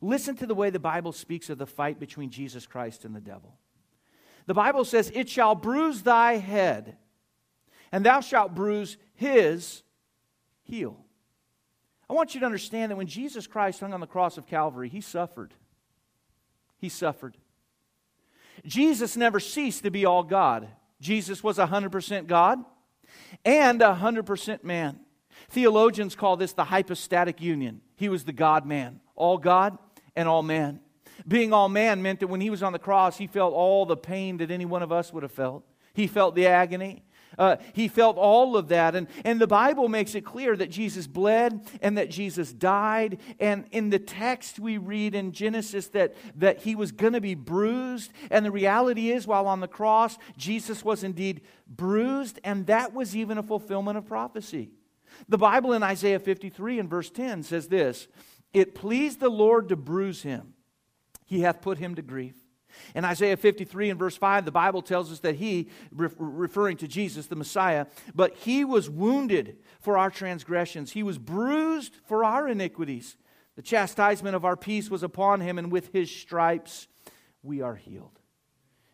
Listen 0.00 0.36
to 0.36 0.46
the 0.46 0.54
way 0.54 0.70
the 0.70 0.78
Bible 0.78 1.12
speaks 1.12 1.50
of 1.50 1.58
the 1.58 1.66
fight 1.66 2.00
between 2.00 2.30
Jesus 2.30 2.66
Christ 2.66 3.04
and 3.04 3.14
the 3.14 3.20
devil. 3.20 3.58
The 4.46 4.54
Bible 4.54 4.84
says, 4.84 5.12
It 5.14 5.28
shall 5.28 5.54
bruise 5.54 6.02
thy 6.02 6.38
head, 6.38 6.96
and 7.92 8.04
thou 8.04 8.20
shalt 8.20 8.54
bruise 8.54 8.96
his 9.14 9.82
heel. 10.62 10.96
I 12.08 12.12
want 12.12 12.34
you 12.34 12.40
to 12.40 12.46
understand 12.46 12.90
that 12.90 12.96
when 12.96 13.06
Jesus 13.06 13.46
Christ 13.46 13.80
hung 13.80 13.92
on 13.92 14.00
the 14.00 14.06
cross 14.06 14.36
of 14.36 14.46
Calvary, 14.46 14.88
he 14.88 15.00
suffered. 15.00 15.54
He 16.78 16.88
suffered. 16.88 17.36
Jesus 18.66 19.16
never 19.16 19.40
ceased 19.40 19.84
to 19.84 19.90
be 19.90 20.04
all 20.04 20.22
God. 20.22 20.68
Jesus 21.00 21.42
was 21.42 21.58
100% 21.58 22.26
God 22.26 22.64
and 23.44 23.80
100% 23.80 24.64
man. 24.64 25.00
Theologians 25.48 26.14
call 26.14 26.36
this 26.36 26.52
the 26.52 26.64
hypostatic 26.64 27.40
union. 27.40 27.80
He 27.96 28.08
was 28.08 28.24
the 28.24 28.32
God 28.32 28.66
man, 28.66 29.00
all 29.14 29.38
God 29.38 29.78
and 30.16 30.28
all 30.28 30.42
man. 30.42 30.80
Being 31.26 31.52
all 31.52 31.68
man 31.68 32.02
meant 32.02 32.20
that 32.20 32.28
when 32.28 32.40
he 32.40 32.50
was 32.50 32.62
on 32.62 32.72
the 32.72 32.78
cross, 32.78 33.18
he 33.18 33.26
felt 33.26 33.54
all 33.54 33.86
the 33.86 33.96
pain 33.96 34.38
that 34.38 34.50
any 34.50 34.64
one 34.64 34.82
of 34.82 34.92
us 34.92 35.12
would 35.12 35.22
have 35.22 35.32
felt. 35.32 35.64
He 35.92 36.06
felt 36.06 36.34
the 36.34 36.46
agony. 36.46 37.02
Uh, 37.38 37.56
he 37.72 37.88
felt 37.88 38.16
all 38.16 38.56
of 38.56 38.68
that. 38.68 38.94
And, 38.94 39.08
and 39.24 39.40
the 39.40 39.46
Bible 39.46 39.88
makes 39.88 40.14
it 40.14 40.24
clear 40.24 40.56
that 40.56 40.70
Jesus 40.70 41.06
bled 41.06 41.60
and 41.80 41.96
that 41.98 42.10
Jesus 42.10 42.52
died. 42.52 43.18
And 43.38 43.66
in 43.70 43.90
the 43.90 43.98
text, 43.98 44.58
we 44.58 44.78
read 44.78 45.14
in 45.14 45.32
Genesis 45.32 45.88
that, 45.88 46.14
that 46.36 46.60
he 46.60 46.74
was 46.74 46.92
going 46.92 47.12
to 47.12 47.20
be 47.20 47.34
bruised. 47.34 48.12
And 48.30 48.44
the 48.44 48.50
reality 48.50 49.10
is, 49.10 49.26
while 49.26 49.46
on 49.46 49.60
the 49.60 49.68
cross, 49.68 50.18
Jesus 50.36 50.84
was 50.84 51.04
indeed 51.04 51.42
bruised. 51.66 52.40
And 52.44 52.66
that 52.66 52.92
was 52.92 53.16
even 53.16 53.38
a 53.38 53.42
fulfillment 53.42 53.98
of 53.98 54.06
prophecy. 54.06 54.70
The 55.28 55.38
Bible 55.38 55.72
in 55.72 55.82
Isaiah 55.82 56.18
53 56.18 56.78
and 56.78 56.90
verse 56.90 57.10
10 57.10 57.42
says 57.42 57.68
this 57.68 58.08
It 58.52 58.74
pleased 58.74 59.20
the 59.20 59.28
Lord 59.28 59.68
to 59.68 59.76
bruise 59.76 60.22
him, 60.22 60.54
he 61.26 61.40
hath 61.40 61.60
put 61.60 61.78
him 61.78 61.94
to 61.94 62.02
grief. 62.02 62.36
In 62.94 63.04
Isaiah 63.04 63.36
53 63.36 63.90
and 63.90 63.98
verse 63.98 64.16
5, 64.16 64.44
the 64.44 64.50
Bible 64.50 64.82
tells 64.82 65.10
us 65.12 65.20
that 65.20 65.36
he, 65.36 65.68
referring 65.92 66.76
to 66.78 66.88
Jesus, 66.88 67.26
the 67.26 67.36
Messiah, 67.36 67.86
but 68.14 68.36
he 68.36 68.64
was 68.64 68.90
wounded 68.90 69.58
for 69.80 69.98
our 69.98 70.10
transgressions, 70.10 70.92
he 70.92 71.02
was 71.02 71.18
bruised 71.18 71.96
for 72.04 72.24
our 72.24 72.48
iniquities. 72.48 73.16
The 73.56 73.62
chastisement 73.62 74.36
of 74.36 74.44
our 74.44 74.56
peace 74.56 74.90
was 74.90 75.02
upon 75.02 75.40
him, 75.40 75.58
and 75.58 75.70
with 75.70 75.92
his 75.92 76.10
stripes 76.10 76.88
we 77.42 77.60
are 77.60 77.74
healed. 77.74 78.18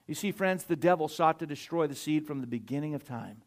You 0.06 0.14
see, 0.14 0.32
friends, 0.32 0.64
the 0.64 0.76
devil 0.76 1.08
sought 1.08 1.38
to 1.40 1.46
destroy 1.46 1.86
the 1.86 1.94
seed 1.94 2.26
from 2.26 2.40
the 2.40 2.46
beginning 2.46 2.94
of 2.94 3.04
time, 3.04 3.42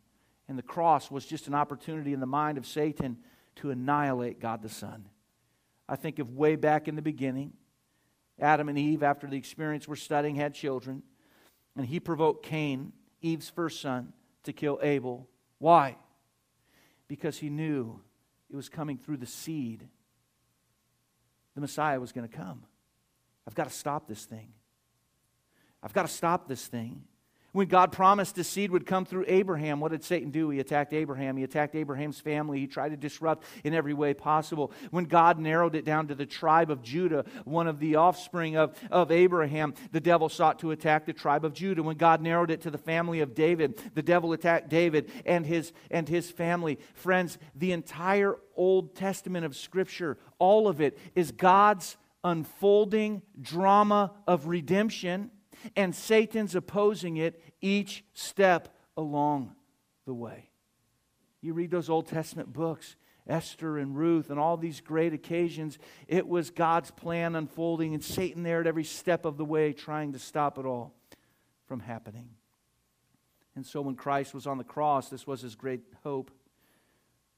and 0.48 0.58
the 0.58 0.64
cross 0.64 1.10
was 1.10 1.26
just 1.26 1.48
an 1.48 1.56
opportunity 1.56 2.14
in 2.14 2.20
the 2.20 2.26
mind 2.26 2.58
of 2.58 2.66
Satan 2.66 3.18
to 3.56 3.72
annihilate 3.72 4.40
God 4.40 4.62
the 4.62 4.70
Son. 4.70 5.06
I 5.88 5.96
think 5.96 6.20
of 6.20 6.36
way 6.36 6.56
back 6.56 6.88
in 6.88 6.96
the 6.96 7.02
beginning 7.02 7.54
Adam 8.40 8.70
and 8.70 8.78
Eve, 8.78 9.04
after 9.04 9.28
the 9.28 9.38
experience 9.38 9.88
we're 9.88 9.96
studying, 9.96 10.36
had 10.36 10.54
children. 10.54 11.04
And 11.76 11.86
he 11.86 12.00
provoked 12.00 12.46
Cain, 12.46 12.94
Eve's 13.22 13.50
first 13.50 13.82
son, 13.82 14.14
to 14.44 14.54
kill 14.54 14.80
Abel. 14.82 15.28
Why? 15.58 15.98
Because 17.08 17.38
he 17.38 17.50
knew 17.50 18.00
it 18.50 18.56
was 18.56 18.70
coming 18.70 18.98
through 18.98 19.18
the 19.18 19.26
seed. 19.26 19.88
The 21.56 21.62
Messiah 21.62 22.00
was 22.00 22.12
going 22.12 22.28
to 22.28 22.36
come. 22.36 22.64
I've 23.48 23.56
got 23.56 23.68
to 23.68 23.74
stop 23.74 24.08
this 24.08 24.26
thing. 24.26 24.54
I've 25.82 25.94
got 25.94 26.04
to 26.04 26.14
stop 26.14 26.48
this 26.48 26.68
thing. 26.68 27.04
When 27.52 27.68
God 27.68 27.92
promised 27.92 28.36
the 28.36 28.44
seed 28.44 28.70
would 28.72 28.86
come 28.86 29.06
through 29.06 29.26
Abraham, 29.28 29.80
what 29.80 29.92
did 29.92 30.04
Satan 30.04 30.30
do? 30.30 30.50
He 30.50 30.60
attacked 30.60 30.94
Abraham. 30.94 31.36
He 31.36 31.44
attacked 31.44 31.76
Abraham's 31.76 32.20
family. 32.20 32.60
He 32.60 32.68
tried 32.68 32.90
to 32.90 32.98
disrupt 32.98 33.46
in 33.64 33.74
every 33.74 33.94
way 33.94 34.14
possible. 34.14 34.72
When 34.92 35.06
God 35.06 35.40
narrowed 35.40 35.76
it 35.76 35.84
down 35.84 36.08
to 36.10 36.16
the 36.16 36.28
tribe 36.28 36.70
of 36.70 36.84
Judah, 36.84 37.26
one 37.46 37.68
of 37.68 37.80
the 37.80 37.96
offspring 37.96 38.56
of, 38.56 38.78
of 38.92 39.12
Abraham, 39.12 39.74
the 39.92 40.00
devil 40.00 40.30
sought 40.30 40.60
to 40.60 40.72
attack 40.72 41.06
the 41.06 41.14
tribe 41.14 41.44
of 41.44 41.54
Judah. 41.54 41.82
When 41.82 41.98
God 41.98 42.22
narrowed 42.22 42.52
it 42.52 42.62
to 42.62 42.72
the 42.72 42.78
family 42.78 43.20
of 43.22 43.34
David, 43.34 43.82
the 43.96 44.04
devil 44.04 44.32
attacked 44.34 44.70
David 44.70 45.12
and 45.26 45.46
his, 45.46 45.74
and 45.90 46.08
his 46.08 46.30
family. 46.30 46.78
Friends, 46.94 47.40
the 47.56 47.72
entire 47.72 48.36
Old 48.56 48.96
Testament 48.96 49.46
of 49.46 49.56
Scripture, 49.56 50.18
all 50.38 50.68
of 50.68 50.82
it, 50.82 51.00
is 51.16 51.32
God's 51.32 51.98
unfolding 52.24 53.22
drama 53.42 54.12
of 54.28 54.48
redemption 54.48 55.32
and 55.76 55.94
Satan's 55.96 56.56
opposing 56.56 57.18
it 57.18 57.42
each 57.62 58.04
step 58.14 58.76
along 58.96 59.56
the 60.06 60.14
way. 60.14 60.50
You 61.42 61.54
read 61.54 61.72
those 61.72 61.90
Old 61.90 62.08
Testament 62.08 62.52
books, 62.52 62.96
Esther 63.28 63.78
and 63.78 63.96
Ruth, 63.96 64.30
and 64.30 64.40
all 64.40 64.58
these 64.58 64.82
great 64.82 65.14
occasions, 65.14 65.78
it 66.08 66.28
was 66.28 66.50
God's 66.50 66.92
plan 66.92 67.36
unfolding, 67.36 67.94
and 67.94 68.04
Satan 68.04 68.44
there 68.44 68.62
at 68.62 68.68
every 68.68 68.84
step 68.84 69.26
of 69.26 69.38
the 69.38 69.46
way 69.46 69.72
trying 69.72 70.14
to 70.14 70.20
stop 70.20 70.58
it 70.58 70.66
all 70.66 70.94
from 71.68 71.80
happening. 71.80 72.30
And 73.56 73.66
so 73.66 73.82
when 73.82 73.96
Christ 73.96 74.34
was 74.34 74.48
on 74.48 74.58
the 74.58 74.64
cross, 74.64 75.10
this 75.10 75.28
was 75.28 75.42
his 75.42 75.56
great 75.56 75.82
hope. 76.04 76.32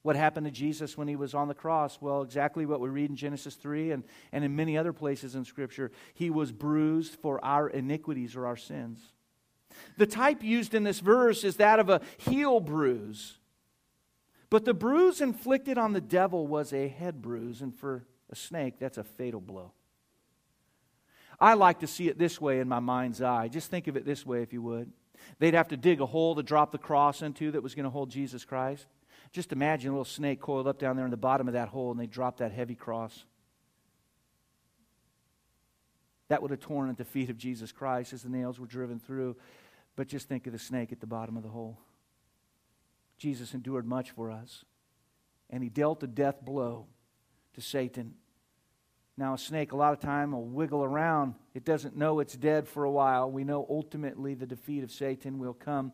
What 0.03 0.15
happened 0.15 0.45
to 0.45 0.51
Jesus 0.51 0.97
when 0.97 1.07
he 1.07 1.15
was 1.15 1.33
on 1.33 1.47
the 1.47 1.53
cross? 1.53 1.99
Well, 2.01 2.23
exactly 2.23 2.65
what 2.65 2.79
we 2.79 2.89
read 2.89 3.09
in 3.09 3.15
Genesis 3.15 3.55
3 3.55 3.91
and, 3.91 4.03
and 4.31 4.43
in 4.43 4.55
many 4.55 4.77
other 4.77 4.93
places 4.93 5.35
in 5.35 5.45
Scripture. 5.45 5.91
He 6.13 6.29
was 6.29 6.51
bruised 6.51 7.15
for 7.21 7.43
our 7.45 7.69
iniquities 7.69 8.35
or 8.35 8.47
our 8.47 8.57
sins. 8.57 8.99
The 9.97 10.07
type 10.07 10.43
used 10.43 10.73
in 10.73 10.83
this 10.83 10.99
verse 10.99 11.43
is 11.43 11.57
that 11.57 11.79
of 11.79 11.89
a 11.89 12.01
heel 12.17 12.59
bruise. 12.59 13.37
But 14.49 14.65
the 14.65 14.73
bruise 14.73 15.21
inflicted 15.21 15.77
on 15.77 15.93
the 15.93 16.01
devil 16.01 16.47
was 16.47 16.73
a 16.73 16.87
head 16.87 17.21
bruise, 17.21 17.61
and 17.61 17.73
for 17.73 18.05
a 18.29 18.35
snake, 18.35 18.79
that's 18.79 18.97
a 18.97 19.03
fatal 19.03 19.39
blow. 19.39 19.71
I 21.39 21.53
like 21.53 21.79
to 21.79 21.87
see 21.87 22.07
it 22.07 22.19
this 22.19 22.41
way 22.41 22.59
in 22.59 22.67
my 22.67 22.79
mind's 22.79 23.21
eye. 23.21 23.47
Just 23.47 23.71
think 23.71 23.87
of 23.87 23.95
it 23.95 24.05
this 24.05 24.25
way, 24.25 24.41
if 24.41 24.51
you 24.51 24.61
would. 24.61 24.91
They'd 25.39 25.53
have 25.53 25.69
to 25.69 25.77
dig 25.77 26.01
a 26.01 26.05
hole 26.05 26.35
to 26.35 26.43
drop 26.43 26.71
the 26.71 26.77
cross 26.77 27.21
into 27.21 27.51
that 27.51 27.63
was 27.63 27.75
going 27.75 27.85
to 27.85 27.89
hold 27.89 28.09
Jesus 28.09 28.43
Christ. 28.43 28.87
Just 29.31 29.51
imagine 29.53 29.89
a 29.89 29.93
little 29.93 30.05
snake 30.05 30.41
coiled 30.41 30.67
up 30.67 30.77
down 30.77 30.95
there 30.95 31.05
in 31.05 31.11
the 31.11 31.17
bottom 31.17 31.47
of 31.47 31.53
that 31.53 31.69
hole 31.69 31.91
and 31.91 31.99
they 31.99 32.07
drop 32.07 32.37
that 32.37 32.51
heavy 32.51 32.75
cross. 32.75 33.25
That 36.27 36.41
would 36.41 36.51
have 36.51 36.59
torn 36.59 36.89
at 36.89 36.97
the 36.97 37.05
feet 37.05 37.29
of 37.29 37.37
Jesus 37.37 37.71
Christ 37.71 38.13
as 38.13 38.23
the 38.23 38.29
nails 38.29 38.59
were 38.59 38.65
driven 38.65 38.99
through. 38.99 39.35
But 39.95 40.07
just 40.07 40.27
think 40.27 40.47
of 40.47 40.53
the 40.53 40.59
snake 40.59 40.91
at 40.91 40.99
the 40.99 41.07
bottom 41.07 41.37
of 41.37 41.43
the 41.43 41.49
hole. 41.49 41.77
Jesus 43.17 43.53
endured 43.53 43.85
much 43.85 44.11
for 44.11 44.31
us, 44.31 44.65
and 45.49 45.61
he 45.61 45.69
dealt 45.69 46.01
a 46.01 46.07
death 46.07 46.41
blow 46.41 46.87
to 47.53 47.61
Satan. 47.61 48.15
Now, 49.17 49.33
a 49.33 49.37
snake, 49.37 49.73
a 49.73 49.75
lot 49.75 49.93
of 49.93 49.99
time, 49.99 50.31
will 50.31 50.45
wiggle 50.45 50.83
around. 50.83 51.35
It 51.53 51.65
doesn't 51.65 51.95
know 51.95 52.19
it's 52.19 52.35
dead 52.35 52.67
for 52.67 52.85
a 52.85 52.91
while. 52.91 53.29
We 53.29 53.43
know 53.43 53.67
ultimately 53.69 54.33
the 54.33 54.47
defeat 54.47 54.83
of 54.83 54.91
Satan 54.91 55.37
will 55.37 55.53
come 55.53 55.91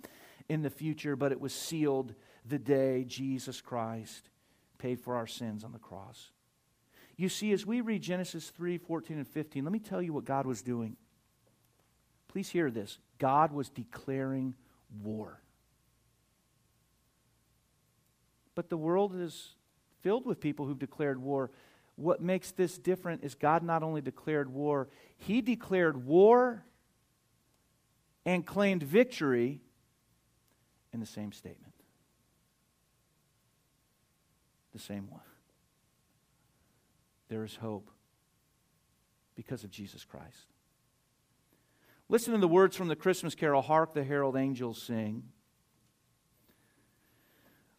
in 0.47 0.61
the 0.61 0.69
future, 0.69 1.15
but 1.15 1.31
it 1.31 1.41
was 1.41 1.53
sealed 1.53 2.13
the 2.47 2.59
day 2.59 3.03
Jesus 3.05 3.61
Christ 3.61 4.29
paid 4.77 4.99
for 4.99 5.15
our 5.15 5.27
sins 5.27 5.63
on 5.63 5.71
the 5.71 5.79
cross. 5.79 6.31
You 7.15 7.29
see, 7.29 7.51
as 7.51 7.65
we 7.65 7.81
read 7.81 8.01
Genesis 8.01 8.49
3 8.49 8.77
14 8.77 9.17
and 9.17 9.27
15, 9.27 9.63
let 9.63 9.73
me 9.73 9.79
tell 9.79 10.01
you 10.01 10.13
what 10.13 10.25
God 10.25 10.45
was 10.45 10.61
doing. 10.61 10.95
Please 12.27 12.49
hear 12.49 12.69
this 12.69 12.99
God 13.17 13.51
was 13.51 13.69
declaring 13.69 14.53
war. 15.03 15.41
But 18.53 18.69
the 18.69 18.77
world 18.77 19.15
is 19.15 19.55
filled 20.01 20.25
with 20.25 20.39
people 20.39 20.65
who've 20.65 20.79
declared 20.79 21.21
war. 21.21 21.51
What 21.95 22.21
makes 22.21 22.51
this 22.51 22.77
different 22.77 23.23
is 23.23 23.33
God 23.33 23.63
not 23.63 23.81
only 23.81 24.01
declared 24.01 24.51
war, 24.51 24.87
He 25.17 25.41
declared 25.41 26.05
war 26.05 26.63
and 28.25 28.45
claimed 28.45 28.83
victory 28.83 29.61
in 30.93 30.99
the 30.99 31.05
same 31.05 31.31
statement. 31.31 31.73
The 34.77 34.83
same 34.83 35.09
one. 35.09 35.21
There 37.29 37.43
is 37.43 37.55
hope 37.55 37.89
because 39.35 39.63
of 39.63 39.71
Jesus 39.71 40.05
Christ. 40.05 40.53
Listen 42.09 42.33
to 42.33 42.39
the 42.39 42.47
words 42.47 42.75
from 42.75 42.87
the 42.87 42.95
Christmas 42.95 43.33
carol, 43.33 43.63
Hark 43.63 43.95
the 43.95 44.03
Herald 44.03 44.37
Angels 44.37 44.79
Sing. 44.79 45.23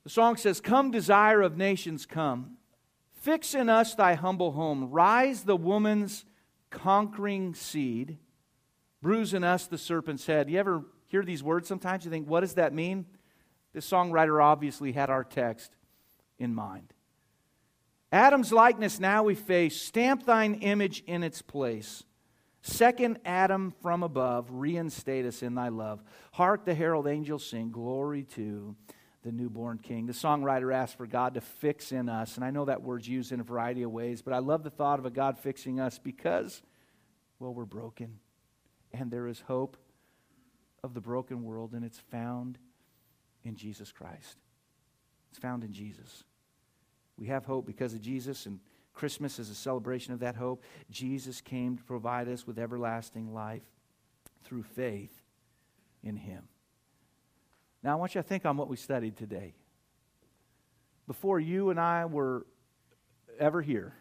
The 0.02 0.10
song 0.10 0.36
says, 0.36 0.60
Come, 0.60 0.90
desire 0.90 1.40
of 1.40 1.56
nations, 1.56 2.04
come. 2.04 2.56
Fix 3.12 3.54
in 3.54 3.68
us 3.68 3.94
thy 3.94 4.14
humble 4.14 4.50
home. 4.50 4.90
Rise 4.90 5.44
the 5.44 5.56
woman's 5.56 6.24
conquering 6.68 7.54
seed. 7.54 8.18
Bruise 9.00 9.34
in 9.34 9.44
us 9.44 9.68
the 9.68 9.78
serpent's 9.78 10.26
head. 10.26 10.50
You 10.50 10.58
ever 10.58 10.82
hear 11.06 11.22
these 11.22 11.44
words 11.44 11.68
sometimes? 11.68 12.04
You 12.04 12.10
think, 12.10 12.26
what 12.26 12.40
does 12.40 12.54
that 12.54 12.74
mean? 12.74 13.06
The 13.72 13.78
songwriter 13.78 14.42
obviously 14.42 14.90
had 14.90 15.10
our 15.10 15.22
text 15.22 15.76
in 16.38 16.54
mind. 16.54 16.92
Adam's 18.10 18.52
likeness 18.52 18.98
now 18.98 19.22
we 19.22 19.34
face. 19.34 19.80
Stamp 19.80 20.24
thine 20.24 20.54
image 20.54 21.02
in 21.06 21.22
its 21.22 21.42
place. 21.42 22.04
Second 22.62 23.18
Adam 23.24 23.72
from 23.82 24.02
above, 24.02 24.48
reinstate 24.50 25.24
us 25.24 25.42
in 25.42 25.54
thy 25.54 25.68
love. 25.68 26.02
Hark 26.32 26.64
the 26.64 26.74
herald 26.74 27.06
angels 27.06 27.46
sing, 27.46 27.70
glory 27.70 28.24
to 28.34 28.74
the 29.22 29.32
newborn 29.32 29.78
king. 29.78 30.06
The 30.06 30.12
songwriter 30.12 30.74
asks 30.74 30.96
for 30.96 31.06
God 31.06 31.34
to 31.34 31.40
fix 31.40 31.92
in 31.92 32.08
us, 32.08 32.36
and 32.36 32.44
I 32.44 32.50
know 32.50 32.64
that 32.64 32.82
word's 32.82 33.08
used 33.08 33.32
in 33.32 33.40
a 33.40 33.44
variety 33.44 33.82
of 33.82 33.90
ways, 33.90 34.22
but 34.22 34.32
I 34.32 34.38
love 34.38 34.62
the 34.62 34.70
thought 34.70 34.98
of 34.98 35.06
a 35.06 35.10
God 35.10 35.38
fixing 35.38 35.80
us 35.80 35.98
because, 35.98 36.62
well, 37.38 37.54
we're 37.54 37.64
broken, 37.64 38.18
and 38.92 39.10
there 39.10 39.28
is 39.28 39.40
hope 39.40 39.76
of 40.82 40.94
the 40.94 41.00
broken 41.00 41.44
world, 41.44 41.72
and 41.74 41.84
it's 41.84 41.98
found 42.10 42.58
in 43.44 43.56
Jesus 43.56 43.92
Christ. 43.92 44.36
It's 45.30 45.38
found 45.38 45.64
in 45.64 45.72
Jesus. 45.72 46.24
We 47.18 47.26
have 47.26 47.44
hope 47.44 47.66
because 47.66 47.94
of 47.94 48.00
Jesus, 48.00 48.46
and 48.46 48.60
Christmas 48.94 49.38
is 49.38 49.50
a 49.50 49.54
celebration 49.54 50.14
of 50.14 50.20
that 50.20 50.36
hope. 50.36 50.62
Jesus 50.90 51.40
came 51.40 51.76
to 51.76 51.82
provide 51.82 52.28
us 52.28 52.46
with 52.46 52.58
everlasting 52.58 53.34
life 53.34 53.62
through 54.44 54.62
faith 54.62 55.20
in 56.02 56.16
Him. 56.16 56.44
Now, 57.82 57.92
I 57.92 57.94
want 57.96 58.14
you 58.14 58.22
to 58.22 58.26
think 58.26 58.46
on 58.46 58.56
what 58.56 58.68
we 58.68 58.76
studied 58.76 59.16
today. 59.16 59.54
Before 61.06 61.40
you 61.40 61.70
and 61.70 61.80
I 61.80 62.04
were 62.04 62.46
ever 63.38 63.62
here, 63.62 63.94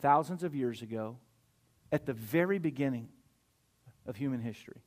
thousands 0.00 0.42
of 0.42 0.54
years 0.54 0.82
ago, 0.82 1.18
at 1.90 2.06
the 2.06 2.12
very 2.12 2.58
beginning 2.58 3.08
of 4.06 4.16
human 4.16 4.40
history, 4.40 4.82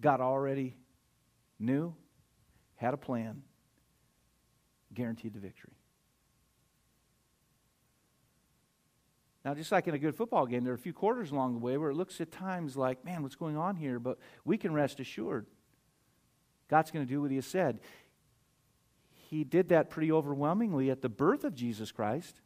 God 0.00 0.20
already 0.20 0.76
knew, 1.58 1.94
had 2.76 2.94
a 2.94 2.98
plan, 2.98 3.42
guaranteed 4.96 5.34
the 5.34 5.38
victory. 5.38 5.74
Now, 9.44 9.54
just 9.54 9.70
like 9.70 9.86
in 9.86 9.94
a 9.94 9.98
good 9.98 10.16
football 10.16 10.44
game, 10.46 10.64
there 10.64 10.72
are 10.72 10.76
a 10.76 10.78
few 10.78 10.92
quarters 10.92 11.30
along 11.30 11.52
the 11.52 11.60
way 11.60 11.76
where 11.76 11.90
it 11.90 11.94
looks 11.94 12.20
at 12.20 12.32
times 12.32 12.76
like, 12.76 13.04
man, 13.04 13.22
what's 13.22 13.36
going 13.36 13.56
on 13.56 13.76
here? 13.76 14.00
But 14.00 14.18
we 14.44 14.58
can 14.58 14.72
rest 14.72 14.98
assured 14.98 15.46
God's 16.68 16.90
going 16.90 17.06
to 17.06 17.08
do 17.08 17.22
what 17.22 17.30
He 17.30 17.36
has 17.36 17.46
said. 17.46 17.78
He 19.30 19.44
did 19.44 19.68
that 19.68 19.88
pretty 19.88 20.10
overwhelmingly 20.10 20.90
at 20.90 21.00
the 21.00 21.08
birth 21.08 21.44
of 21.44 21.54
Jesus 21.54 21.92
Christ. 21.92 22.40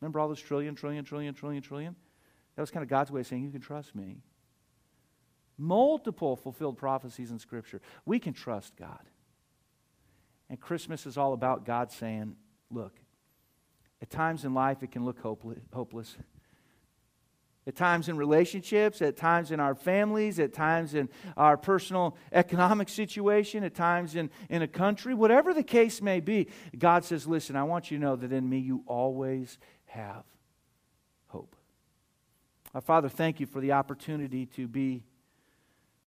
Remember 0.00 0.20
all 0.20 0.28
those 0.28 0.40
trillion, 0.40 0.76
trillion, 0.76 1.04
trillion, 1.04 1.34
trillion, 1.34 1.60
trillion? 1.60 1.96
That 2.54 2.62
was 2.62 2.70
kind 2.70 2.84
of 2.84 2.88
God's 2.88 3.10
way 3.10 3.22
of 3.22 3.26
saying, 3.26 3.42
You 3.42 3.50
can 3.50 3.60
trust 3.60 3.96
me. 3.96 4.18
Multiple 5.56 6.36
fulfilled 6.36 6.76
prophecies 6.76 7.32
in 7.32 7.40
Scripture. 7.40 7.80
We 8.06 8.20
can 8.20 8.32
trust 8.32 8.76
God. 8.76 9.02
And 10.50 10.60
Christmas 10.60 11.06
is 11.06 11.18
all 11.18 11.32
about 11.32 11.64
God 11.64 11.92
saying, 11.92 12.36
Look, 12.70 12.98
at 14.02 14.10
times 14.10 14.44
in 14.44 14.54
life, 14.54 14.82
it 14.82 14.92
can 14.92 15.04
look 15.04 15.20
hopeless. 15.20 16.16
At 17.66 17.76
times 17.76 18.08
in 18.08 18.16
relationships, 18.16 19.02
at 19.02 19.16
times 19.16 19.50
in 19.50 19.60
our 19.60 19.74
families, 19.74 20.38
at 20.38 20.54
times 20.54 20.94
in 20.94 21.10
our 21.36 21.58
personal 21.58 22.16
economic 22.32 22.88
situation, 22.88 23.62
at 23.62 23.74
times 23.74 24.14
in, 24.14 24.30
in 24.48 24.62
a 24.62 24.68
country, 24.68 25.12
whatever 25.12 25.52
the 25.52 25.62
case 25.62 26.00
may 26.00 26.20
be, 26.20 26.48
God 26.78 27.04
says, 27.04 27.26
Listen, 27.26 27.56
I 27.56 27.64
want 27.64 27.90
you 27.90 27.98
to 27.98 28.02
know 28.02 28.16
that 28.16 28.32
in 28.32 28.48
me 28.48 28.58
you 28.58 28.84
always 28.86 29.58
have 29.86 30.24
hope. 31.26 31.56
Our 32.74 32.80
Father, 32.80 33.08
thank 33.08 33.40
you 33.40 33.46
for 33.46 33.60
the 33.60 33.72
opportunity 33.72 34.46
to 34.46 34.66
be 34.66 35.04